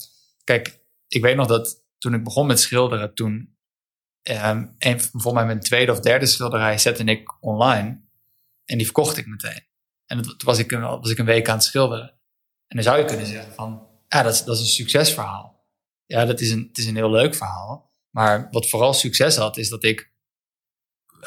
[0.45, 3.57] kijk, ik weet nog dat toen ik begon met schilderen, toen
[4.23, 8.07] um, een, volgens mij mijn tweede of derde schilderij zette ik online.
[8.65, 9.67] En die verkocht ik meteen.
[10.07, 12.09] En toen was ik, was ik een week aan het schilderen.
[12.67, 15.67] En dan zou je kunnen zeggen van, ja, dat is, dat is een succesverhaal.
[16.07, 17.88] Ja, dat is een, het is een heel leuk verhaal.
[18.11, 20.13] Maar wat vooral succes had, is dat ik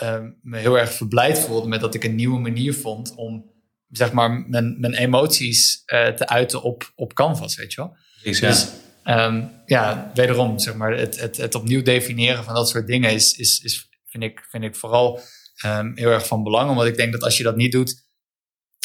[0.03, 3.51] uh, me heel erg verblijd voelde met dat ik een nieuwe manier vond om
[3.89, 7.95] zeg maar mijn, mijn emoties uh, te uiten op, op canvas, weet je wel.
[8.23, 8.47] Ja.
[8.47, 8.67] Dus
[9.03, 13.33] um, ja, wederom, zeg maar, het, het, het opnieuw definiëren van dat soort dingen is,
[13.33, 15.19] is, is vind, ik, vind ik vooral
[15.65, 16.69] um, heel erg van belang.
[16.69, 18.09] Omdat ik denk dat als je dat niet doet,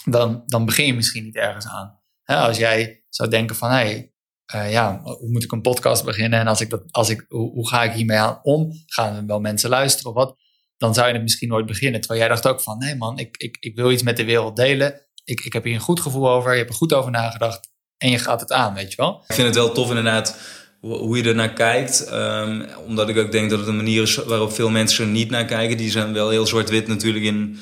[0.05, 2.01] dan, dan begin je misschien niet ergens aan.
[2.24, 4.14] als jij zou denken van, hé, hey,
[4.55, 6.40] uh, ja, hoe moet ik een podcast beginnen?
[6.40, 8.72] En als ik dat, als ik, hoe, ga ik hiermee aan om?
[8.86, 10.36] Gaan er wel mensen luisteren of wat?
[10.76, 12.01] Dan zou je het misschien nooit beginnen.
[12.01, 14.57] Terwijl jij dacht ook van, nee man, ik, ik, ik wil iets met de wereld
[14.57, 15.01] delen.
[15.24, 16.51] Ik, ik heb hier een goed gevoel over.
[16.51, 17.68] Je hebt er goed over nagedacht.
[17.99, 19.24] En je gaat het aan, weet je wel?
[19.28, 20.38] Ik vind het wel tof inderdaad
[20.80, 22.12] hoe je er naar kijkt.
[22.12, 25.30] Um, omdat ik ook denk dat het een manier is waarop veel mensen er niet
[25.30, 25.76] naar kijken.
[25.76, 27.59] Die zijn wel heel zwart-wit natuurlijk in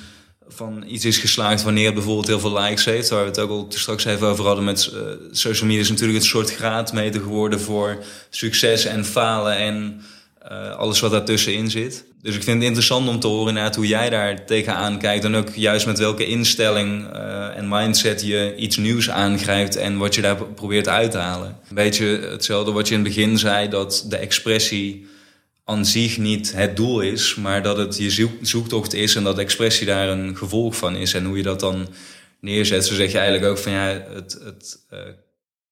[0.48, 3.08] van iets is geslaagd wanneer het bijvoorbeeld heel veel likes heeft.
[3.08, 6.18] Waar we het ook al straks even over hadden met uh, social media is natuurlijk
[6.18, 10.02] het soort graadmeter geworden voor succes en falen en
[10.50, 12.04] uh, alles wat daartussenin zit.
[12.22, 15.24] Dus ik vind het interessant om te horen inderdaad hoe jij daar tegenaan kijkt.
[15.24, 20.14] En ook juist met welke instelling uh, en mindset je iets nieuws aangrijpt en wat
[20.14, 21.58] je daar probeert uit te halen.
[21.68, 25.06] Een beetje hetzelfde wat je in het begin zei, dat de expressie
[25.64, 29.86] aan zich niet het doel is, maar dat het je zoektocht is en dat expressie
[29.86, 31.14] daar een gevolg van is.
[31.14, 31.88] En hoe je dat dan
[32.40, 32.86] neerzet.
[32.86, 34.98] Zo zeg je eigenlijk ook van ja, het, het uh,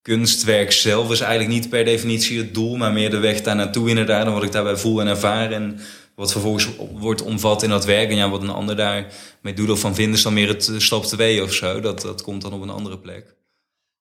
[0.02, 3.88] kunstwerk zelf is eigenlijk niet per definitie het doel, maar meer de weg daar naartoe
[3.88, 4.26] inderdaad.
[4.26, 5.80] En wat ik daarbij voel en ervaar en
[6.14, 8.10] wat vervolgens wordt omvat in dat werk.
[8.10, 11.04] En ja, wat een ander daarmee doet of van vinden is dan meer het stap
[11.04, 11.80] 2 of zo.
[11.80, 13.34] Dat, dat komt dan op een andere plek.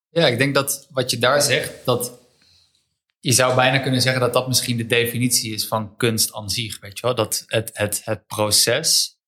[0.10, 2.21] Ja, ik denk dat wat je daar zegt, dat
[3.22, 6.80] je zou bijna kunnen zeggen dat dat misschien de definitie is van kunst aan zich.
[6.80, 7.16] Weet je wel?
[7.16, 9.20] Dat het, het, het proces,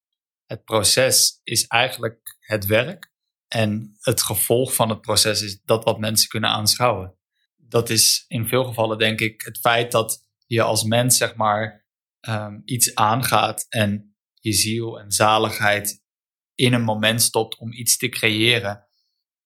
[0.45, 3.11] het proces is eigenlijk het werk.
[3.47, 7.17] En het gevolg van het proces is dat wat mensen kunnen aanschouwen.
[7.57, 11.85] Dat is in veel gevallen denk ik het feit dat je als mens zeg maar
[12.27, 16.01] um, iets aangaat en je ziel en zaligheid
[16.55, 18.87] in een moment stopt om iets te creëren.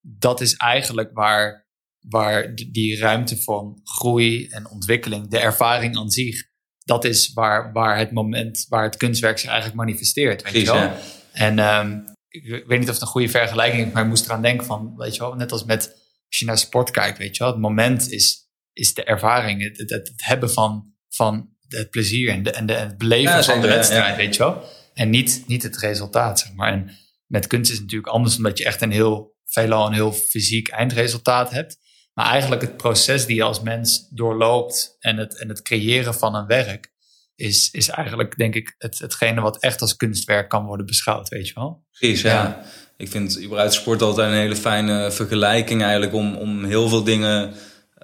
[0.02, 1.67] Dat is eigenlijk waar
[2.00, 6.44] waar die ruimte van groei en ontwikkeling, de ervaring aan zich,
[6.84, 10.52] dat is waar, waar het moment, waar het kunstwerk zich eigenlijk manifesteert.
[10.52, 10.92] Weet je wel?
[11.32, 14.42] En um, ik weet niet of het een goede vergelijking is, maar ik moest eraan
[14.42, 17.44] denken van, weet je wel, net als met als je naar sport kijkt, weet je
[17.44, 22.30] wel, het moment is, is de ervaring, het, het, het hebben van, van het plezier
[22.30, 24.64] en, de, en, de, het beleven van de wedstrijd, weet je wel.
[24.94, 26.72] En niet, niet het resultaat, zeg maar.
[26.72, 26.92] En
[27.26, 30.68] met kunst is het natuurlijk anders, omdat je echt een heel, veelal een heel fysiek
[30.68, 31.78] eindresultaat hebt.
[32.18, 36.36] Maar eigenlijk het proces die je als mens doorloopt en het, en het creëren van
[36.36, 36.92] een werk,
[37.36, 41.48] is, is eigenlijk denk ik het, hetgene wat echt als kunstwerk kan worden beschouwd, weet
[41.48, 41.84] je wel?
[41.92, 42.62] Precies, ja.
[42.98, 47.54] Ik vind überhaupt sport altijd een hele fijne vergelijking eigenlijk om, om heel veel dingen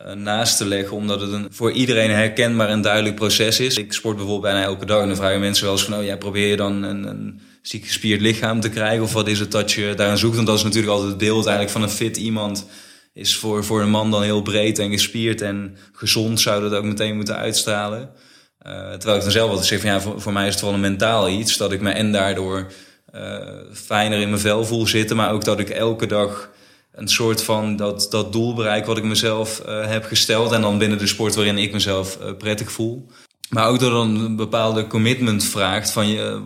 [0.06, 0.98] uh, naast te leggen.
[0.98, 3.78] Omdat het een, voor iedereen herkenbaar en duidelijk proces is.
[3.78, 5.98] Ik sport bijvoorbeeld bijna elke dag en dan vragen mensen wel eens van...
[5.98, 9.04] Oh, ja, probeer je dan een, een ziek gespierd lichaam te krijgen?
[9.04, 10.36] Of wat is het dat je daaraan zoekt?
[10.36, 12.66] Want dat is natuurlijk altijd het beeld eigenlijk van een fit iemand
[13.14, 16.84] is voor, voor een man dan heel breed en gespierd en gezond zou dat ook
[16.84, 18.10] meteen moeten uitstralen.
[18.68, 20.74] Uh, terwijl ik dan zelf altijd zeg van ja, voor, voor, mij is het wel
[20.74, 21.58] een mentaal iets.
[21.58, 22.72] Dat ik me en daardoor
[23.16, 23.38] uh,
[23.74, 25.16] fijner in mijn vel voel zitten.
[25.16, 26.50] Maar ook dat ik elke dag
[26.92, 30.52] een soort van dat, dat doel bereik wat ik mezelf uh, heb gesteld.
[30.52, 33.08] En dan binnen de sport waarin ik mezelf prettig voel.
[33.50, 36.42] Maar ook dat dan een bepaalde commitment vraagt van je,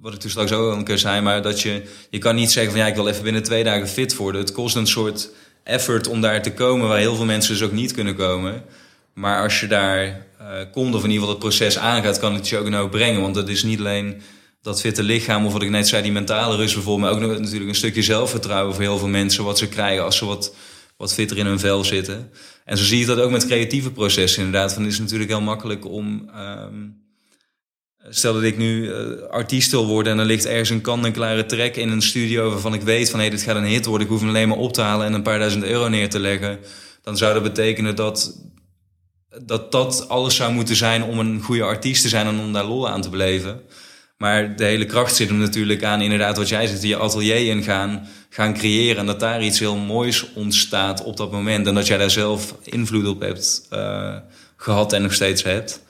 [0.00, 1.20] wat ik toen straks ook al een keer zei.
[1.20, 3.88] Maar dat je, je kan niet zeggen van ja, ik wil even binnen twee dagen
[3.88, 4.40] fit worden.
[4.40, 5.30] Het kost een soort
[5.64, 8.64] effort om daar te komen, waar heel veel mensen dus ook niet kunnen komen.
[9.14, 12.48] Maar als je daar uh, komt, of in ieder geval het proces aangaat, kan het
[12.48, 13.20] je ook nou brengen.
[13.20, 14.22] Want het is niet alleen
[14.62, 17.68] dat fitte lichaam, of wat ik net zei, die mentale rust bijvoorbeeld, maar ook natuurlijk
[17.68, 20.54] een stukje zelfvertrouwen voor heel veel mensen, wat ze krijgen als ze wat,
[20.96, 22.30] wat fitter in hun vel zitten.
[22.64, 24.72] En zo zie je dat ook met creatieve processen inderdaad.
[24.72, 26.30] Van het is natuurlijk heel makkelijk om.
[26.36, 27.01] Um,
[28.08, 31.74] Stel dat ik nu uh, artiest wil worden en er ligt ergens een kant-en-klare track
[31.74, 34.06] in een studio waarvan ik weet van hé, hey, dit gaat een hit worden.
[34.06, 36.18] Ik hoef hem alleen maar op te halen en een paar duizend euro neer te
[36.18, 36.58] leggen.
[37.02, 38.34] Dan zou dat betekenen dat
[39.40, 42.64] dat, dat alles zou moeten zijn om een goede artiest te zijn en om daar
[42.64, 43.60] lol aan te beleven.
[44.16, 47.62] Maar de hele kracht zit hem natuurlijk aan inderdaad wat jij zegt, je atelier in
[47.62, 48.96] gaan, gaan creëren.
[48.96, 51.66] En dat daar iets heel moois ontstaat op dat moment.
[51.66, 54.16] En dat jij daar zelf invloed op hebt uh,
[54.56, 55.82] gehad en nog steeds hebt.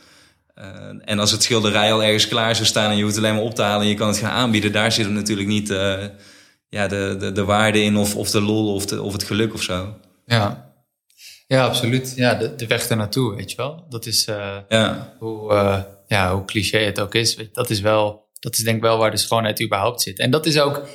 [0.58, 0.64] Uh,
[1.04, 3.44] en als het schilderij al ergens klaar zou staan en je hoeft het alleen maar
[3.44, 6.04] op te halen en je kan het gaan aanbieden, daar zit natuurlijk niet, uh,
[6.68, 9.54] ja, de, de, de waarde in of, of de lol of, de, of het geluk
[9.54, 9.96] of zo.
[10.24, 10.74] Ja,
[11.46, 12.12] ja absoluut.
[12.16, 13.86] Ja, de, de weg ernaartoe, weet je wel.
[13.88, 15.16] Dat is uh, ja.
[15.18, 17.36] Hoe, uh, ja, hoe cliché het ook is.
[17.52, 20.18] Dat is wel, dat is denk ik wel waar de schoonheid überhaupt zit.
[20.18, 20.86] En dat is ook,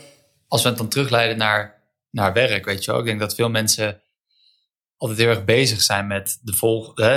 [0.48, 3.00] als we het dan terugleiden naar, naar werk, weet je wel.
[3.00, 4.02] Ik denk dat veel mensen
[4.98, 7.12] altijd heel erg bezig zijn met de volg, hè,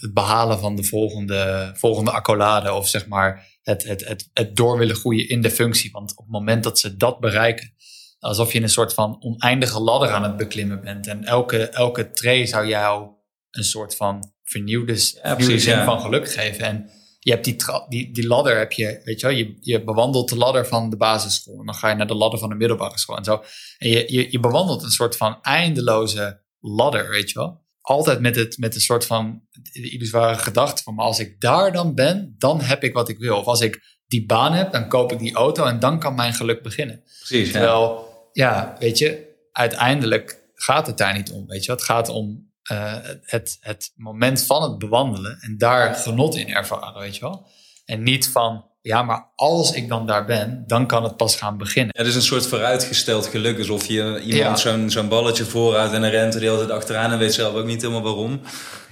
[0.00, 2.72] het behalen van de volgende, volgende accolade.
[2.72, 5.90] Of zeg maar het, het, het, het door willen groeien in de functie.
[5.90, 7.74] Want op het moment dat ze dat bereiken,
[8.18, 11.06] alsof je een soort van oneindige ladder aan het beklimmen bent.
[11.06, 13.10] En elke, elke tree zou jou
[13.50, 16.64] een soort van vernieuwde, vernieuwde zin van geluk geven.
[16.64, 17.56] En je hebt die,
[17.88, 20.96] die, die ladder, heb je, weet je wel, je, je bewandelt de ladder van de
[20.96, 21.58] basisschool.
[21.58, 23.42] En dan ga je naar de ladder van de middelbare school en zo.
[23.78, 27.60] En je, je, je bewandelt een soort van eindeloze ladder, weet je wel.
[27.80, 31.94] Altijd met, het, met een soort van illusoire gedachte van, maar als ik daar dan
[31.94, 33.38] ben, dan heb ik wat ik wil.
[33.38, 36.34] Of als ik die baan heb, dan koop ik die auto en dan kan mijn
[36.34, 37.02] geluk beginnen.
[37.18, 42.08] Precies, Terwijl, ja, weet je, uiteindelijk gaat het daar niet om, weet je Het gaat
[42.08, 47.20] om uh, het, het moment van het bewandelen en daar genot in ervaren, weet je
[47.20, 47.46] wel.
[47.84, 51.58] En niet van, ja, maar als ik dan daar ben, dan kan het pas gaan
[51.58, 51.96] beginnen.
[51.96, 53.58] Het is een soort vooruitgesteld geluk.
[53.58, 57.12] Alsof je iemand zo'n zo'n balletje vooruit en een rent er de hele tijd achteraan
[57.12, 58.40] en weet zelf ook niet helemaal waarom.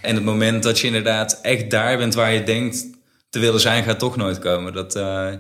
[0.01, 2.87] En het moment dat je inderdaad echt daar bent waar je denkt
[3.31, 4.73] te willen zijn, gaat toch nooit komen.
[4.73, 5.33] Dat, uh,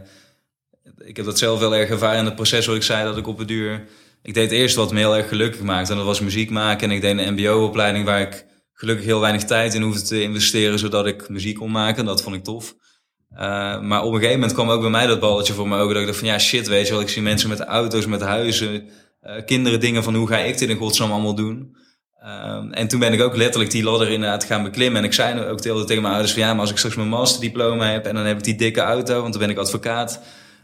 [0.98, 3.26] ik heb dat zelf wel erg ervaren in het proces waar ik zei dat ik
[3.26, 3.86] op het duur...
[4.22, 6.90] Ik deed eerst wat me heel erg gelukkig maakte en dat was muziek maken.
[6.90, 10.78] En ik deed een mbo-opleiding waar ik gelukkig heel weinig tijd in hoefde te investeren...
[10.78, 12.04] zodat ik muziek kon maken.
[12.04, 12.74] Dat vond ik tof.
[13.32, 15.92] Uh, maar op een gegeven moment kwam ook bij mij dat balletje voor mijn ogen.
[15.92, 17.02] Dat ik dacht van ja, shit, weet je wel.
[17.02, 18.88] Ik zie mensen met auto's, met huizen,
[19.22, 21.76] uh, kinderen dingen van hoe ga ik dit in godsnaam allemaal doen.
[22.24, 25.00] Uh, en toen ben ik ook letterlijk die ladder inderdaad gaan beklimmen.
[25.00, 27.90] En ik zei ook tegen mijn ouders van ja, maar als ik straks mijn masterdiploma
[27.90, 30.20] heb en dan heb ik die dikke auto, want dan ben ik advocaat.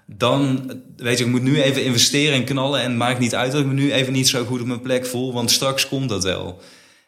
[0.07, 2.81] Dan, weet je, ik moet nu even investeren en knallen.
[2.81, 5.07] En maakt niet uit dat ik me nu even niet zo goed op mijn plek
[5.07, 6.61] voel, want straks komt dat wel.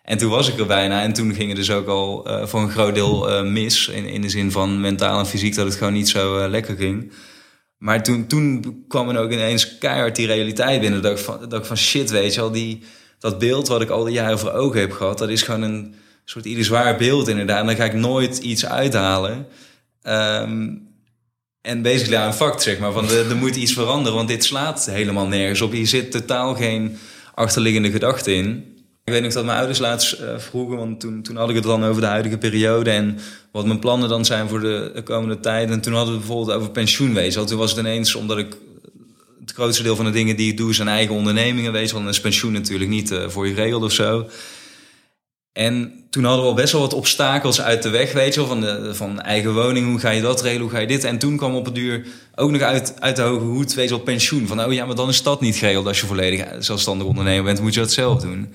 [0.08, 1.02] En toen was ik er bijna.
[1.02, 3.88] En toen ging het dus ook al uh, voor een groot deel uh, mis.
[3.88, 6.76] In, in de zin van mentaal en fysiek dat het gewoon niet zo uh, lekker
[6.76, 7.12] ging.
[7.78, 11.02] Maar toen, toen kwam er ook ineens keihard die realiteit binnen.
[11.02, 12.82] Dat ik van, dat ik van shit, weet je al, die,
[13.18, 15.18] dat beeld wat ik al die jaren voor ogen heb gehad.
[15.18, 15.94] Dat is gewoon een
[16.24, 17.60] soort ieder beeld inderdaad.
[17.60, 19.46] En dan ga ik nooit iets uithalen.
[20.02, 20.88] Um,
[21.60, 22.92] en basically een fact, zeg maar.
[22.92, 25.72] Van er moet iets veranderen, want dit slaat helemaal nergens op.
[25.72, 26.98] Hier zit totaal geen
[27.34, 28.76] achterliggende gedachte in.
[29.08, 31.64] Ik weet nog dat mijn ouders laatst uh, vroegen, want toen, toen had ik het
[31.64, 33.18] dan over de huidige periode en
[33.52, 35.70] wat mijn plannen dan zijn voor de, komende tijd.
[35.70, 37.46] En toen hadden we bijvoorbeeld over pensioenwezen.
[37.46, 38.56] Toen was het ineens, omdat ik
[39.40, 41.94] het grootste deel van de dingen die ik doe zijn eigen ondernemingen, wezen.
[41.94, 44.28] Want een is pensioen natuurlijk niet uh, voor je geregeld of zo.
[45.52, 48.48] En toen hadden we al best wel wat obstakels uit de weg, weet je wel,
[48.48, 51.04] van, de, van eigen woning, hoe ga je dat regelen, hoe ga je dit?
[51.04, 53.94] En toen kwam op het duur ook nog uit, uit de hoge hoed, weet je
[53.94, 54.46] wel, pensioen.
[54.46, 57.60] Van, oh ja, maar dan is dat niet geregeld als je volledig zelfstandig ondernemer bent,
[57.60, 58.54] moet je dat zelf doen.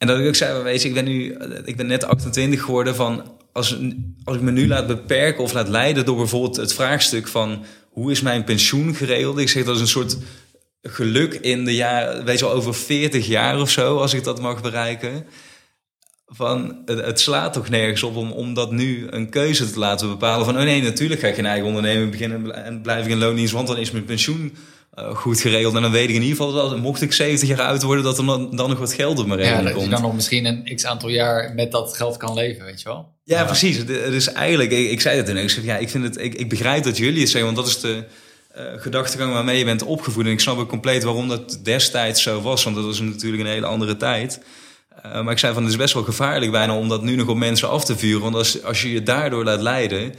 [0.00, 2.94] En dat ik ook zei, weet je, ik ben nu, ik ben net 28 geworden
[2.94, 3.78] van, als,
[4.24, 8.10] als ik me nu laat beperken of laat leiden door bijvoorbeeld het vraagstuk van, hoe
[8.10, 9.38] is mijn pensioen geregeld?
[9.38, 10.16] Ik zeg dat is een soort
[10.82, 14.62] geluk in de jaren, weet je over 40 jaar of zo, als ik dat mag
[14.62, 15.26] bereiken.
[16.26, 20.44] Van, het, slaat toch nergens op om, om dat nu een keuze te laten bepalen.
[20.44, 23.52] Van, oh nee, natuurlijk ga ik geen eigen onderneming beginnen en blijf ik in loondienst,
[23.52, 24.56] want dan is mijn pensioen
[25.14, 25.74] goed geregeld.
[25.74, 28.18] En dan weet ik in ieder geval dat mocht ik 70 jaar oud worden, dat
[28.18, 29.84] er dan, dan nog wat geld op mijn rekening ja, komt.
[29.84, 32.88] Ja, dan nog misschien een x aantal jaar met dat geld kan leven, weet je
[32.88, 33.08] wel.
[33.24, 33.86] Ja, precies.
[33.86, 36.84] Dus eigenlijk, ik, ik zei het toen, ik ja, ik, vind het, ik, ik begrijp
[36.84, 38.04] dat jullie het zeggen, want dat is de
[38.56, 40.24] uh, gedachtegang waarmee je bent opgevoed.
[40.24, 43.48] En ik snap ook compleet waarom dat destijds zo was, want dat was natuurlijk een
[43.48, 44.40] hele andere tijd.
[45.06, 47.28] Uh, maar ik zei van, het is best wel gevaarlijk bijna om dat nu nog
[47.28, 48.20] op mensen af te vuren.
[48.20, 50.14] Want als, als je je daardoor laat leiden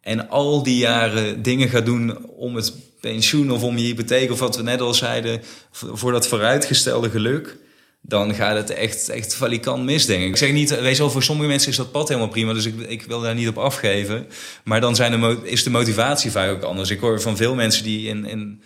[0.00, 2.72] en al die jaren dingen gaat doen om het
[3.10, 5.42] pensioen of om je hypotheek of wat we net al zeiden,
[5.72, 7.56] voor dat vooruitgestelde geluk,
[8.00, 10.28] dan gaat het echt, echt valikant mis, denk ik.
[10.28, 12.74] Ik zeg niet, wees wel, voor sommige mensen is dat pad helemaal prima, dus ik,
[12.88, 14.26] ik wil daar niet op afgeven.
[14.64, 16.90] Maar dan zijn de, is de motivatie vaak ook anders.
[16.90, 18.62] Ik hoor van veel mensen die in, in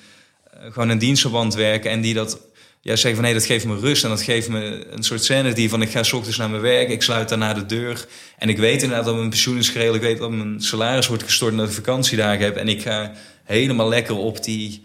[0.54, 2.40] uh, gewoon een dienstverband werken en die dat
[2.80, 5.68] ja, zeggen van nee, dat geeft me rust en dat geeft me een soort sanity
[5.68, 8.06] van ik ga s ochtends naar mijn werk, ik sluit daarna de deur
[8.38, 11.22] en ik weet inderdaad dat mijn pensioen is geregeld, ik weet dat mijn salaris wordt
[11.22, 13.12] gestort en dat ik vakantiedagen heb en ik ga
[13.44, 14.84] helemaal lekker op die,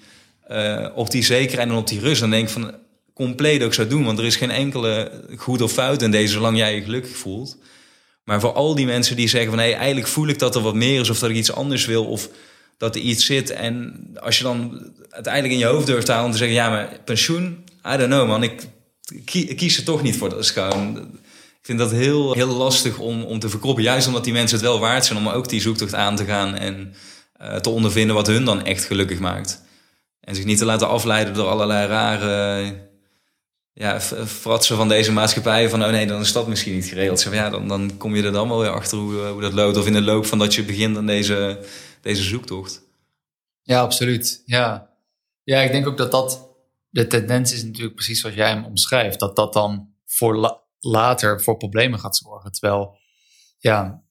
[0.52, 2.20] uh, op die zekerheid en op die rust.
[2.20, 2.76] Dan denk ik van
[3.14, 6.58] compleet ook zou doen, want er is geen enkele goed of fout in deze zolang
[6.58, 7.58] jij je gelukkig voelt.
[8.24, 10.76] Maar voor al die mensen die zeggen van hey, eigenlijk voel ik dat er wat
[10.76, 12.30] meer is of dat ik iets anders wil of
[12.78, 13.50] dat er iets zit.
[13.50, 16.70] En als je dan uiteindelijk in je hoofd durft te halen om te zeggen ja,
[16.70, 17.64] maar pensioen,
[17.94, 18.68] I don't know man, ik
[19.56, 20.30] kies er toch niet voor.
[20.30, 20.98] Dat gewoon,
[21.60, 23.84] ik vind dat heel, heel lastig om, om te verkroppen.
[23.84, 26.56] Juist omdat die mensen het wel waard zijn om ook die zoektocht aan te gaan
[26.56, 26.94] en
[27.42, 29.62] uh, te ondervinden wat hun dan echt gelukkig maakt.
[30.20, 32.74] En zich niet te laten afleiden door allerlei rare
[33.74, 35.70] ja, fratsen van deze maatschappij.
[35.70, 37.20] Van oh nee, dan is dat misschien niet geregeld.
[37.20, 39.78] Zeg, ja, dan, dan kom je er dan wel weer achter hoe, hoe dat loopt.
[39.78, 41.60] Of in de loop van dat je begint aan deze,
[42.02, 42.82] deze zoektocht.
[43.62, 44.42] Ja, absoluut.
[44.46, 44.90] Ja.
[45.44, 46.55] ja, ik denk ook dat dat
[46.96, 49.20] de tendens is natuurlijk precies zoals jij hem omschrijft.
[49.20, 52.52] Dat dat dan voor later voor problemen gaat zorgen.
[52.52, 52.98] Terwijl,
[53.58, 54.04] ja,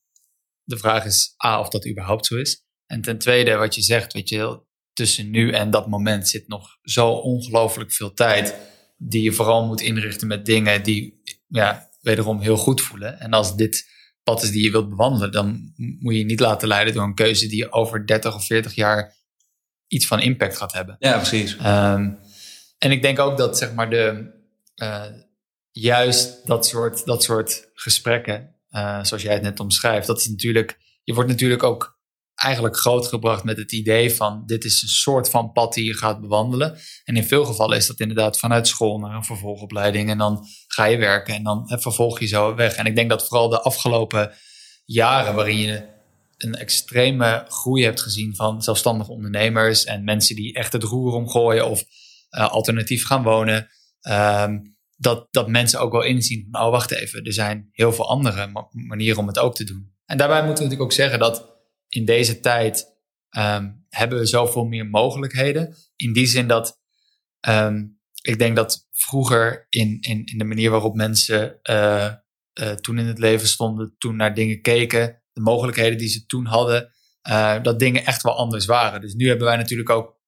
[0.63, 2.65] de vraag is A, of dat überhaupt zo is.
[2.87, 4.63] En ten tweede, wat je zegt, weet je,
[4.93, 8.55] tussen nu en dat moment zit nog zo ongelooflijk veel tijd.
[8.97, 13.21] Die je vooral moet inrichten met dingen die, ja, wederom heel goed voelen.
[13.21, 13.89] En als dit
[14.23, 17.15] pad is die je wilt bewandelen, dan moet je je niet laten leiden door een
[17.15, 19.17] keuze die over 30 of 40 jaar
[19.87, 20.97] iets van impact gaat hebben.
[20.99, 21.57] Ja, precies.
[21.57, 22.11] Ehm,
[22.85, 24.33] en ik denk ook dat, zeg maar, de,
[24.83, 25.05] uh,
[25.71, 30.79] juist dat soort, dat soort gesprekken, uh, zoals jij het net omschrijft, dat is natuurlijk,
[31.05, 31.99] je wordt natuurlijk ook
[32.35, 36.21] eigenlijk grootgebracht met het idee van dit is een soort van pad die je gaat
[36.21, 36.79] bewandelen.
[37.05, 40.85] En in veel gevallen is dat inderdaad vanuit school naar een vervolgopleiding en dan ga
[40.85, 42.75] je werken en dan vervolg je zo weg.
[42.75, 44.33] En ik denk dat vooral de afgelopen
[44.85, 45.89] jaren waarin je
[46.39, 51.71] een extreme groei hebt gezien van zelfstandige ondernemers en mensen die echt het roer omgooien
[51.71, 51.85] of
[52.41, 53.69] alternatief gaan wonen.
[54.09, 58.09] Um, dat, dat mensen ook wel inzien van, oh wacht even, er zijn heel veel
[58.09, 59.93] andere manieren om het ook te doen.
[60.05, 61.57] En daarbij moeten we natuurlijk ook zeggen dat
[61.89, 62.87] in deze tijd
[63.37, 65.77] um, hebben we zoveel meer mogelijkheden.
[65.97, 66.81] In die zin dat
[67.49, 72.13] um, ik denk dat vroeger in, in, in de manier waarop mensen uh,
[72.61, 76.47] uh, toen in het leven stonden, toen naar dingen keken, de mogelijkheden die ze toen
[76.47, 76.93] hadden,
[77.63, 79.01] dat dingen echt wel anders waren.
[79.01, 80.21] Dus nu hebben wij natuurlijk ook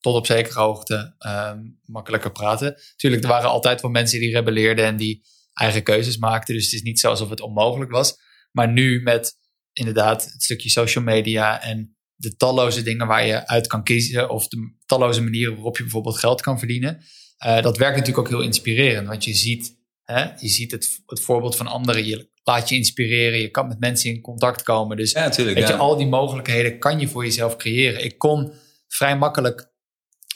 [0.00, 2.76] tot op zekere hoogte um, makkelijker praten.
[2.96, 5.22] Tuurlijk, er waren altijd wel mensen die rebelleerden en die
[5.52, 6.54] eigen keuzes maakten.
[6.54, 8.16] Dus het is niet zo alsof het onmogelijk was.
[8.52, 9.38] Maar nu met
[9.72, 14.30] inderdaad het stukje social media en de talloze dingen waar je uit kan kiezen.
[14.30, 17.04] Of de talloze manieren waarop je bijvoorbeeld geld kan verdienen.
[17.46, 19.08] Uh, dat werkt natuurlijk ook heel inspirerend.
[19.08, 22.06] Want je ziet, hè, je ziet het, het voorbeeld van anderen.
[22.06, 23.40] Je laat je inspireren.
[23.40, 24.96] Je kan met mensen in contact komen.
[24.96, 25.68] Dus ja, weet ja.
[25.68, 28.04] je, al die mogelijkheden kan je voor jezelf creëren.
[28.04, 28.52] Ik kon
[28.86, 29.72] vrij makkelijk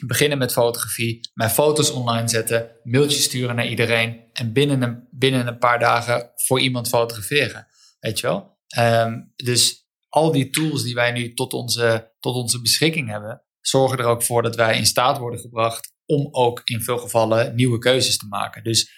[0.05, 5.47] beginnen met fotografie, mijn foto's online zetten, mailtjes sturen naar iedereen en binnen een, binnen
[5.47, 7.67] een paar dagen voor iemand fotograferen.
[7.99, 8.57] Weet je wel?
[8.77, 13.97] Um, dus al die tools die wij nu tot onze, tot onze beschikking hebben, zorgen
[13.97, 17.77] er ook voor dat wij in staat worden gebracht om ook in veel gevallen nieuwe
[17.77, 18.63] keuzes te maken.
[18.63, 18.91] Dus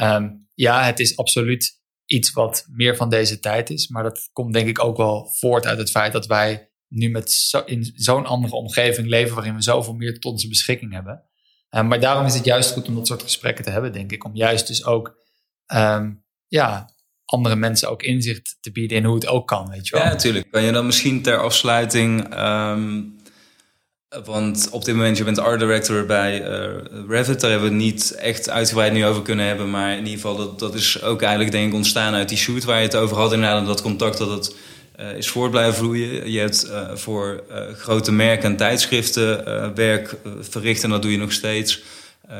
[0.00, 4.52] um, ja, het is absoluut iets wat meer van deze tijd is, maar dat komt
[4.52, 8.26] denk ik ook wel voort uit het feit dat wij nu met zo, in zo'n
[8.26, 11.22] andere omgeving leven waarin we zoveel meer tot onze beschikking hebben.
[11.70, 14.24] Um, maar daarom is het juist goed om dat soort gesprekken te hebben, denk ik.
[14.24, 15.16] Om juist dus ook
[15.74, 16.90] um, ja,
[17.24, 20.04] andere mensen ook inzicht te bieden in hoe het ook kan, weet je wel.
[20.04, 20.50] Ja, natuurlijk.
[20.50, 22.38] Kan je dan misschien ter afsluiting...
[22.38, 23.20] Um,
[24.24, 27.40] want op dit moment, je bent art director bij uh, Revit.
[27.40, 29.70] Daar hebben we het niet echt uitgebreid nu over kunnen hebben.
[29.70, 32.64] Maar in ieder geval, dat, dat is ook eigenlijk denk ik ontstaan uit die shoot
[32.64, 33.32] waar je het over had.
[33.32, 34.56] Inderdaad, dat contact dat het
[35.00, 36.30] uh, is voort blijven vloeien.
[36.30, 37.42] Je hebt uh, voor
[37.76, 41.82] grote merken en tijdschriften werk verricht en dat doe je nog steeds.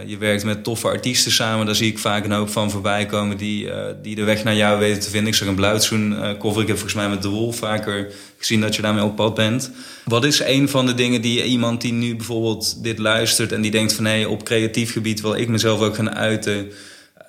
[0.07, 1.67] je werkt met toffe artiesten samen.
[1.67, 3.69] Daar zie ik vaak een hoop van voorbij komen die,
[4.03, 5.29] die de weg naar jou weten te vinden.
[5.29, 6.63] Ik zag een blauwtsoen cover.
[6.63, 9.71] Ik heb volgens mij met de Wolf vaker gezien dat je daarmee op pad bent.
[10.05, 13.53] Wat is een van de dingen die iemand die nu bijvoorbeeld dit luistert...
[13.53, 16.73] en die denkt van hé, hey, op creatief gebied wil ik mezelf ook gaan uiten...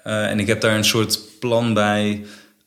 [0.04, 2.22] en ik heb daar een soort plan bij...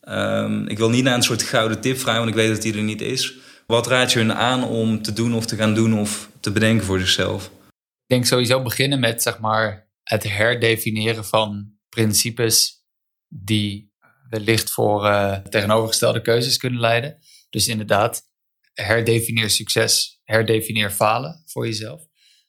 [0.09, 2.77] Um, ik wil niet naar een soort gouden tip vragen, want ik weet dat die
[2.77, 3.35] er niet is.
[3.67, 6.87] Wat raad je hun aan om te doen of te gaan doen of te bedenken
[6.87, 7.45] voor zichzelf?
[7.45, 12.85] Ik denk sowieso beginnen met zeg maar, het herdefiniëren van principes
[13.29, 13.95] die
[14.29, 17.19] wellicht voor uh, tegenovergestelde keuzes kunnen leiden.
[17.51, 18.23] Dus inderdaad,
[18.73, 22.07] herdefinieer succes, herdefinieer falen voor jezelf.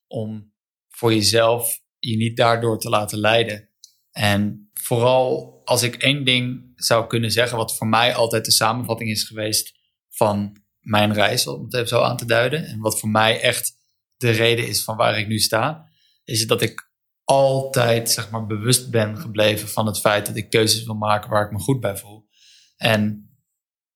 [0.07, 0.53] Om
[0.87, 3.69] voor jezelf je niet daardoor te laten leiden.
[4.11, 9.09] En vooral als ik één ding zou kunnen zeggen, wat voor mij altijd de samenvatting
[9.09, 9.73] is geweest
[10.09, 13.73] van mijn reis, om het even zo aan te duiden, en wat voor mij echt
[14.17, 15.89] de reden is van waar ik nu sta,
[16.23, 16.91] is dat ik
[17.23, 21.45] altijd zeg maar, bewust ben gebleven van het feit dat ik keuzes wil maken waar
[21.45, 22.27] ik me goed bij voel.
[22.77, 23.31] En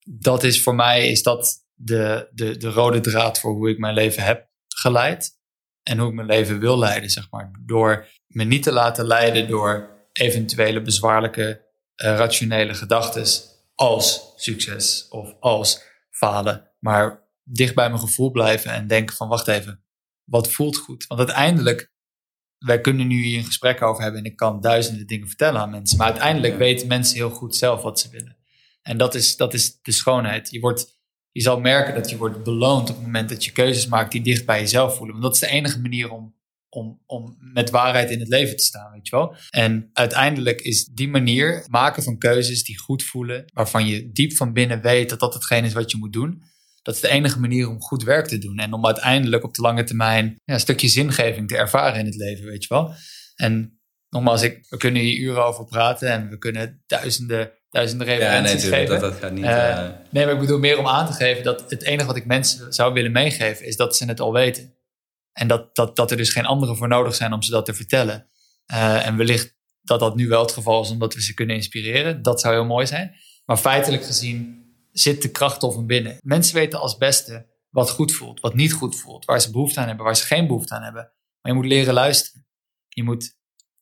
[0.04, 3.94] dat is voor mij is dat de, de, de rode draad voor hoe ik mijn
[3.94, 5.40] leven heb geleid
[5.84, 7.52] en hoe ik mijn leven wil leiden, zeg maar.
[7.66, 13.26] Door me niet te laten leiden door eventuele bezwaarlijke uh, rationele gedachten
[13.76, 19.48] als succes of als falen, maar dicht bij mijn gevoel blijven en denken van wacht
[19.48, 19.84] even,
[20.24, 21.08] wat voelt goed?
[21.08, 21.92] Want uiteindelijk,
[22.58, 25.70] wij kunnen nu hier een gesprek over hebben en ik kan duizenden dingen vertellen aan
[25.70, 28.38] mensen, maar uiteindelijk weten mensen heel goed zelf wat ze willen.
[28.82, 30.50] En dat is, dat is de schoonheid.
[30.52, 31.00] Je, wordt,
[31.32, 34.22] je zal merken dat je wordt beloond op het moment dat je keuzes maakt die
[34.22, 35.12] dicht bij jezelf voelen.
[35.12, 36.36] Want dat is de enige manier om
[36.74, 39.36] om, om met waarheid in het leven te staan, weet je wel.
[39.50, 44.54] En uiteindelijk is die manier maken van keuzes die goed voelen, waarvan je diep van
[44.54, 46.42] binnen weet dat dat hetgeen is wat je moet doen.
[46.82, 49.62] Dat is de enige manier om goed werk te doen en om uiteindelijk op de
[49.62, 52.94] lange termijn ja, een stukje zingeving te ervaren in het leven, weet je wel.
[53.36, 53.80] En
[54.10, 58.70] nogmaals, ik, we kunnen hier uren over praten en we kunnen duizenden, duizenden referenties ja,
[58.70, 59.00] nee, geven.
[59.00, 59.44] Dat, dat gaat niet.
[59.44, 59.90] Uh, uh...
[60.10, 62.74] Nee, maar ik bedoel meer om aan te geven dat het enige wat ik mensen
[62.74, 64.80] zou willen meegeven is dat ze het al weten.
[65.34, 67.74] En dat, dat, dat er dus geen anderen voor nodig zijn om ze dat te
[67.74, 68.30] vertellen.
[68.72, 72.22] Uh, en wellicht dat dat nu wel het geval is omdat we ze kunnen inspireren.
[72.22, 73.16] Dat zou heel mooi zijn.
[73.46, 76.18] Maar feitelijk gezien zit de kracht al van binnen.
[76.22, 79.88] Mensen weten als beste wat goed voelt, wat niet goed voelt, waar ze behoefte aan
[79.88, 81.12] hebben, waar ze geen behoefte aan hebben.
[81.42, 82.46] Maar je moet leren luisteren.
[82.88, 83.36] Je moet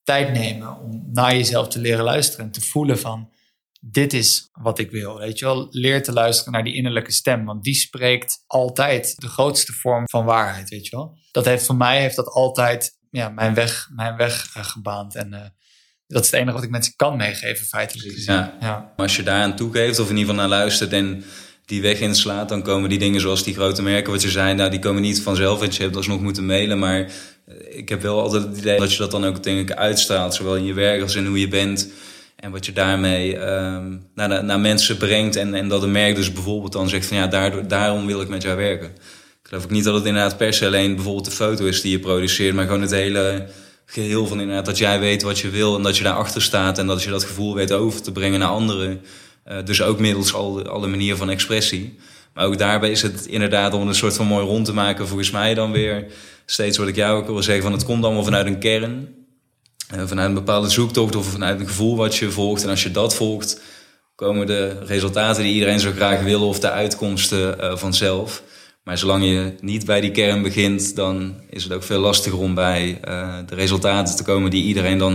[0.04, 3.32] tijd nemen om naar jezelf te leren luisteren en te voelen van
[3.80, 5.18] dit is wat ik wil.
[5.18, 9.28] Weet je wel, leer te luisteren naar die innerlijke stem, want die spreekt altijd de
[9.28, 10.70] grootste vorm van waarheid.
[10.70, 14.56] Weet je wel, dat heeft voor mij heeft dat altijd ja, mijn weg, mijn weg
[14.58, 15.40] uh, gebaand en uh,
[16.08, 18.14] dat is het enige wat ik mensen kan meegeven feitelijk.
[18.14, 18.52] Gezien.
[18.60, 18.94] Ja.
[18.96, 21.24] als je daaraan toegeeft of in ieder geval naar luistert en
[21.66, 24.70] die weg inslaat, dan komen die dingen zoals die grote merken wat je zei, nou
[24.70, 25.60] die komen niet vanzelf.
[25.60, 28.92] Want je hebt alsnog moeten mailen, maar eh, ik heb wel altijd het idee dat
[28.92, 31.48] je dat dan ook denk ik uitstraalt, zowel in je werk als in hoe je
[31.48, 31.92] bent.
[32.40, 35.36] En wat je daarmee um, naar, mensen brengt.
[35.36, 38.30] En, en dat een merk dus bijvoorbeeld dan zegt van ja, daardoor, daarom wil ik
[38.30, 38.88] met jou werken.
[38.88, 41.92] Ik geloof ook niet dat het inderdaad per se alleen bijvoorbeeld de foto is die
[41.92, 43.48] je produceert, maar gewoon het hele
[43.86, 46.88] geheel van inderdaad dat jij weet wat je wil en dat je daarachter staat en
[46.88, 49.02] dat je dat gevoel weet over te brengen naar anderen.
[49.48, 51.98] Uh, dus ook middels al, alle manieren van expressie.
[52.34, 55.32] Maar ook daarbij is het inderdaad om een soort van mooi rond te maken, volgens
[55.32, 56.06] mij dan weer
[56.46, 59.19] steeds wat ik jou ook wil zeggen, van het komt allemaal vanuit een kern.
[59.96, 62.64] Vanuit een bepaalde zoektocht of vanuit een gevoel wat je volgt.
[62.64, 63.62] En als je dat volgt,
[64.16, 68.44] komen de resultaten die iedereen zo graag wil of de uitkomsten uh, vanzelf.
[68.84, 72.54] Maar zolang je niet bij die kern begint, dan is het ook veel lastiger om
[72.56, 75.14] bij uh, de resultaten te komen die iedereen dan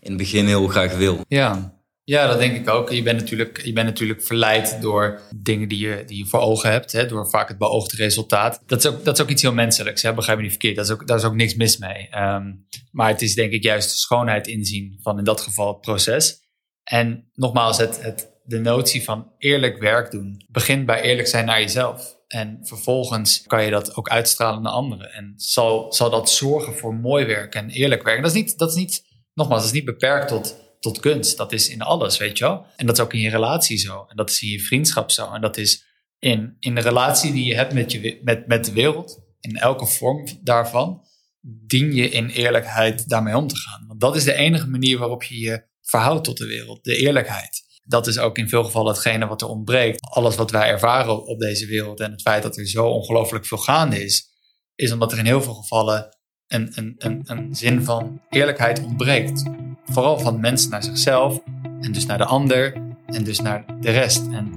[0.00, 1.20] in het begin heel graag wil.
[1.28, 1.75] Ja,
[2.08, 2.90] ja, dat denk ik ook.
[2.90, 6.70] Je bent natuurlijk, je bent natuurlijk verleid door dingen die je, die je voor ogen
[6.70, 8.62] hebt, hè, door vaak het beoogde resultaat.
[8.66, 10.76] Dat is ook, dat is ook iets heel menselijks, hè, begrijp me niet verkeerd.
[10.76, 12.08] Dat is ook, daar is ook niks mis mee.
[12.18, 15.80] Um, maar het is denk ik juist de schoonheid inzien van in dat geval het
[15.80, 16.40] proces.
[16.84, 21.60] En nogmaals, het, het, de notie van eerlijk werk doen begint bij eerlijk zijn naar
[21.60, 22.16] jezelf.
[22.26, 25.12] En vervolgens kan je dat ook uitstralen naar anderen.
[25.12, 28.22] En zal, zal dat zorgen voor mooi werk en eerlijk werk.
[28.22, 29.04] Dat is niet, dat is niet
[29.34, 31.36] nogmaals, dat is niet beperkt tot tot kunst.
[31.36, 32.66] Dat is in alles, weet je wel.
[32.76, 34.06] En dat is ook in je relatie zo.
[34.08, 35.32] En dat is in je vriendschap zo.
[35.32, 35.84] En dat is
[36.18, 39.20] in, in de relatie die je hebt met, je, met, met de wereld.
[39.40, 41.04] In elke vorm daarvan.
[41.40, 43.84] Dien je in eerlijkheid daarmee om te gaan.
[43.86, 46.84] Want dat is de enige manier waarop je je verhoudt tot de wereld.
[46.84, 47.64] De eerlijkheid.
[47.84, 50.00] Dat is ook in veel gevallen hetgene wat er ontbreekt.
[50.00, 53.58] Alles wat wij ervaren op deze wereld en het feit dat er zo ongelooflijk veel
[53.58, 54.28] gaande is,
[54.74, 59.42] is omdat er in heel veel gevallen een, een, een, een zin van eerlijkheid ontbreekt
[59.86, 61.40] vooral van mensen naar zichzelf
[61.80, 62.72] en dus naar de ander
[63.06, 64.22] en dus naar de rest.
[64.32, 64.52] En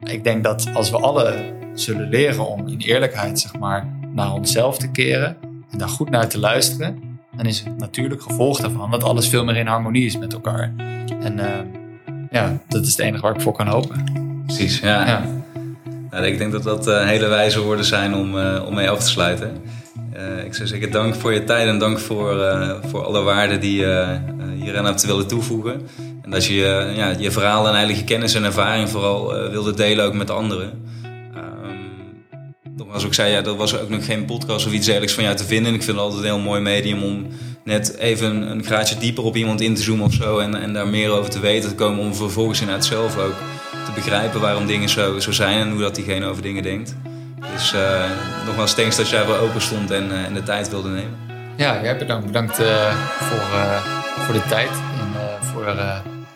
[0.00, 4.78] ik denk dat als we alle zullen leren om in eerlijkheid zeg maar, naar onszelf
[4.78, 5.36] te keren
[5.70, 9.44] en daar goed naar te luisteren, dan is het natuurlijk gevolg daarvan dat alles veel
[9.44, 10.72] meer in harmonie is met elkaar.
[11.20, 11.46] En uh,
[12.30, 14.04] ja, dat is het enige waar ik voor kan hopen.
[14.46, 15.06] Precies, ja.
[15.06, 15.24] ja.
[16.10, 18.98] Nou, ik denk dat dat uh, hele wijze woorden zijn om, uh, om mee af
[18.98, 19.62] te sluiten.
[20.44, 22.36] Ik zou zeggen dank voor je tijd en dank voor,
[22.86, 24.18] voor alle waarden die je
[24.64, 25.88] hieraan hebt willen toevoegen.
[26.22, 30.14] En dat je ja, je verhaal en je kennis en ervaring vooral wilde delen ook
[30.14, 30.82] met anderen.
[31.36, 32.24] Um,
[32.76, 35.36] nogmaals, ik zei, ja, dat was ook nog geen podcast of iets dergelijks van jou
[35.36, 35.74] te vinden.
[35.74, 37.26] Ik vind het altijd een heel mooi medium om
[37.64, 40.38] net even een, graadje dieper op iemand in te zoomen of zo.
[40.38, 43.34] En, en daar meer over te weten te komen om vervolgens inderdaad zelf ook
[43.84, 46.96] te begrijpen waarom dingen zo, zo zijn en hoe dat diegene over dingen denkt.
[47.52, 48.04] Dus uh,
[48.46, 51.16] nogmaals thanks dat jij wel open stond en, en de tijd wilde nemen.
[51.56, 52.26] Ja, jij bedankt.
[52.26, 55.66] Bedankt voor, voor de tijd en voor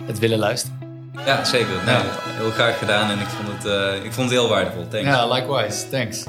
[0.07, 0.79] het willen luisteren.
[1.27, 1.75] Ja, zeker.
[1.87, 2.03] Nee, ja.
[2.37, 3.65] Heel graag gedaan en ik vond het,
[4.05, 4.89] ik vond het heel waardevol.
[4.89, 5.07] Thanks.
[5.07, 5.89] Ja, likewise.
[5.89, 6.25] Thanks.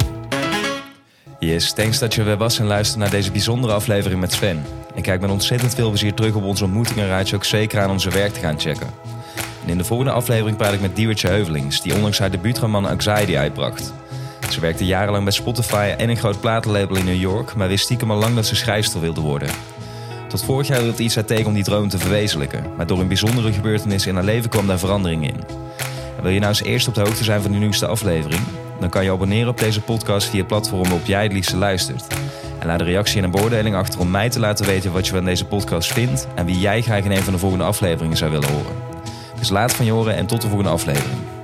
[1.40, 4.65] Yes, thanks dat je weer was en luisterde naar deze bijzondere aflevering met Sven.
[4.94, 7.81] Ik kijk met ontzettend veel plezier terug op onze ontmoeting en raad je ook zeker
[7.81, 8.88] aan onze werk te gaan checken.
[9.64, 13.38] En in de volgende aflevering praat ik met Diewertje Heuvelings, die onlangs haar debuutroman Anxiety
[13.38, 13.94] uitbracht.
[14.49, 18.11] Ze werkte jarenlang bij Spotify en een groot platenlabel in New York, maar wist stiekem
[18.11, 19.49] al lang dat ze schrijfster wilde worden.
[20.30, 23.53] Tot vorig jaar hield haar tegen om die droom te verwezenlijken, maar door een bijzondere
[23.53, 25.35] gebeurtenis in haar leven kwam daar verandering in.
[26.18, 28.41] En wil je nou eens eerst op de hoogte zijn van de nieuwste aflevering?
[28.80, 32.07] Dan kan je abonneren op deze podcast via platform waarop jij het liefste luistert.
[32.60, 35.14] En laat een reactie en een beoordeling achter om mij te laten weten wat je
[35.14, 38.31] van deze podcast vindt en wie jij graag in een van de volgende afleveringen zou
[38.31, 38.76] willen horen.
[39.39, 41.39] Dus laat van je horen en tot de volgende aflevering.